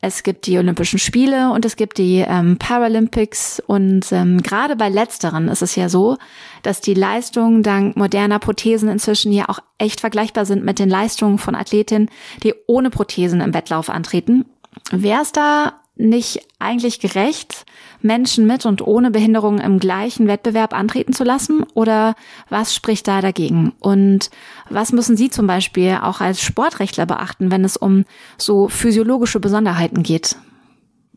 Es 0.00 0.22
gibt 0.22 0.46
die 0.46 0.58
Olympischen 0.58 0.98
Spiele 0.98 1.50
und 1.52 1.64
es 1.64 1.76
gibt 1.76 1.98
die 1.98 2.24
ähm, 2.26 2.58
Paralympics. 2.58 3.62
Und 3.66 4.12
ähm, 4.12 4.42
gerade 4.42 4.76
bei 4.76 4.88
letzteren 4.88 5.48
ist 5.48 5.62
es 5.62 5.76
ja 5.76 5.88
so, 5.88 6.18
dass 6.62 6.80
die 6.80 6.94
Leistungen 6.94 7.62
dank 7.62 7.96
moderner 7.96 8.38
Prothesen 8.38 8.88
inzwischen 8.88 9.32
ja 9.32 9.48
auch 9.48 9.60
echt 9.78 10.00
vergleichbar 10.00 10.44
sind 10.44 10.64
mit 10.64 10.78
den 10.78 10.90
Leistungen 10.90 11.38
von 11.38 11.54
Athletinnen, 11.54 12.10
die 12.42 12.54
ohne 12.66 12.90
Prothesen 12.90 13.40
im 13.40 13.54
Wettlauf 13.54 13.88
antreten. 13.88 14.44
Wäre 14.92 15.22
es 15.22 15.32
da 15.32 15.79
nicht 16.08 16.40
eigentlich 16.58 17.00
gerecht, 17.00 17.64
Menschen 18.02 18.46
mit 18.46 18.66
und 18.66 18.82
ohne 18.82 19.10
Behinderung 19.10 19.58
im 19.58 19.78
gleichen 19.78 20.26
Wettbewerb 20.26 20.72
antreten 20.72 21.12
zu 21.12 21.24
lassen? 21.24 21.64
Oder 21.74 22.14
was 22.48 22.74
spricht 22.74 23.06
da 23.08 23.20
dagegen? 23.20 23.72
Und 23.80 24.30
was 24.68 24.92
müssen 24.92 25.16
Sie 25.16 25.30
zum 25.30 25.46
Beispiel 25.46 25.98
auch 26.02 26.20
als 26.20 26.40
Sportrechtler 26.40 27.06
beachten, 27.06 27.50
wenn 27.50 27.64
es 27.64 27.76
um 27.76 28.04
so 28.38 28.68
physiologische 28.68 29.40
Besonderheiten 29.40 30.02
geht? 30.02 30.36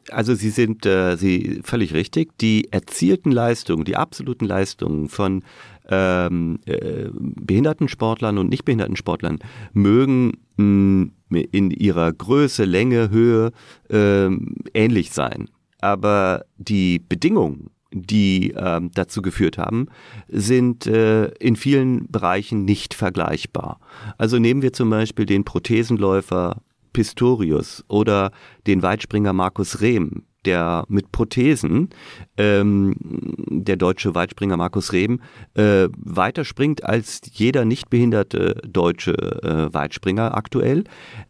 Also 0.10 0.36
Sie 0.36 0.50
sind 0.50 0.86
äh, 0.86 1.16
Sie 1.16 1.62
völlig 1.64 1.94
richtig. 1.94 2.38
Die 2.40 2.68
erzielten 2.72 3.32
Leistungen, 3.32 3.86
die 3.86 3.96
absoluten 3.96 4.46
Leistungen 4.46 5.08
von 5.08 5.44
ähm, 5.90 6.60
äh, 6.66 7.10
Behindertensportlern 7.14 8.38
und 8.38 8.50
Nichtbehindertensportlern 8.50 9.40
mögen 9.74 10.34
mh, 10.58 11.10
in 11.52 11.72
ihrer 11.72 12.12
Größe, 12.12 12.66
Länge, 12.66 13.10
Höhe 13.10 13.52
äh, 13.90 14.30
ähnlich 14.74 15.12
sein. 15.12 15.50
Aber 15.82 16.46
die 16.58 17.00
Bedingungen, 17.00 17.70
die 17.92 18.52
äh, 18.52 18.82
dazu 18.94 19.22
geführt 19.22 19.58
haben, 19.58 19.88
sind 20.28 20.88
äh, 20.88 21.26
in 21.40 21.56
vielen 21.56 22.10
Bereichen 22.10 22.66
nicht 22.66 22.94
vergleichbar. 22.94 23.80
Also 24.18 24.40
nehmen 24.40 24.62
wir 24.62 24.74
zum 24.74 24.90
Beispiel 24.90 25.26
den 25.26 25.44
Prothesenläufer 25.44 26.62
Pistorius 26.94 27.84
oder 27.88 28.32
den 28.68 28.82
Weitspringer 28.82 29.34
Markus 29.34 29.82
Rehm, 29.82 30.24
der 30.46 30.86
mit 30.88 31.12
Prothesen, 31.12 31.90
ähm, 32.38 32.96
der 33.00 33.78
deutsche 33.78 34.16
Weitspringer 34.16 34.58
Markus 34.58 34.94
Rehm, 34.94 35.22
äh, 35.56 35.88
weiter 35.98 36.46
springt 36.46 36.84
als 36.84 37.22
jeder 37.32 37.66
nicht 37.66 37.90
behinderte 37.90 38.62
deutsche 38.68 39.14
äh, 39.14 39.74
Weitspringer 39.74 40.36
aktuell, 40.36 40.84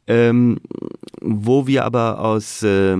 ähm, 0.07 0.59
wo 1.21 1.67
wir 1.67 1.85
aber 1.85 2.19
aus 2.19 2.63
äh, 2.63 2.97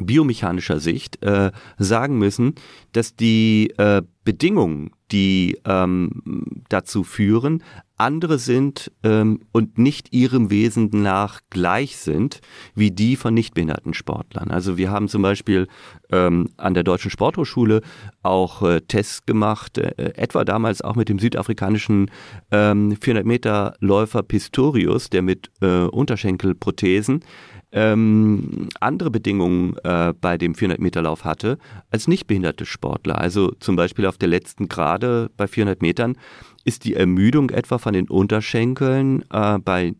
biomechanischer 0.00 0.80
Sicht 0.80 1.22
äh, 1.22 1.50
sagen 1.78 2.18
müssen, 2.18 2.54
dass 2.92 3.16
die 3.16 3.72
äh, 3.76 4.02
Bedingungen, 4.24 4.90
die 5.10 5.58
ähm, 5.64 6.22
dazu 6.68 7.02
führen, 7.02 7.62
andere 8.00 8.38
sind 8.38 8.90
ähm, 9.02 9.40
und 9.52 9.78
nicht 9.78 10.12
ihrem 10.12 10.50
Wesen 10.50 10.90
nach 10.90 11.40
gleich 11.50 11.98
sind 11.98 12.40
wie 12.74 12.90
die 12.90 13.16
von 13.16 13.34
nichtbehinderten 13.34 13.94
Sportlern. 13.94 14.50
Also 14.50 14.76
wir 14.76 14.90
haben 14.90 15.08
zum 15.08 15.22
Beispiel 15.22 15.68
ähm, 16.10 16.48
an 16.56 16.74
der 16.74 16.82
Deutschen 16.82 17.10
Sporthochschule 17.10 17.82
auch 18.22 18.62
äh, 18.62 18.80
Tests 18.80 19.26
gemacht, 19.26 19.78
äh, 19.78 20.14
etwa 20.16 20.44
damals 20.44 20.82
auch 20.82 20.96
mit 20.96 21.08
dem 21.08 21.18
südafrikanischen 21.18 22.10
ähm, 22.50 22.96
400 23.00 23.26
Meter 23.26 23.74
Läufer 23.80 24.22
Pistorius, 24.22 25.10
der 25.10 25.22
mit 25.22 25.50
äh, 25.60 25.84
Unterschenkelprothesen 25.84 27.22
ähm, 27.72 28.68
andere 28.80 29.10
Bedingungen 29.10 29.76
äh, 29.84 30.12
bei 30.20 30.36
dem 30.36 30.54
400-Meter-Lauf 30.54 31.24
hatte 31.24 31.58
als 31.90 32.08
nicht 32.08 32.26
behinderte 32.26 32.66
Sportler. 32.66 33.18
Also 33.18 33.52
zum 33.60 33.76
Beispiel 33.76 34.06
auf 34.06 34.18
der 34.18 34.28
letzten 34.28 34.68
Gerade 34.68 35.30
bei 35.36 35.46
400 35.46 35.80
Metern 35.82 36.16
ist 36.64 36.84
die 36.84 36.94
Ermüdung 36.94 37.50
etwa 37.50 37.78
von 37.78 37.92
den 37.92 38.08
Unterschenkeln 38.08 39.24
äh, 39.32 39.58
bei 39.58 39.94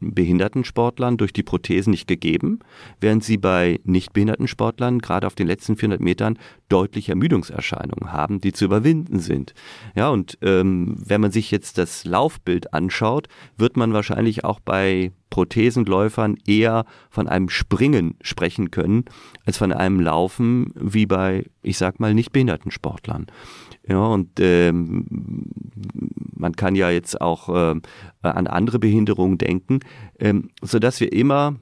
behinderten 0.00 0.64
Sportlern 0.64 1.16
durch 1.16 1.32
die 1.32 1.42
Prothesen 1.42 1.90
nicht 1.90 2.06
gegeben, 2.06 2.60
während 3.00 3.24
sie 3.24 3.36
bei 3.36 3.80
nicht 3.84 4.12
behinderten 4.12 4.48
Sportlern 4.48 5.00
gerade 5.00 5.26
auf 5.26 5.34
den 5.34 5.46
letzten 5.46 5.76
400 5.76 6.00
Metern 6.00 6.38
deutliche 6.74 7.12
Ermüdungserscheinungen 7.12 8.12
haben, 8.12 8.40
die 8.40 8.52
zu 8.52 8.64
überwinden 8.64 9.20
sind. 9.20 9.54
Ja, 9.94 10.08
und 10.08 10.38
ähm, 10.42 10.96
wenn 10.98 11.20
man 11.20 11.30
sich 11.30 11.52
jetzt 11.52 11.78
das 11.78 12.04
Laufbild 12.04 12.74
anschaut, 12.74 13.28
wird 13.56 13.76
man 13.76 13.92
wahrscheinlich 13.92 14.42
auch 14.42 14.58
bei 14.58 15.12
Prothesenläufern 15.30 16.36
eher 16.48 16.84
von 17.10 17.28
einem 17.28 17.48
Springen 17.48 18.16
sprechen 18.22 18.72
können, 18.72 19.04
als 19.46 19.56
von 19.56 19.72
einem 19.72 20.00
Laufen 20.00 20.72
wie 20.74 21.06
bei, 21.06 21.46
ich 21.62 21.78
sag 21.78 22.00
mal, 22.00 22.12
nicht 22.12 22.32
behinderten 22.32 22.72
Sportlern. 22.72 23.26
Ja, 23.86 24.04
und 24.06 24.40
ähm, 24.40 25.06
man 26.34 26.56
kann 26.56 26.74
ja 26.74 26.90
jetzt 26.90 27.20
auch 27.20 27.48
äh, 27.50 27.80
an 28.22 28.46
andere 28.48 28.80
Behinderungen 28.80 29.38
denken, 29.38 29.78
ähm, 30.18 30.50
sodass 30.60 30.98
wir 30.98 31.12
immer 31.12 31.54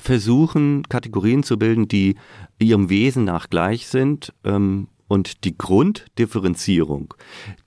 versuchen, 0.00 0.82
Kategorien 0.88 1.42
zu 1.42 1.58
bilden, 1.58 1.88
die 1.88 2.16
ihrem 2.58 2.90
Wesen 2.90 3.24
nach 3.24 3.48
gleich 3.50 3.86
sind 3.86 4.32
ähm, 4.44 4.88
und 5.06 5.44
die 5.44 5.56
Grunddifferenzierung, 5.56 7.14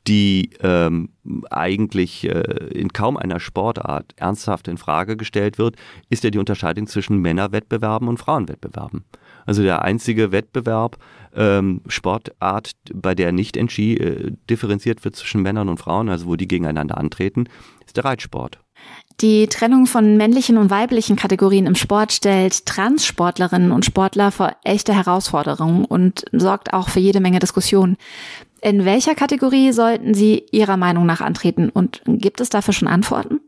die 0.08 0.52
ähm, 0.62 1.10
eigentlich 1.50 2.28
äh, 2.28 2.70
in 2.74 2.92
kaum 2.94 3.16
einer 3.16 3.40
Sportart 3.40 4.14
ernsthaft 4.18 4.68
in 4.68 4.78
Frage 4.78 5.18
gestellt 5.18 5.58
wird, 5.58 5.76
ist 6.10 6.24
ja 6.24 6.30
die 6.30 6.40
Unterscheidung 6.40 6.88
zwischen 6.88 7.20
Männerwettbewerben 7.20 8.08
und 8.08 8.18
Frauenwettbewerben. 8.18 9.06
Also 9.46 9.64
der 9.64 9.84
einzige 9.84 10.32
Wettbewerb, 10.32 10.98
ähm, 11.36 11.82
Sportart, 11.88 12.72
bei 12.94 13.16
der 13.16 13.32
nicht 13.32 13.56
äh, 13.56 14.32
differenziert 14.50 15.06
wird 15.06 15.16
zwischen 15.16 15.42
Männern 15.42 15.70
und 15.70 15.80
Frauen, 15.80 16.10
also 16.10 16.26
wo 16.26 16.36
die 16.36 16.48
gegeneinander 16.48 16.98
antreten, 16.98 17.48
ist 17.86 17.96
der 17.98 18.06
Reitsport. 18.06 18.60
Die 19.20 19.48
Trennung 19.48 19.88
von 19.88 20.16
männlichen 20.16 20.58
und 20.58 20.70
weiblichen 20.70 21.16
Kategorien 21.16 21.66
im 21.66 21.74
Sport 21.74 22.14
stellt 22.14 22.68
Transsportlerinnen 22.68 23.72
und 23.72 23.84
Sportler 23.84 24.32
vor 24.32 24.56
echte 24.64 24.94
Herausforderungen 24.94 25.86
und 25.86 26.26
sorgt 26.32 26.74
auch 26.74 26.90
für 26.90 27.00
jede 27.00 27.20
Menge 27.20 27.40
Diskussionen. 27.40 27.98
In 28.62 28.86
welcher 28.86 29.16
Kategorie 29.16 29.72
sollten 29.72 30.14
Sie 30.14 30.46
Ihrer 30.52 30.78
Meinung 30.78 31.06
nach 31.08 31.22
antreten 31.22 31.70
und 31.70 32.02
gibt 32.06 32.42
es 32.42 32.50
dafür 32.50 32.74
schon 32.74 32.88
Antworten? 32.88 33.40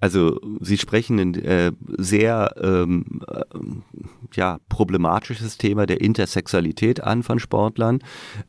Also 0.00 0.40
Sie 0.60 0.78
sprechen 0.78 1.18
ein 1.18 1.34
äh, 1.34 1.72
sehr 1.98 2.54
ähm, 2.62 3.20
äh, 3.28 3.42
ja, 4.34 4.58
problematisches 4.68 5.58
Thema 5.58 5.86
der 5.86 6.00
Intersexualität 6.00 7.02
an 7.02 7.22
von 7.22 7.38
Sportlern, 7.38 7.98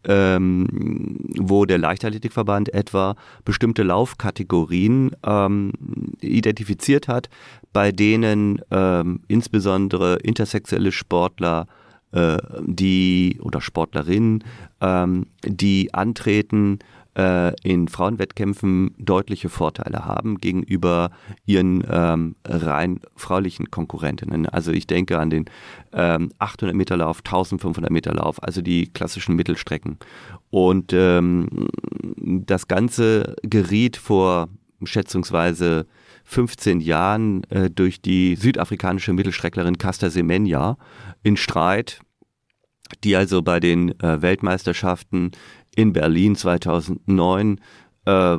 ähm, 0.06 1.20
wo 1.38 1.66
der 1.66 1.78
Leichtathletikverband 1.78 2.74
etwa 2.74 3.16
bestimmte 3.44 3.84
Laufkategorien 3.84 5.12
ähm, 5.26 5.74
identifiziert 6.22 7.08
hat, 7.08 7.30
bei 7.74 7.92
denen 7.92 8.62
ähm, 8.72 9.22
insbesondere 9.28 10.18
intersexuelle 10.18 10.92
Sportler 10.92 11.68
äh, 12.12 12.38
die 12.62 13.40
oder 13.42 13.62
Sportlerinnen, 13.62 14.44
ähm, 14.82 15.28
die 15.46 15.94
antreten, 15.94 16.80
äh, 17.18 17.54
in 17.62 17.88
Frauenwettkämpfen 17.88 18.96
deutliche 18.98 19.50
Vorteile 19.50 20.06
haben 20.06 20.38
gegenüber 20.38 21.12
ihren 21.46 21.84
ähm, 21.90 22.36
rein 22.46 23.00
fraulichen 23.16 23.70
Konkurrentinnen. 23.70 24.48
Also 24.48 24.72
ich 24.72 24.88
denke 24.88 25.20
an 25.20 25.30
den 25.30 25.46
ähm, 25.94 26.32
800 26.40 26.76
Meter 26.76 26.98
Lauf, 26.98 27.20
1500 27.20 27.92
Meter 27.92 28.14
Lauf, 28.14 28.42
also 28.42 28.62
die 28.62 28.88
klassischen 28.88 29.36
Mittelstrecken. 29.36 29.98
Und 30.50 30.94
ähm, 30.94 31.68
das 32.18 32.68
Ganze 32.68 33.36
geriet 33.44 33.98
vor 33.98 34.50
schätzungsweise 34.84 35.86
15 36.24 36.80
Jahren 36.80 37.44
äh, 37.50 37.70
durch 37.70 38.02
die 38.02 38.36
südafrikanische 38.36 39.14
Mittelstrecklerin 39.14 39.78
Casta 39.78 40.10
Semenya 40.10 40.78
in 41.24 41.38
Streit, 41.38 42.02
die 43.04 43.16
also 43.16 43.42
bei 43.42 43.60
den 43.60 44.00
äh, 44.02 44.22
Weltmeisterschaften 44.22 45.32
in 45.76 45.94
Berlin 45.94 46.36
2009 46.36 47.60
äh, 48.06 48.38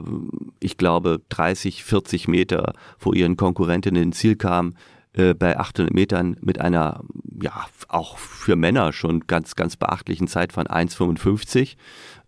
ich 0.60 0.76
glaube 0.76 1.20
30, 1.28 1.84
40 1.84 2.28
Meter 2.28 2.74
vor 2.98 3.14
ihren 3.14 3.36
Konkurrentinnen 3.36 4.02
ins 4.02 4.18
Ziel 4.18 4.36
kam, 4.36 4.74
äh, 5.14 5.34
bei 5.34 5.58
800 5.58 5.92
Metern 5.92 6.36
mit 6.40 6.60
einer, 6.60 7.02
ja, 7.42 7.66
auch 7.88 8.18
für 8.18 8.56
Männer 8.56 8.92
schon 8.92 9.26
ganz, 9.26 9.56
ganz 9.56 9.76
beachtlichen 9.76 10.26
Zeit 10.26 10.52
von 10.52 10.66
1,55. 10.66 11.76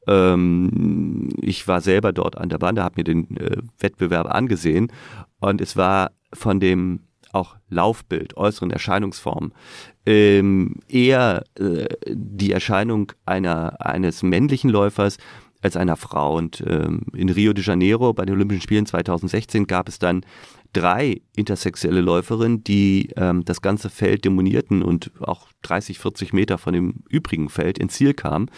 Ähm, 0.06 1.30
ich 1.40 1.66
war 1.66 1.80
selber 1.80 2.12
dort 2.12 2.36
an 2.36 2.50
der 2.50 2.58
Bande, 2.58 2.84
habe 2.84 2.96
mir 2.98 3.04
den 3.04 3.36
äh, 3.36 3.56
Wettbewerb 3.78 4.26
angesehen 4.26 4.92
und 5.40 5.60
es 5.60 5.76
war 5.76 6.12
von 6.32 6.60
dem 6.60 7.00
auch 7.32 7.56
Laufbild, 7.68 8.36
äußeren 8.36 8.70
Erscheinungsformen, 8.70 9.52
ähm, 10.06 10.76
eher 10.88 11.44
äh, 11.58 11.86
die 12.06 12.52
Erscheinung 12.52 13.12
einer, 13.24 13.80
eines 13.84 14.22
männlichen 14.22 14.70
Läufers 14.70 15.18
als 15.62 15.76
einer 15.76 15.96
Frau. 15.96 16.36
Und 16.36 16.62
ähm, 16.66 17.06
in 17.14 17.30
Rio 17.30 17.52
de 17.52 17.64
Janeiro 17.64 18.12
bei 18.12 18.24
den 18.24 18.34
Olympischen 18.34 18.62
Spielen 18.62 18.86
2016 18.86 19.66
gab 19.66 19.88
es 19.88 19.98
dann 19.98 20.24
drei 20.74 21.22
intersexuelle 21.34 22.00
Läuferinnen, 22.00 22.62
die 22.64 23.10
ähm, 23.16 23.44
das 23.44 23.62
ganze 23.62 23.88
Feld 23.88 24.24
demonierten 24.24 24.82
und 24.82 25.10
auch 25.20 25.48
30, 25.62 25.98
40 25.98 26.32
Meter 26.32 26.58
von 26.58 26.74
dem 26.74 27.04
übrigen 27.08 27.48
Feld 27.48 27.78
ins 27.78 27.94
Ziel 27.94 28.12
kamen, 28.12 28.50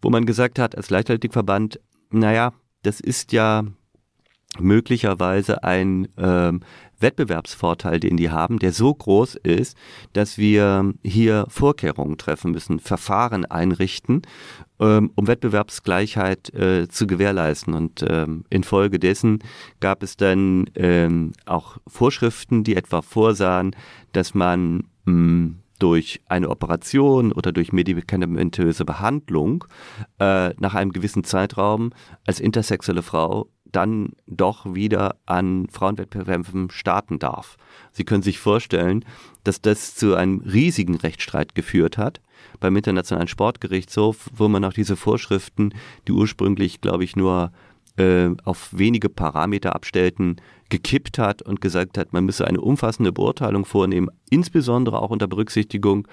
wo 0.00 0.10
man 0.10 0.26
gesagt 0.26 0.58
hat, 0.58 0.76
als 0.76 0.90
Leichtathletikverband, 0.90 1.78
naja, 2.10 2.52
das 2.82 2.98
ist 2.98 3.32
ja 3.32 3.64
möglicherweise 4.58 5.62
ein 5.62 6.08
ähm, 6.18 6.60
Wettbewerbsvorteil, 7.02 8.00
den 8.00 8.16
die 8.16 8.30
haben, 8.30 8.58
der 8.58 8.72
so 8.72 8.94
groß 8.94 9.36
ist, 9.36 9.76
dass 10.12 10.38
wir 10.38 10.92
hier 11.02 11.46
Vorkehrungen 11.48 12.16
treffen 12.18 12.52
müssen, 12.52 12.78
Verfahren 12.78 13.44
einrichten, 13.44 14.22
ähm, 14.80 15.10
um 15.14 15.26
Wettbewerbsgleichheit 15.26 16.54
äh, 16.54 16.88
zu 16.88 17.06
gewährleisten. 17.06 17.74
Und 17.74 18.04
ähm, 18.08 18.44
infolgedessen 18.50 19.40
gab 19.80 20.02
es 20.02 20.16
dann 20.16 20.70
ähm, 20.74 21.32
auch 21.46 21.78
Vorschriften, 21.86 22.64
die 22.64 22.76
etwa 22.76 23.02
vorsahen, 23.02 23.76
dass 24.12 24.34
man 24.34 24.84
mh, 25.04 25.54
durch 25.82 26.20
eine 26.28 26.48
Operation 26.48 27.32
oder 27.32 27.50
durch 27.50 27.72
medikamentöse 27.72 28.84
Behandlung 28.84 29.64
äh, 30.20 30.50
nach 30.60 30.74
einem 30.74 30.92
gewissen 30.92 31.24
Zeitraum 31.24 31.90
als 32.24 32.38
intersexuelle 32.38 33.02
Frau 33.02 33.48
dann 33.72 34.10
doch 34.26 34.74
wieder 34.74 35.16
an 35.26 35.68
Frauenwettbewerben 35.68 36.70
starten 36.70 37.18
darf. 37.18 37.56
Sie 37.92 38.04
können 38.04 38.22
sich 38.22 38.38
vorstellen, 38.38 39.04
dass 39.44 39.60
das 39.60 39.94
zu 39.94 40.14
einem 40.14 40.40
riesigen 40.40 40.96
Rechtsstreit 40.96 41.54
geführt 41.54 41.98
hat 41.98 42.20
beim 42.60 42.76
Internationalen 42.76 43.28
Sportgerichtshof, 43.28 44.28
wo 44.34 44.48
man 44.48 44.64
auch 44.64 44.72
diese 44.72 44.96
Vorschriften, 44.96 45.74
die 46.06 46.12
ursprünglich, 46.12 46.80
glaube 46.80 47.04
ich, 47.04 47.16
nur 47.16 47.52
äh, 47.96 48.30
auf 48.44 48.70
wenige 48.72 49.08
Parameter 49.08 49.74
abstellten, 49.74 50.36
gekippt 50.70 51.18
hat 51.18 51.42
und 51.42 51.60
gesagt 51.60 51.98
hat, 51.98 52.12
man 52.12 52.24
müsse 52.24 52.46
eine 52.46 52.60
umfassende 52.60 53.12
Beurteilung 53.12 53.64
vornehmen, 53.64 54.08
insbesondere 54.30 55.00
auch 55.00 55.10
unter 55.10 55.26
Berücksichtigung 55.26 56.08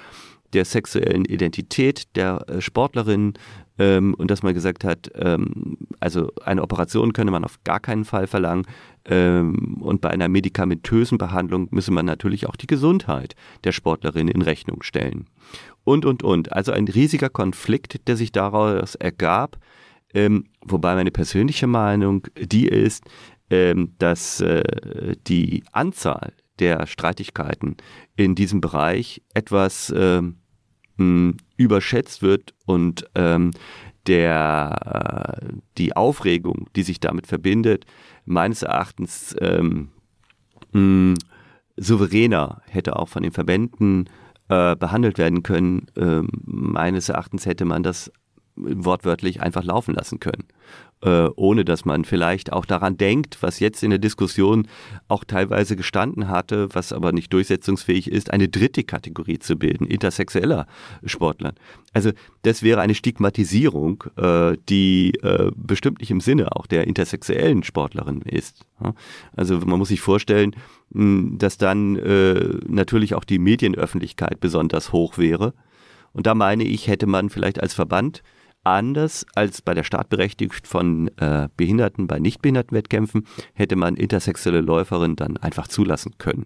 der 0.54 0.66
sexuellen 0.66 1.26
Identität 1.26 2.16
der 2.16 2.46
äh, 2.48 2.62
Sportlerin 2.62 3.34
ähm, 3.78 4.14
und 4.16 4.30
dass 4.30 4.44
man 4.44 4.54
gesagt 4.54 4.84
hat, 4.84 5.10
ähm, 5.16 5.78
also 6.00 6.32
eine 6.44 6.62
Operation 6.62 7.14
könne 7.14 7.32
man 7.32 7.44
auf 7.44 7.64
gar 7.64 7.80
keinen 7.80 8.06
Fall 8.06 8.28
verlangen 8.28 8.66
ähm, 9.06 9.78
und 9.82 10.02
bei 10.02 10.10
einer 10.10 10.28
medikamentösen 10.28 11.18
Behandlung 11.18 11.68
müsse 11.72 11.92
man 11.92 12.06
natürlich 12.06 12.48
auch 12.48 12.56
die 12.56 12.68
Gesundheit 12.68 13.36
der 13.64 13.72
Sportlerin 13.72 14.28
in 14.28 14.42
Rechnung 14.42 14.84
stellen. 14.84 15.28
Und, 15.84 16.06
und, 16.06 16.24
und. 16.24 16.52
Also 16.52 16.72
ein 16.72 16.88
riesiger 16.88 17.30
Konflikt, 17.30 18.08
der 18.08 18.18
sich 18.18 18.32
daraus 18.32 18.96
ergab, 18.96 19.58
ähm, 20.14 20.46
wobei 20.66 20.96
meine 20.96 21.12
persönliche 21.12 21.68
Meinung 21.68 22.28
die 22.38 22.68
ist, 22.68 23.06
ähm, 23.50 23.94
dass 23.98 24.42
äh, 24.42 25.16
die 25.28 25.64
Anzahl 25.72 26.34
der 26.60 26.86
Streitigkeiten 26.88 27.78
in 28.16 28.36
diesem 28.36 28.62
Bereich 28.62 29.22
etwas 29.34 29.94
ähm, 29.96 30.38
überschätzt 31.58 32.22
wird 32.22 32.54
und 32.66 33.06
ähm, 33.16 33.52
der, 34.08 35.40
äh, 35.42 35.54
die 35.78 35.96
Aufregung, 35.96 36.68
die 36.76 36.84
sich 36.84 37.00
damit 37.00 37.28
verbindet, 37.28 37.86
meines 38.26 38.64
Erachtens 38.64 39.36
ähm, 39.40 39.90
mh, 40.74 41.16
souveräner 41.78 42.62
hätte 42.68 42.98
auch 42.98 43.08
von 43.08 43.24
den 43.24 43.32
Verbänden 43.32 44.10
äh, 44.50 44.76
behandelt 44.76 45.18
werden 45.18 45.44
können. 45.44 45.88
Ähm, 45.96 46.28
meines 46.44 47.10
Erachtens 47.10 47.46
hätte 47.46 47.66
man 47.66 47.84
das 47.84 48.12
wortwörtlich 48.60 49.42
einfach 49.42 49.64
laufen 49.64 49.96
lassen 49.96 50.20
können 50.20 50.46
äh, 51.02 51.28
ohne 51.36 51.64
dass 51.64 51.86
man 51.86 52.04
vielleicht 52.04 52.52
auch 52.52 52.66
daran 52.66 52.98
denkt, 52.98 53.38
was 53.42 53.60
jetzt 53.60 53.84
in 53.84 53.90
der 53.90 54.00
Diskussion 54.00 54.68
auch 55.08 55.24
teilweise 55.24 55.76
gestanden 55.76 56.28
hatte, 56.28 56.68
was 56.74 56.92
aber 56.92 57.12
nicht 57.12 57.32
durchsetzungsfähig 57.32 58.12
ist, 58.12 58.32
eine 58.32 58.50
dritte 58.50 58.84
Kategorie 58.84 59.40
zu 59.40 59.56
bilden, 59.56 59.86
intersexueller 59.86 60.68
Sportler. 61.06 61.54
Also 61.94 62.12
das 62.42 62.64
wäre 62.64 62.82
eine 62.82 62.96
Stigmatisierung, 62.96 64.04
äh, 64.18 64.58
die 64.68 65.14
äh, 65.22 65.52
bestimmt 65.56 66.00
nicht 66.00 66.12
im 66.12 66.22
Sinne 66.22 66.56
auch 66.56 66.68
der 66.68 66.86
intersexuellen 66.88 67.64
Sportlerin 67.64 68.22
ist. 68.22 68.66
Also 69.36 69.60
man 69.60 69.80
muss 69.80 69.90
sich 69.90 70.02
vorstellen, 70.02 70.56
dass 70.90 71.58
dann 71.58 71.98
äh, 71.98 72.58
natürlich 72.68 73.14
auch 73.14 73.24
die 73.24 73.40
Medienöffentlichkeit 73.40 74.40
besonders 74.40 74.92
hoch 74.92 75.18
wäre. 75.18 75.54
Und 76.14 76.28
da 76.28 76.34
meine 76.34 76.64
ich, 76.64 76.88
hätte 76.88 77.06
man 77.06 77.30
vielleicht 77.30 77.62
als 77.62 77.74
Verband 77.74 78.24
Anders 78.64 79.26
als 79.36 79.62
bei 79.62 79.74
der 79.74 79.84
Startberechtigung 79.84 80.56
von 80.64 81.10
äh, 81.18 81.48
Behinderten 81.56 82.08
bei 82.08 82.20
Nichtbehindertenwettkämpfen 82.20 83.26
hätte 83.54 83.76
man 83.76 83.96
intersexuelle 83.96 84.62
Läuferinnen 84.62 85.16
dann 85.16 85.38
einfach 85.38 85.68
zulassen 85.68 86.18
können. 86.18 86.46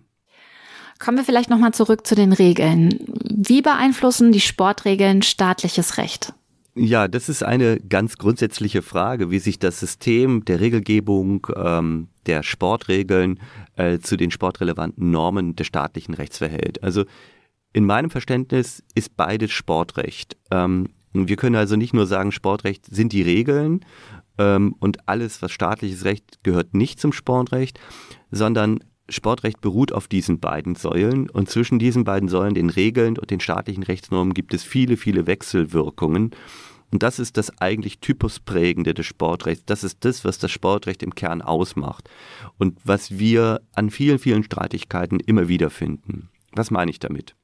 Kommen 0.99 1.17
wir 1.17 1.25
vielleicht 1.25 1.49
nochmal 1.49 1.73
zurück 1.73 2.05
zu 2.05 2.15
den 2.15 2.31
Regeln. 2.31 2.99
Wie 3.29 3.61
beeinflussen 3.61 4.31
die 4.31 4.39
Sportregeln 4.39 5.21
staatliches 5.21 5.97
Recht? 5.97 6.33
Ja, 6.75 7.07
das 7.07 7.29
ist 7.29 7.43
eine 7.43 7.79
ganz 7.79 8.17
grundsätzliche 8.17 8.81
Frage, 8.81 9.29
wie 9.29 9.39
sich 9.39 9.59
das 9.59 9.79
System 9.79 10.43
der 10.45 10.59
Regelgebung 10.59 11.45
ähm, 11.55 12.07
der 12.25 12.41
Sportregeln 12.41 13.39
äh, 13.75 13.99
zu 13.99 14.17
den 14.17 14.31
sportrelevanten 14.31 15.11
Normen 15.11 15.55
des 15.55 15.67
staatlichen 15.67 16.15
Rechts 16.15 16.39
verhält. 16.39 16.81
Also 16.83 17.05
in 17.73 17.85
meinem 17.85 18.09
Verständnis 18.09 18.83
ist 18.95 19.15
beides 19.15 19.51
Sportrecht. 19.51 20.37
Ähm, 20.49 20.89
wir 21.13 21.35
können 21.35 21.55
also 21.55 21.75
nicht 21.75 21.93
nur 21.93 22.07
sagen, 22.07 22.31
Sportrecht 22.31 22.85
sind 22.85 23.13
die 23.13 23.21
Regeln 23.21 23.85
ähm, 24.37 24.75
und 24.79 25.07
alles, 25.07 25.41
was 25.41 25.51
staatliches 25.51 26.05
Recht 26.05 26.43
gehört 26.43 26.73
nicht 26.73 26.99
zum 26.99 27.13
Sportrecht, 27.13 27.79
sondern 28.31 28.79
Sportrecht 29.09 29.61
beruht 29.61 29.91
auf 29.91 30.07
diesen 30.07 30.39
beiden 30.39 30.75
Säulen 30.75 31.29
und 31.29 31.49
zwischen 31.49 31.77
diesen 31.77 32.03
beiden 32.03 32.29
Säulen, 32.29 32.53
den 32.53 32.69
Regeln 32.69 33.17
und 33.17 33.29
den 33.29 33.39
staatlichen 33.39 33.83
Rechtsnormen, 33.83 34.33
gibt 34.33 34.53
es 34.53 34.63
viele, 34.63 34.97
viele 34.97 35.27
Wechselwirkungen. 35.27 36.31
Und 36.91 37.01
das 37.01 37.19
ist 37.19 37.37
das 37.37 37.57
eigentlich 37.59 37.99
typusprägende 37.99 38.93
des 38.93 39.07
Sportrechts. 39.07 39.65
Das 39.65 39.83
ist 39.83 40.05
das, 40.05 40.23
was 40.23 40.37
das 40.37 40.51
Sportrecht 40.51 41.01
im 41.01 41.15
Kern 41.15 41.41
ausmacht 41.41 42.09
und 42.59 42.79
was 42.83 43.17
wir 43.17 43.61
an 43.73 43.89
vielen, 43.89 44.19
vielen 44.19 44.43
Streitigkeiten 44.43 45.19
immer 45.19 45.47
wieder 45.47 45.69
finden. 45.69 46.29
Was 46.53 46.69
meine 46.69 46.91
ich 46.91 46.99
damit? 46.99 47.35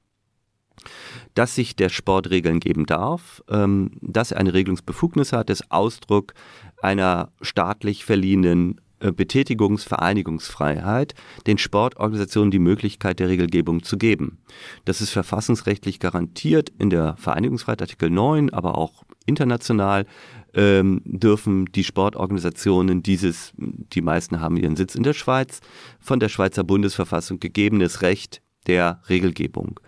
Dass 1.39 1.55
sich 1.55 1.77
der 1.77 1.87
Sport 1.87 2.31
Regeln 2.31 2.59
geben 2.59 2.85
darf, 2.85 3.41
ähm, 3.49 3.91
dass 4.01 4.33
er 4.33 4.39
eine 4.39 4.53
Regelungsbefugnis 4.53 5.31
hat, 5.31 5.49
ist 5.49 5.71
Ausdruck 5.71 6.33
einer 6.81 7.31
staatlich 7.41 8.03
verliehenen 8.03 8.81
äh, 8.99 9.13
Betätigungsvereinigungsfreiheit, 9.13 11.13
den 11.47 11.57
Sportorganisationen 11.57 12.51
die 12.51 12.59
Möglichkeit 12.59 13.21
der 13.21 13.29
Regelgebung 13.29 13.83
zu 13.83 13.97
geben. 13.97 14.39
Das 14.83 14.99
ist 14.99 15.11
verfassungsrechtlich 15.11 16.01
garantiert 16.01 16.73
in 16.77 16.89
der 16.89 17.15
Vereinigungsfreiheit 17.15 17.83
Artikel 17.83 18.09
9, 18.09 18.49
aber 18.49 18.77
auch 18.77 19.05
international 19.25 20.07
ähm, 20.53 21.01
dürfen 21.05 21.67
die 21.67 21.85
Sportorganisationen 21.85 23.01
dieses, 23.01 23.53
die 23.55 24.01
meisten 24.01 24.41
haben 24.41 24.57
ihren 24.57 24.75
Sitz 24.75 24.93
in 24.93 25.03
der 25.03 25.13
Schweiz, 25.13 25.61
von 26.01 26.19
der 26.19 26.27
Schweizer 26.27 26.65
Bundesverfassung 26.65 27.39
gegebenes 27.39 28.01
Recht 28.01 28.41
der 28.67 29.01
Regelgebung. 29.07 29.79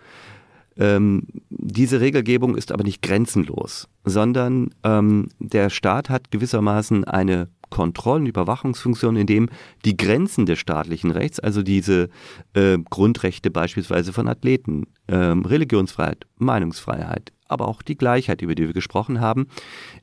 Ähm, 0.76 1.26
diese 1.50 2.00
Regelgebung 2.00 2.56
ist 2.56 2.72
aber 2.72 2.84
nicht 2.84 3.02
grenzenlos, 3.02 3.88
sondern 4.04 4.70
ähm, 4.84 5.28
der 5.38 5.70
Staat 5.70 6.10
hat 6.10 6.30
gewissermaßen 6.30 7.04
eine 7.04 7.48
Kontroll- 7.72 8.20
und 8.20 8.26
Überwachungsfunktion, 8.26 9.16
in 9.16 9.26
dem 9.26 9.48
die 9.86 9.96
Grenzen 9.96 10.44
des 10.44 10.58
staatlichen 10.58 11.10
Rechts, 11.10 11.40
also 11.40 11.62
diese 11.62 12.10
äh, 12.52 12.76
Grundrechte 12.90 13.50
beispielsweise 13.50 14.12
von 14.12 14.28
Athleten, 14.28 14.84
ähm, 15.08 15.44
Religionsfreiheit, 15.46 16.26
Meinungsfreiheit, 16.36 17.32
aber 17.48 17.68
auch 17.68 17.80
die 17.80 17.96
Gleichheit, 17.96 18.42
über 18.42 18.54
die 18.54 18.66
wir 18.66 18.74
gesprochen 18.74 19.20
haben, 19.20 19.46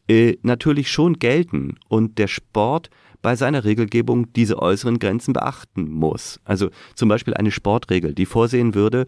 äh, 0.08 0.38
natürlich 0.42 0.92
schon 0.92 1.20
gelten 1.20 1.76
und 1.88 2.18
der 2.18 2.28
Sport 2.28 2.90
bei 3.22 3.36
seiner 3.36 3.66
Regelgebung 3.66 4.34
diese 4.34 4.60
äußeren 4.60 4.98
Grenzen 4.98 5.34
beachten 5.34 5.92
muss. 5.92 6.40
Also 6.46 6.70
zum 6.96 7.10
Beispiel 7.10 7.34
eine 7.36 7.52
Sportregel, 7.52 8.14
die 8.14 8.26
vorsehen 8.26 8.74
würde, 8.74 9.08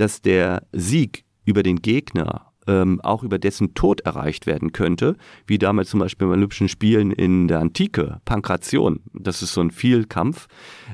dass 0.00 0.22
der 0.22 0.66
Sieg 0.72 1.24
über 1.44 1.62
den 1.62 1.82
Gegner 1.82 2.50
ähm, 2.66 3.00
auch 3.02 3.22
über 3.22 3.38
dessen 3.38 3.74
Tod 3.74 4.00
erreicht 4.02 4.46
werden 4.46 4.72
könnte, 4.72 5.16
wie 5.46 5.58
damals 5.58 5.90
zum 5.90 6.00
Beispiel 6.00 6.28
bei 6.28 6.34
Olympischen 6.34 6.68
Spielen 6.68 7.10
in 7.10 7.48
der 7.48 7.60
Antike, 7.60 8.20
Pankration, 8.24 9.00
das 9.12 9.42
ist 9.42 9.52
so 9.52 9.60
ein 9.60 9.70
Vielkampf, 9.70 10.46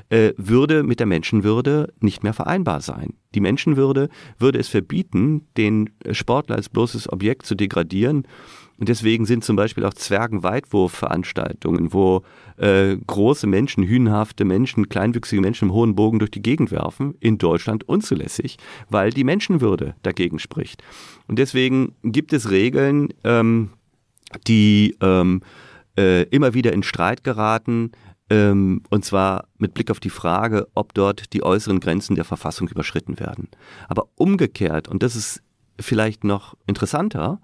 äh, 0.09 0.33
würde 0.37 0.83
mit 0.83 0.99
der 0.99 1.07
Menschenwürde 1.07 1.93
nicht 1.99 2.23
mehr 2.23 2.33
vereinbar 2.33 2.81
sein. 2.81 3.13
Die 3.35 3.41
Menschenwürde 3.41 4.09
würde 4.39 4.59
es 4.59 4.69
verbieten, 4.69 5.47
den 5.57 5.89
Sportler 6.11 6.55
als 6.55 6.69
bloßes 6.69 7.11
Objekt 7.11 7.45
zu 7.45 7.55
degradieren 7.55 8.23
und 8.79 8.89
deswegen 8.89 9.25
sind 9.25 9.43
zum 9.43 9.55
Beispiel 9.55 9.85
auch 9.85 9.93
Zwergenweitwurfveranstaltungen, 9.93 11.93
wo 11.93 12.23
äh, 12.57 12.95
große 12.95 13.47
Menschen, 13.47 13.83
hühnhafte 13.83 14.45
Menschen, 14.45 14.89
kleinwüchsige 14.89 15.41
Menschen 15.41 15.69
im 15.69 15.73
hohen 15.73 15.95
Bogen 15.95 16.19
durch 16.19 16.31
die 16.31 16.41
Gegend 16.41 16.71
werfen, 16.71 17.15
in 17.19 17.37
Deutschland 17.37 17.87
unzulässig, 17.89 18.57
weil 18.89 19.09
die 19.09 19.23
Menschenwürde 19.23 19.95
dagegen 20.03 20.39
spricht. 20.39 20.83
Und 21.27 21.39
deswegen 21.39 21.95
gibt 22.03 22.33
es 22.33 22.51
Regeln, 22.51 23.09
ähm, 23.23 23.71
die 24.45 24.95
ähm, 25.01 25.41
äh, 25.97 26.23
immer 26.23 26.53
wieder 26.53 26.73
in 26.73 26.83
Streit 26.83 27.23
geraten, 27.23 27.91
ähm, 28.29 28.83
und 28.89 29.05
zwar 29.05 29.47
mit 29.57 29.73
Blick 29.73 29.89
auf 29.89 29.99
die 29.99 30.09
Frage, 30.09 30.67
ob 30.75 30.93
dort 30.93 31.33
die 31.33 31.43
äußeren 31.43 31.79
Grenzen 31.79 32.15
der 32.15 32.25
Verfassung 32.25 32.67
überschritten 32.67 33.19
werden. 33.19 33.47
Aber 33.87 34.07
umgekehrt, 34.15 34.87
und 34.87 35.01
das 35.01 35.15
ist 35.15 35.41
vielleicht 35.79 36.23
noch 36.23 36.55
interessanter, 36.65 37.39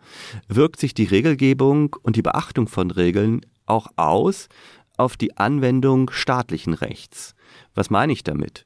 wirkt 0.48 0.80
sich 0.80 0.94
die 0.94 1.06
Regelgebung 1.06 1.96
und 2.02 2.16
die 2.16 2.22
Beachtung 2.22 2.68
von 2.68 2.92
Regeln 2.92 3.42
auch 3.66 3.88
aus 3.96 4.50
auf 4.98 5.18
die 5.18 5.38
Anwendung 5.38 6.12
staatlichen 6.12 6.74
Rechts. 6.74 7.36
Was 7.76 7.90
meine 7.90 8.14
ich 8.14 8.24
damit? 8.24 8.66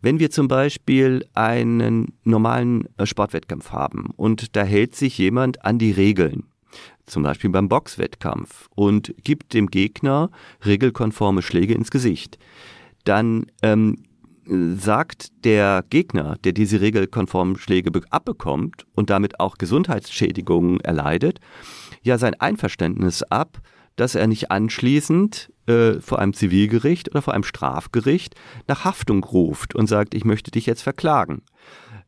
Wenn 0.00 0.18
wir 0.18 0.30
zum 0.30 0.48
Beispiel 0.48 1.26
einen 1.34 2.12
normalen 2.24 2.88
äh, 2.98 3.06
Sportwettkampf 3.06 3.72
haben 3.72 4.10
und 4.16 4.54
da 4.56 4.62
hält 4.62 4.94
sich 4.94 5.18
jemand 5.18 5.64
an 5.64 5.78
die 5.78 5.92
Regeln, 5.92 6.44
zum 7.06 7.22
Beispiel 7.22 7.50
beim 7.50 7.68
Boxwettkampf, 7.68 8.68
und 8.74 9.14
gibt 9.22 9.54
dem 9.54 9.68
Gegner 9.68 10.30
regelkonforme 10.64 11.42
Schläge 11.42 11.74
ins 11.74 11.90
Gesicht, 11.90 12.38
dann 13.04 13.46
ähm, 13.62 14.04
sagt 14.46 15.44
der 15.44 15.84
Gegner, 15.90 16.36
der 16.44 16.52
diese 16.52 16.80
regelkonformen 16.80 17.56
Schläge 17.56 17.90
abbekommt 18.10 18.86
und 18.94 19.10
damit 19.10 19.40
auch 19.40 19.56
Gesundheitsschädigungen 19.58 20.80
erleidet, 20.80 21.40
ja 22.02 22.18
sein 22.18 22.34
Einverständnis 22.40 23.22
ab, 23.22 23.60
dass 23.96 24.14
er 24.14 24.26
nicht 24.26 24.50
anschließend 24.50 25.52
äh, 25.66 26.00
vor 26.00 26.18
einem 26.18 26.34
Zivilgericht 26.34 27.10
oder 27.10 27.22
vor 27.22 27.34
einem 27.34 27.44
Strafgericht 27.44 28.34
nach 28.66 28.84
Haftung 28.84 29.22
ruft 29.24 29.74
und 29.74 29.86
sagt, 29.86 30.14
ich 30.14 30.24
möchte 30.24 30.50
dich 30.50 30.66
jetzt 30.66 30.82
verklagen. 30.82 31.42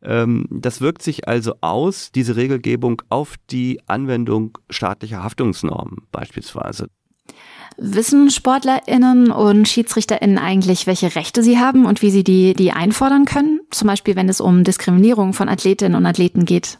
Ähm, 0.02 0.46
das 0.50 0.80
wirkt 0.80 1.02
sich 1.02 1.28
also 1.28 1.54
aus, 1.60 2.12
diese 2.12 2.36
Regelgebung, 2.36 3.02
auf 3.08 3.36
die 3.50 3.80
Anwendung 3.86 4.58
staatlicher 4.68 5.22
Haftungsnormen 5.22 6.06
beispielsweise. 6.12 6.88
Wissen 7.78 8.30
SportlerInnen 8.30 9.30
und 9.30 9.68
SchiedsrichterInnen 9.68 10.38
eigentlich, 10.38 10.86
welche 10.86 11.14
Rechte 11.14 11.42
sie 11.42 11.58
haben 11.58 11.84
und 11.84 12.00
wie 12.00 12.10
sie 12.10 12.24
die, 12.24 12.54
die 12.54 12.72
einfordern 12.72 13.26
können? 13.26 13.60
Zum 13.70 13.88
Beispiel, 13.88 14.16
wenn 14.16 14.28
es 14.28 14.40
um 14.40 14.64
Diskriminierung 14.64 15.34
von 15.34 15.48
Athletinnen 15.48 15.94
und 15.94 16.06
Athleten 16.06 16.46
geht. 16.46 16.78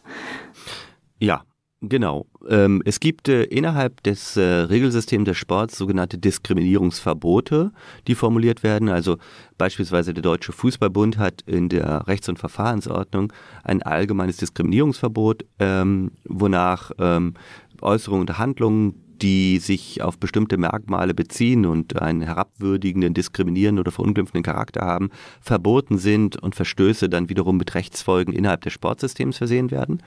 Ja, 1.19 1.43
Genau. 1.81 2.25
Ähm, 2.49 2.81
es 2.85 2.99
gibt 2.99 3.29
äh, 3.29 3.43
innerhalb 3.43 4.01
des 4.01 4.35
äh, 4.35 4.41
Regelsystems 4.41 5.25
des 5.25 5.37
Sports 5.37 5.77
sogenannte 5.77 6.17
Diskriminierungsverbote, 6.17 7.71
die 8.07 8.15
formuliert 8.15 8.63
werden. 8.63 8.89
Also 8.89 9.17
beispielsweise 9.59 10.15
der 10.15 10.23
Deutsche 10.23 10.53
Fußballbund 10.53 11.19
hat 11.19 11.43
in 11.45 11.69
der 11.69 12.07
Rechts- 12.07 12.29
und 12.29 12.39
Verfahrensordnung 12.39 13.31
ein 13.63 13.83
allgemeines 13.83 14.37
Diskriminierungsverbot, 14.37 15.45
ähm, 15.59 16.13
wonach 16.25 16.91
ähm, 16.97 17.35
Äußerungen 17.79 18.27
und 18.27 18.37
Handlungen, 18.39 18.95
die 19.21 19.59
sich 19.59 20.01
auf 20.01 20.17
bestimmte 20.17 20.57
Merkmale 20.57 21.13
beziehen 21.13 21.65
und 21.65 22.01
einen 22.01 22.21
herabwürdigenden, 22.21 23.13
diskriminierenden 23.13 23.81
oder 23.81 23.91
verunglimpfenden 23.91 24.43
Charakter 24.43 24.81
haben, 24.81 25.09
verboten 25.41 25.97
sind 25.97 26.37
und 26.37 26.55
Verstöße 26.55 27.09
dann 27.09 27.29
wiederum 27.29 27.57
mit 27.57 27.75
Rechtsfolgen 27.75 28.33
innerhalb 28.33 28.61
des 28.61 28.73
Sportsystems 28.73 29.37
versehen 29.37 29.71
werden. 29.71 30.03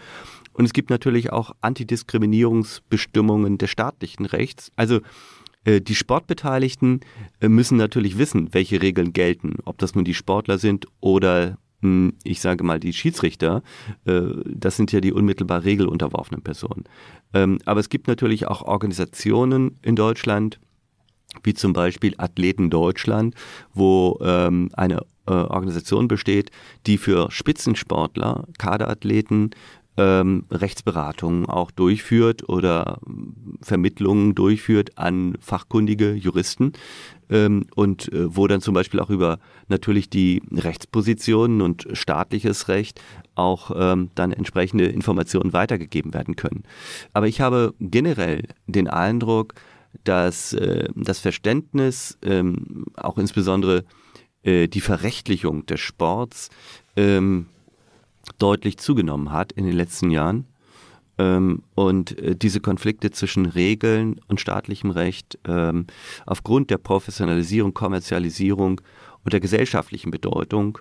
Und 0.52 0.64
es 0.64 0.72
gibt 0.72 0.90
natürlich 0.90 1.32
auch 1.32 1.52
Antidiskriminierungsbestimmungen 1.60 3.58
des 3.58 3.70
staatlichen 3.70 4.26
Rechts. 4.26 4.72
Also 4.76 5.00
äh, 5.64 5.80
die 5.80 5.94
Sportbeteiligten 5.94 7.00
äh, 7.40 7.48
müssen 7.48 7.76
natürlich 7.76 8.18
wissen, 8.18 8.52
welche 8.52 8.82
Regeln 8.82 9.12
gelten, 9.12 9.56
ob 9.64 9.78
das 9.78 9.94
nun 9.94 10.04
die 10.04 10.14
Sportler 10.14 10.58
sind 10.58 10.86
oder 11.00 11.58
ich 12.24 12.40
sage 12.40 12.64
mal 12.64 12.80
die 12.80 12.92
Schiedsrichter. 12.92 13.62
Äh, 14.04 14.22
das 14.44 14.76
sind 14.76 14.92
ja 14.92 15.00
die 15.00 15.12
unmittelbar 15.12 15.64
regelunterworfenen 15.64 16.42
Personen. 16.42 16.84
Ähm, 17.32 17.58
aber 17.64 17.80
es 17.80 17.88
gibt 17.88 18.08
natürlich 18.08 18.46
auch 18.46 18.62
Organisationen 18.62 19.78
in 19.82 19.96
Deutschland, 19.96 20.58
wie 21.42 21.54
zum 21.54 21.72
Beispiel 21.72 22.14
Athleten 22.18 22.70
Deutschland, 22.70 23.34
wo 23.72 24.18
ähm, 24.22 24.70
eine 24.72 25.06
Organisation 25.26 26.08
besteht, 26.08 26.50
die 26.86 26.98
für 26.98 27.30
Spitzensportler, 27.30 28.48
Kaderathleten 28.58 29.50
ähm, 30.00 30.44
Rechtsberatungen 30.50 31.44
auch 31.44 31.70
durchführt 31.70 32.48
oder 32.48 33.00
Vermittlungen 33.60 34.34
durchführt 34.34 34.96
an 34.96 35.36
fachkundige 35.40 36.14
Juristen 36.14 36.72
ähm, 37.28 37.66
und 37.74 38.10
äh, 38.10 38.34
wo 38.34 38.46
dann 38.46 38.62
zum 38.62 38.72
Beispiel 38.72 38.98
auch 39.00 39.10
über 39.10 39.38
natürlich 39.68 40.08
die 40.08 40.42
Rechtspositionen 40.50 41.60
und 41.60 41.86
staatliches 41.92 42.68
Recht 42.68 43.02
auch 43.34 43.72
ähm, 43.74 44.08
dann 44.14 44.32
entsprechende 44.32 44.86
Informationen 44.86 45.52
weitergegeben 45.52 46.14
werden 46.14 46.34
können. 46.34 46.62
Aber 47.12 47.28
ich 47.28 47.42
habe 47.42 47.74
generell 47.78 48.44
den 48.66 48.88
Eindruck, 48.88 49.52
dass 50.04 50.54
äh, 50.54 50.88
das 50.94 51.18
Verständnis, 51.18 52.16
ähm, 52.22 52.86
auch 52.96 53.18
insbesondere 53.18 53.84
äh, 54.44 54.66
die 54.66 54.80
Verrechtlichung 54.80 55.66
des 55.66 55.80
Sports, 55.80 56.48
ähm, 56.96 57.46
deutlich 58.32 58.78
zugenommen 58.78 59.32
hat 59.32 59.52
in 59.52 59.64
den 59.64 59.74
letzten 59.74 60.10
Jahren. 60.10 60.46
Ähm, 61.20 61.62
und 61.74 62.18
äh, 62.18 62.34
diese 62.34 62.60
Konflikte 62.60 63.10
zwischen 63.10 63.44
Regeln 63.44 64.20
und 64.28 64.40
staatlichem 64.40 64.90
Recht 64.90 65.38
ähm, 65.46 65.86
aufgrund 66.24 66.70
der 66.70 66.78
Professionalisierung, 66.78 67.74
Kommerzialisierung 67.74 68.80
und 69.22 69.32
der 69.32 69.40
gesellschaftlichen 69.40 70.10
Bedeutung 70.10 70.78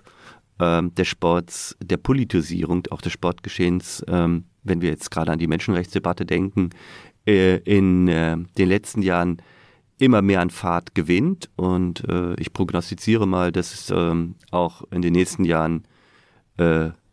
ähm, 0.58 0.94
des 0.94 1.08
Sports, 1.08 1.76
der 1.82 1.98
Politisierung 1.98 2.84
auch 2.90 3.02
des 3.02 3.12
Sportgeschehens, 3.12 4.02
wenn 4.06 4.82
wir 4.82 4.90
jetzt 4.90 5.10
gerade 5.10 5.32
an 5.32 5.38
die 5.38 5.46
Menschenrechtsdebatte 5.46 6.24
denken, 6.24 6.70
äh, 7.26 7.56
in 7.58 8.08
äh, 8.08 8.36
den 8.56 8.68
letzten 8.68 9.02
Jahren 9.02 9.42
immer 9.98 10.22
mehr 10.22 10.40
an 10.40 10.48
Fahrt 10.48 10.94
gewinnt. 10.94 11.50
Und 11.56 12.02
ich 12.38 12.54
prognostiziere 12.54 13.28
mal, 13.28 13.52
dass 13.52 13.74
es 13.74 13.92
auch 14.50 14.82
in 14.90 15.02
den 15.02 15.12
nächsten 15.12 15.44
Jahren 15.44 15.84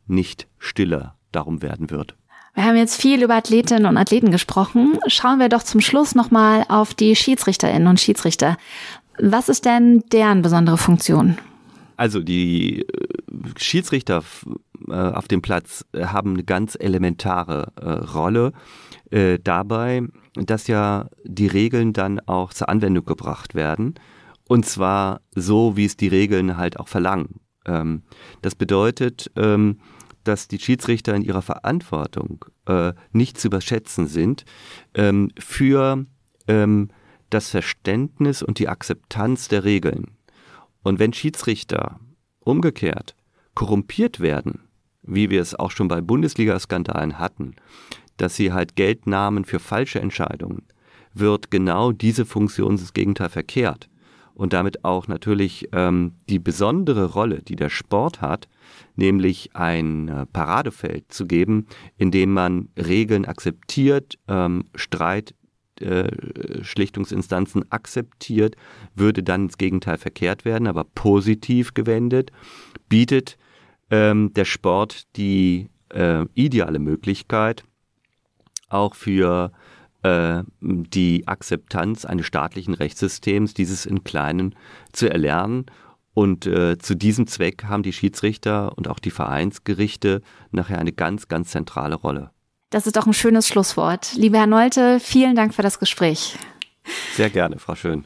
nicht 0.08 0.48
stiller 0.58 1.16
darum 1.32 1.62
werden 1.62 1.90
wird. 1.90 2.16
Wir 2.54 2.64
haben 2.66 2.76
jetzt 2.76 3.00
viel 3.00 3.22
über 3.24 3.36
Athletinnen 3.36 3.86
und 3.86 3.98
Athleten 3.98 4.32
gesprochen. 4.32 4.98
Schauen 5.08 5.40
wir 5.40 5.48
doch 5.48 5.62
zum 5.62 5.80
Schluss 5.80 6.16
nochmal 6.16 6.66
auf 6.70 6.96
die 6.96 7.16
Schiedsrichterinnen 7.16 7.88
und 7.88 8.00
Schiedsrichter. 8.00 8.58
Was 9.20 9.48
ist 9.48 9.66
denn 9.66 10.04
deren 10.12 10.42
besondere 10.42 10.78
Funktion? 10.78 11.38
Also 11.98 12.20
die 12.22 12.82
äh, 12.82 12.86
Schiedsrichter 13.58 14.24
äh, 14.88 14.94
auf 14.94 15.28
dem 15.28 15.42
Platz 15.42 15.86
äh, 15.92 16.06
haben 16.06 16.34
eine 16.34 16.44
ganz 16.44 16.78
elementare 16.80 17.72
Rolle 18.14 18.54
dabei, 19.10 20.02
dass 20.36 20.68
ja 20.68 21.08
die 21.24 21.48
Regeln 21.48 21.94
dann 21.94 22.20
auch 22.20 22.52
zur 22.52 22.68
Anwendung 22.68 23.06
gebracht 23.06 23.56
werden. 23.56 23.96
Und 24.50 24.66
zwar 24.66 25.22
so, 25.34 25.78
wie 25.78 25.86
es 25.86 25.96
die 25.96 26.10
Regeln 26.10 26.58
halt 26.58 26.78
auch 26.78 26.90
verlangen. 26.90 27.40
Ähm, 27.66 28.04
das 28.42 28.56
bedeutet, 28.56 29.32
ähm, 29.36 29.80
dass 30.28 30.48
die 30.48 30.60
Schiedsrichter 30.60 31.16
in 31.16 31.22
ihrer 31.22 31.42
Verantwortung 31.42 32.46
äh, 32.66 32.94
nicht 33.12 33.40
zu 33.40 33.48
überschätzen 33.48 34.08
sind 34.08 34.46
ähm, 34.94 35.32
für 35.40 36.06
ähm, 36.48 36.90
das 37.30 37.50
Verständnis 37.50 38.42
und 38.42 38.60
die 38.60 38.70
Akzeptanz 38.70 39.48
der 39.48 39.64
Regeln. 39.64 40.12
Und 40.84 41.00
wenn 41.00 41.14
Schiedsrichter 41.14 42.00
umgekehrt 42.40 43.16
korrumpiert 43.54 44.20
werden, 44.20 44.68
wie 45.02 45.32
wir 45.32 45.42
es 45.42 45.56
auch 45.56 45.72
schon 45.72 45.88
bei 45.88 46.00
Bundesliga-Skandalen 46.00 47.18
hatten, 47.18 47.56
dass 48.18 48.36
sie 48.36 48.54
halt 48.54 48.76
Geld 48.76 49.08
nahmen 49.08 49.46
für 49.46 49.60
falsche 49.60 50.00
Entscheidungen, 50.00 50.68
wird 51.14 51.50
genau 51.50 51.92
diese 51.92 52.26
Funktion 52.26 52.74
ins 52.74 52.94
Gegenteil 52.94 53.30
verkehrt 53.30 53.90
und 54.38 54.54
damit 54.54 54.86
auch 54.86 55.08
natürlich 55.08 55.68
ähm, 55.72 56.14
die 56.30 56.38
besondere 56.38 57.12
Rolle, 57.14 57.42
die 57.42 57.56
der 57.56 57.70
Sport 57.70 58.22
hat, 58.22 58.48
nämlich 58.96 59.56
ein 59.56 60.08
äh, 60.08 60.26
Paradefeld 60.28 61.12
zu 61.12 61.26
geben, 61.26 61.66
in 61.98 62.12
dem 62.12 62.34
man 62.34 62.70
Regeln 62.78 63.26
akzeptiert, 63.26 64.20
ähm, 64.28 64.66
Streit 64.76 65.34
äh, 65.82 66.64
Schlichtungsinstanzen 66.64 67.72
akzeptiert, 67.72 68.56
würde 68.94 69.24
dann 69.24 69.46
ins 69.46 69.58
Gegenteil 69.58 69.98
verkehrt 69.98 70.46
werden, 70.46 70.68
aber 70.68 70.84
positiv 70.84 71.74
gewendet, 71.74 72.32
bietet 72.90 73.38
ähm, 73.90 74.34
der 74.34 74.46
Sport 74.46 75.16
die 75.18 75.70
äh, 75.90 76.26
ideale 76.36 76.80
Möglichkeit, 76.80 77.64
auch 78.70 78.94
für 78.94 79.52
die 80.04 81.28
Akzeptanz 81.28 82.06
eines 82.06 82.26
staatlichen 82.26 82.74
Rechtssystems, 82.74 83.54
dieses 83.54 83.86
in 83.86 84.04
Kleinen 84.04 84.56
zu 84.94 85.10
erlernen. 85.10 85.66
Und 86.14 86.48
äh, 86.48 86.78
zu 86.78 86.96
diesem 86.96 87.28
Zweck 87.28 87.66
haben 87.66 87.84
die 87.84 87.94
Schiedsrichter 87.94 88.76
und 88.78 88.88
auch 88.88 89.00
die 89.00 89.12
Vereinsgerichte 89.12 90.22
nachher 90.52 90.80
eine 90.80 90.92
ganz, 90.92 91.28
ganz 91.28 91.52
zentrale 91.52 91.96
Rolle. 91.96 92.32
Das 92.70 92.88
ist 92.88 92.96
doch 92.96 93.06
ein 93.06 93.14
schönes 93.14 93.48
Schlusswort. 93.48 94.14
Lieber 94.16 94.40
Herr 94.40 94.48
Nolte, 94.48 95.00
vielen 95.00 95.36
Dank 95.36 95.54
für 95.54 95.62
das 95.62 95.80
Gespräch. 95.80 96.36
Sehr 97.14 97.30
gerne, 97.30 97.60
Frau 97.60 97.76
Schön. 97.76 98.06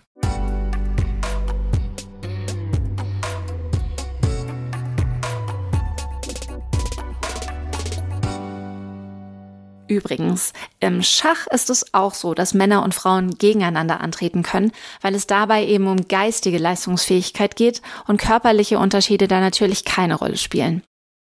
Übrigens, 9.92 10.54
im 10.80 11.04
Schach 11.04 11.48
ist 11.48 11.70
es 11.70 11.94
auch 11.94 12.14
so, 12.14 12.34
dass 12.34 12.54
Männer 12.54 12.82
und 12.82 12.96
Frauen 12.96 13.38
gegeneinander 13.38 14.00
antreten 14.00 14.42
können, 14.42 14.72
weil 15.02 15.14
es 15.16 15.28
dabei 15.28 15.66
eben 15.66 15.86
um 15.88 16.08
geistige 16.08 16.60
Leistungsfähigkeit 16.60 17.58
geht 17.58 17.82
und 18.08 18.16
körperliche 18.16 18.80
Unterschiede 18.80 19.28
da 19.28 19.42
natürlich 19.42 19.84
keine 19.84 20.16
Rolle 20.16 20.38
spielen. 20.38 20.82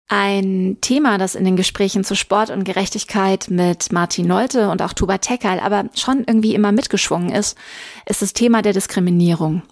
Ein 0.07 0.77
Thema, 0.81 1.17
das 1.17 1.33
in 1.33 1.45
den 1.45 1.55
Gesprächen 1.55 2.03
zu 2.03 2.15
Sport 2.15 2.51
und 2.51 2.63
Gerechtigkeit 2.63 3.47
mit 3.49 3.91
Martin 3.91 4.27
Nolte 4.27 4.69
und 4.69 4.83
auch 4.83 4.93
Tuba 4.93 5.17
Tekal 5.17 5.59
aber 5.59 5.85
schon 5.95 6.23
irgendwie 6.27 6.53
immer 6.53 6.71
mitgeschwungen 6.71 7.31
ist, 7.31 7.57
ist 8.05 8.21
das 8.21 8.33
Thema 8.33 8.61
der 8.61 8.73
Diskriminierung. 8.73 9.63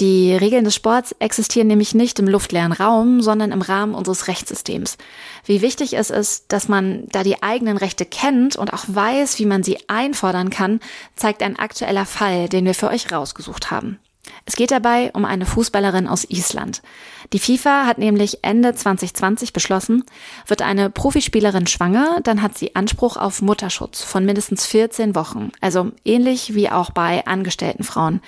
Die 0.00 0.34
Regeln 0.34 0.64
des 0.64 0.74
Sports 0.74 1.14
existieren 1.20 1.68
nämlich 1.68 1.94
nicht 1.94 2.18
im 2.18 2.26
luftleeren 2.26 2.72
Raum, 2.72 3.22
sondern 3.22 3.52
im 3.52 3.62
Rahmen 3.62 3.94
unseres 3.94 4.26
Rechtssystems. 4.26 4.98
Wie 5.44 5.62
wichtig 5.62 5.96
es 5.96 6.10
ist, 6.10 6.46
dass 6.48 6.66
man 6.66 7.06
da 7.12 7.22
die 7.22 7.40
eigenen 7.44 7.76
Rechte 7.76 8.04
kennt 8.04 8.56
und 8.56 8.72
auch 8.72 8.84
weiß, 8.88 9.38
wie 9.38 9.46
man 9.46 9.62
sie 9.62 9.78
einfordern 9.88 10.50
kann, 10.50 10.80
zeigt 11.14 11.40
ein 11.40 11.56
aktueller 11.56 12.04
Fall, 12.04 12.48
den 12.48 12.64
wir 12.64 12.74
für 12.74 12.88
euch 12.88 13.12
rausgesucht 13.12 13.70
haben. 13.70 14.00
Es 14.48 14.56
geht 14.56 14.70
dabei 14.70 15.10
um 15.12 15.26
eine 15.26 15.44
Fußballerin 15.44 16.08
aus 16.08 16.24
Island. 16.24 16.80
Die 17.34 17.38
FIFA 17.38 17.84
hat 17.84 17.98
nämlich 17.98 18.38
Ende 18.40 18.74
2020 18.74 19.52
beschlossen, 19.52 20.04
wird 20.46 20.62
eine 20.62 20.88
Profispielerin 20.88 21.66
schwanger, 21.66 22.20
dann 22.22 22.40
hat 22.40 22.56
sie 22.56 22.74
Anspruch 22.74 23.18
auf 23.18 23.42
Mutterschutz 23.42 24.02
von 24.02 24.24
mindestens 24.24 24.64
14 24.64 25.14
Wochen, 25.14 25.52
also 25.60 25.92
ähnlich 26.02 26.54
wie 26.54 26.70
auch 26.70 26.88
bei 26.92 27.26
angestellten 27.26 27.84
Frauen. 27.84 28.22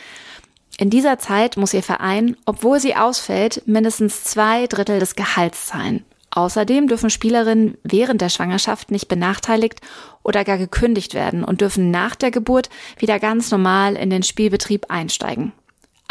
In 0.76 0.90
dieser 0.90 1.18
Zeit 1.18 1.56
muss 1.56 1.72
ihr 1.72 1.82
Verein, 1.82 2.36
obwohl 2.44 2.80
sie 2.80 2.96
ausfällt, 2.96 3.62
mindestens 3.64 4.22
zwei 4.22 4.66
Drittel 4.66 5.00
des 5.00 5.14
Gehalts 5.14 5.68
zahlen. 5.68 6.04
Außerdem 6.32 6.86
dürfen 6.86 7.08
Spielerinnen 7.08 7.78
während 7.82 8.20
der 8.20 8.28
Schwangerschaft 8.28 8.90
nicht 8.90 9.08
benachteiligt 9.08 9.80
oder 10.22 10.44
gar 10.44 10.58
gekündigt 10.58 11.14
werden 11.14 11.44
und 11.44 11.62
dürfen 11.62 11.90
nach 11.90 12.14
der 12.14 12.30
Geburt 12.30 12.68
wieder 12.98 13.18
ganz 13.18 13.50
normal 13.50 13.96
in 13.96 14.10
den 14.10 14.22
Spielbetrieb 14.22 14.90
einsteigen. 14.90 15.52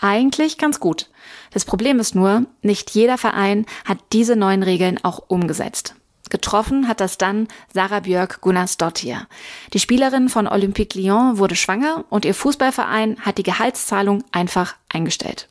Eigentlich 0.01 0.57
ganz 0.57 0.79
gut. 0.79 1.09
Das 1.51 1.65
Problem 1.65 1.99
ist 1.99 2.15
nur, 2.15 2.45
nicht 2.61 2.91
jeder 2.91 3.17
Verein 3.17 3.65
hat 3.83 3.97
diese 4.13 4.37
neuen 4.37 4.63
Regeln 4.63 4.97
auch 5.03 5.21
umgesetzt. 5.27 5.95
Getroffen 6.29 6.87
hat 6.87 7.01
das 7.01 7.17
dann 7.17 7.47
Sarah 7.73 8.01
Björk 8.01 8.39
Gunnarsdottir. 8.39 9.27
Die 9.73 9.79
Spielerin 9.79 10.29
von 10.29 10.47
Olympique 10.47 10.97
Lyon 10.97 11.37
wurde 11.37 11.55
schwanger 11.55 12.05
und 12.09 12.23
ihr 12.23 12.35
Fußballverein 12.35 13.17
hat 13.21 13.39
die 13.39 13.43
Gehaltszahlung 13.43 14.23
einfach 14.31 14.75
eingestellt. 14.87 15.49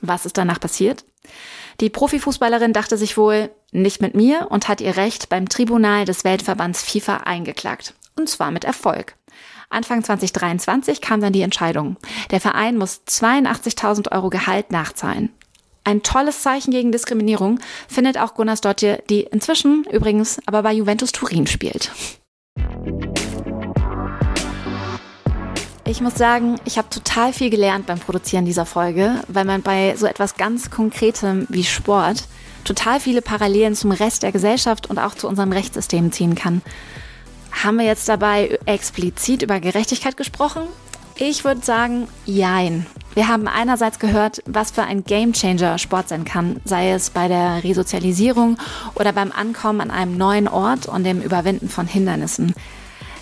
Was 0.00 0.24
ist 0.24 0.38
danach 0.38 0.60
passiert? 0.60 1.04
Die 1.80 1.90
Profifußballerin 1.90 2.72
dachte 2.72 2.96
sich 2.96 3.16
wohl, 3.16 3.50
nicht 3.72 4.00
mit 4.00 4.14
mir 4.14 4.46
und 4.50 4.68
hat 4.68 4.80
ihr 4.80 4.96
Recht 4.96 5.28
beim 5.28 5.48
Tribunal 5.48 6.04
des 6.04 6.24
Weltverbands 6.24 6.82
FIFA 6.82 7.18
eingeklagt. 7.18 7.94
Und 8.16 8.28
zwar 8.28 8.50
mit 8.50 8.64
Erfolg. 8.64 9.16
Anfang 9.72 10.04
2023 10.04 11.00
kam 11.00 11.20
dann 11.20 11.32
die 11.32 11.42
Entscheidung. 11.42 11.96
Der 12.30 12.40
Verein 12.40 12.76
muss 12.76 13.02
82.000 13.08 14.12
Euro 14.12 14.30
Gehalt 14.30 14.70
nachzahlen. 14.70 15.30
Ein 15.84 16.02
tolles 16.02 16.42
Zeichen 16.42 16.70
gegen 16.70 16.92
Diskriminierung 16.92 17.58
findet 17.88 18.16
auch 18.18 18.34
Gunnar 18.34 18.56
Stotje, 18.56 19.02
die 19.10 19.22
inzwischen 19.22 19.84
übrigens 19.90 20.38
aber 20.46 20.62
bei 20.62 20.72
Juventus 20.72 21.10
Turin 21.10 21.46
spielt. 21.46 21.90
Ich 25.84 26.00
muss 26.00 26.14
sagen, 26.14 26.60
ich 26.64 26.78
habe 26.78 26.88
total 26.88 27.32
viel 27.32 27.50
gelernt 27.50 27.86
beim 27.86 27.98
Produzieren 27.98 28.44
dieser 28.44 28.64
Folge, 28.64 29.20
weil 29.28 29.44
man 29.44 29.62
bei 29.62 29.94
so 29.96 30.06
etwas 30.06 30.36
ganz 30.36 30.70
Konkretem 30.70 31.46
wie 31.48 31.64
Sport 31.64 32.24
total 32.64 33.00
viele 33.00 33.20
Parallelen 33.20 33.74
zum 33.74 33.90
Rest 33.90 34.22
der 34.22 34.32
Gesellschaft 34.32 34.88
und 34.88 34.98
auch 34.98 35.14
zu 35.14 35.28
unserem 35.28 35.52
Rechtssystem 35.52 36.12
ziehen 36.12 36.34
kann. 36.34 36.62
Haben 37.62 37.78
wir 37.78 37.84
jetzt 37.84 38.08
dabei 38.08 38.58
explizit 38.66 39.42
über 39.42 39.60
Gerechtigkeit 39.60 40.16
gesprochen? 40.16 40.62
Ich 41.14 41.44
würde 41.44 41.64
sagen, 41.64 42.08
jein. 42.24 42.86
Wir 43.14 43.28
haben 43.28 43.46
einerseits 43.46 44.00
gehört, 44.00 44.42
was 44.46 44.72
für 44.72 44.82
ein 44.82 45.04
Gamechanger 45.04 45.78
Sport 45.78 46.08
sein 46.08 46.24
kann, 46.24 46.60
sei 46.64 46.90
es 46.90 47.10
bei 47.10 47.28
der 47.28 47.62
Resozialisierung 47.62 48.58
oder 48.96 49.12
beim 49.12 49.30
Ankommen 49.30 49.80
an 49.80 49.92
einem 49.92 50.16
neuen 50.16 50.48
Ort 50.48 50.86
und 50.86 51.04
dem 51.04 51.20
Überwinden 51.22 51.68
von 51.68 51.86
Hindernissen. 51.86 52.52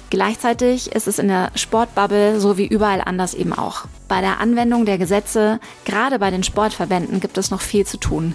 Gleichzeitig 0.09 0.91
ist 0.93 1.07
es 1.07 1.19
in 1.19 1.29
der 1.29 1.51
Sportbubble 1.55 2.41
so 2.41 2.57
wie 2.57 2.67
überall 2.67 3.03
anders 3.03 3.35
eben 3.35 3.53
auch. 3.53 3.85
Bei 4.09 4.23
der 4.23 4.41
Anwendung 4.41 4.87
der 4.87 4.97
Gesetze, 4.97 5.61
gerade 5.85 6.19
bei 6.19 6.31
den 6.31 6.45
Sportverbänden, 6.45 7.21
gibt 7.21 7.37
es 7.37 7.51
noch 7.51 7.61
viel 7.61 7.85
zu 7.85 7.99
tun. 7.99 8.35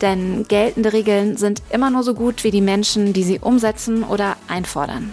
Denn 0.00 0.44
geltende 0.48 0.94
Regeln 0.94 1.36
sind 1.36 1.62
immer 1.70 1.90
nur 1.90 2.04
so 2.04 2.14
gut 2.14 2.42
wie 2.42 2.50
die 2.50 2.62
Menschen, 2.62 3.12
die 3.12 3.22
sie 3.22 3.38
umsetzen 3.38 4.02
oder 4.02 4.36
einfordern. 4.48 5.12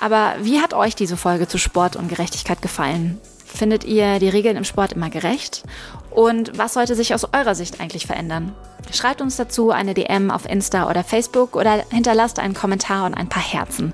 Aber 0.00 0.34
wie 0.40 0.60
hat 0.60 0.72
euch 0.72 0.94
diese 0.94 1.18
Folge 1.18 1.46
zu 1.46 1.58
Sport 1.58 1.94
und 1.94 2.08
Gerechtigkeit 2.08 2.62
gefallen? 2.62 3.20
Findet 3.44 3.84
ihr 3.84 4.18
die 4.18 4.28
Regeln 4.28 4.56
im 4.56 4.64
Sport 4.64 4.94
immer 4.94 5.10
gerecht? 5.10 5.62
Und 6.10 6.56
was 6.56 6.74
sollte 6.74 6.94
sich 6.94 7.12
aus 7.14 7.26
eurer 7.34 7.54
Sicht 7.54 7.80
eigentlich 7.80 8.06
verändern? 8.06 8.54
Schreibt 8.92 9.20
uns 9.20 9.36
dazu 9.36 9.70
eine 9.70 9.92
DM 9.92 10.30
auf 10.30 10.48
Insta 10.48 10.88
oder 10.88 11.04
Facebook 11.04 11.54
oder 11.54 11.84
hinterlasst 11.90 12.38
einen 12.38 12.54
Kommentar 12.54 13.04
und 13.04 13.14
ein 13.14 13.28
paar 13.28 13.42
Herzen. 13.42 13.92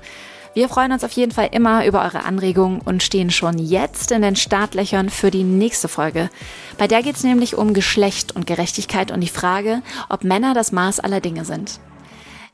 Wir 0.53 0.69
freuen 0.69 0.91
uns 0.91 1.03
auf 1.03 1.11
jeden 1.11 1.33
Fall 1.33 1.49
immer 1.51 1.85
über 1.85 2.03
eure 2.03 2.23
Anregungen 2.23 2.81
und 2.81 3.03
stehen 3.03 3.29
schon 3.29 3.59
jetzt 3.59 4.11
in 4.11 4.21
den 4.21 4.35
Startlöchern 4.35 5.09
für 5.09 5.29
die 5.29 5.43
nächste 5.43 5.87
Folge. 5.87 6.29
Bei 6.77 6.87
der 6.87 7.03
geht 7.03 7.15
es 7.15 7.23
nämlich 7.23 7.55
um 7.55 7.73
Geschlecht 7.73 8.35
und 8.35 8.47
Gerechtigkeit 8.47 9.11
und 9.11 9.21
die 9.21 9.27
Frage, 9.27 9.81
ob 10.09 10.23
Männer 10.23 10.53
das 10.53 10.71
Maß 10.71 10.99
aller 10.99 11.19
Dinge 11.19 11.45
sind. 11.45 11.79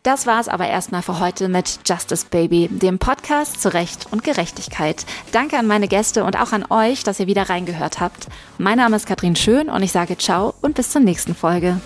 Das 0.03 0.27
war's 0.27 0.49
aber 0.49 0.67
erstmal 0.67 1.01
für 1.01 1.21
heute 1.21 1.47
mit 1.47 1.79
Justice 1.85 2.25
Baby, 2.29 2.67
dem 2.69 2.99
Podcast 2.99 3.61
zu 3.61 3.73
Recht 3.73 4.11
und 4.11 4.21
Gerechtigkeit. 4.21 5.05
Danke 5.31 5.57
an 5.57 5.65
meine 5.65 5.87
Gäste 5.87 6.25
und 6.25 6.37
auch 6.37 6.51
an 6.51 6.65
euch, 6.69 7.05
dass 7.05 7.21
ihr 7.21 7.27
wieder 7.27 7.47
reingehört 7.47 8.01
habt. 8.01 8.27
Mein 8.57 8.79
Name 8.79 8.97
ist 8.97 9.05
Katrin 9.05 9.37
Schön 9.37 9.69
und 9.69 9.81
ich 9.81 9.93
sage 9.93 10.17
ciao 10.17 10.55
und 10.61 10.75
bis 10.75 10.89
zur 10.89 10.99
nächsten 10.99 11.33
Folge. 11.33 11.79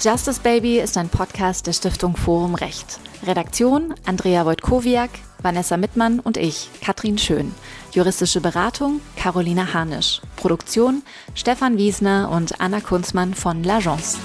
Justice 0.00 0.40
Baby 0.40 0.78
ist 0.78 0.96
ein 0.96 1.08
Podcast 1.08 1.66
der 1.66 1.72
Stiftung 1.72 2.16
Forum 2.16 2.54
Recht. 2.54 3.00
Redaktion 3.26 3.94
Andrea 4.06 4.46
Wojtkowiak, 4.46 5.10
Vanessa 5.42 5.78
Mittmann 5.78 6.20
und 6.20 6.36
ich, 6.36 6.70
Katrin 6.80 7.18
Schön. 7.18 7.56
Juristische 7.90 8.40
Beratung 8.40 9.00
Carolina 9.16 9.74
Harnisch. 9.74 10.22
Produktion 10.36 11.02
Stefan 11.34 11.76
Wiesner 11.76 12.30
und 12.30 12.60
Anna 12.60 12.80
Kunzmann 12.80 13.34
von 13.34 13.64
L'Agence. 13.64 14.16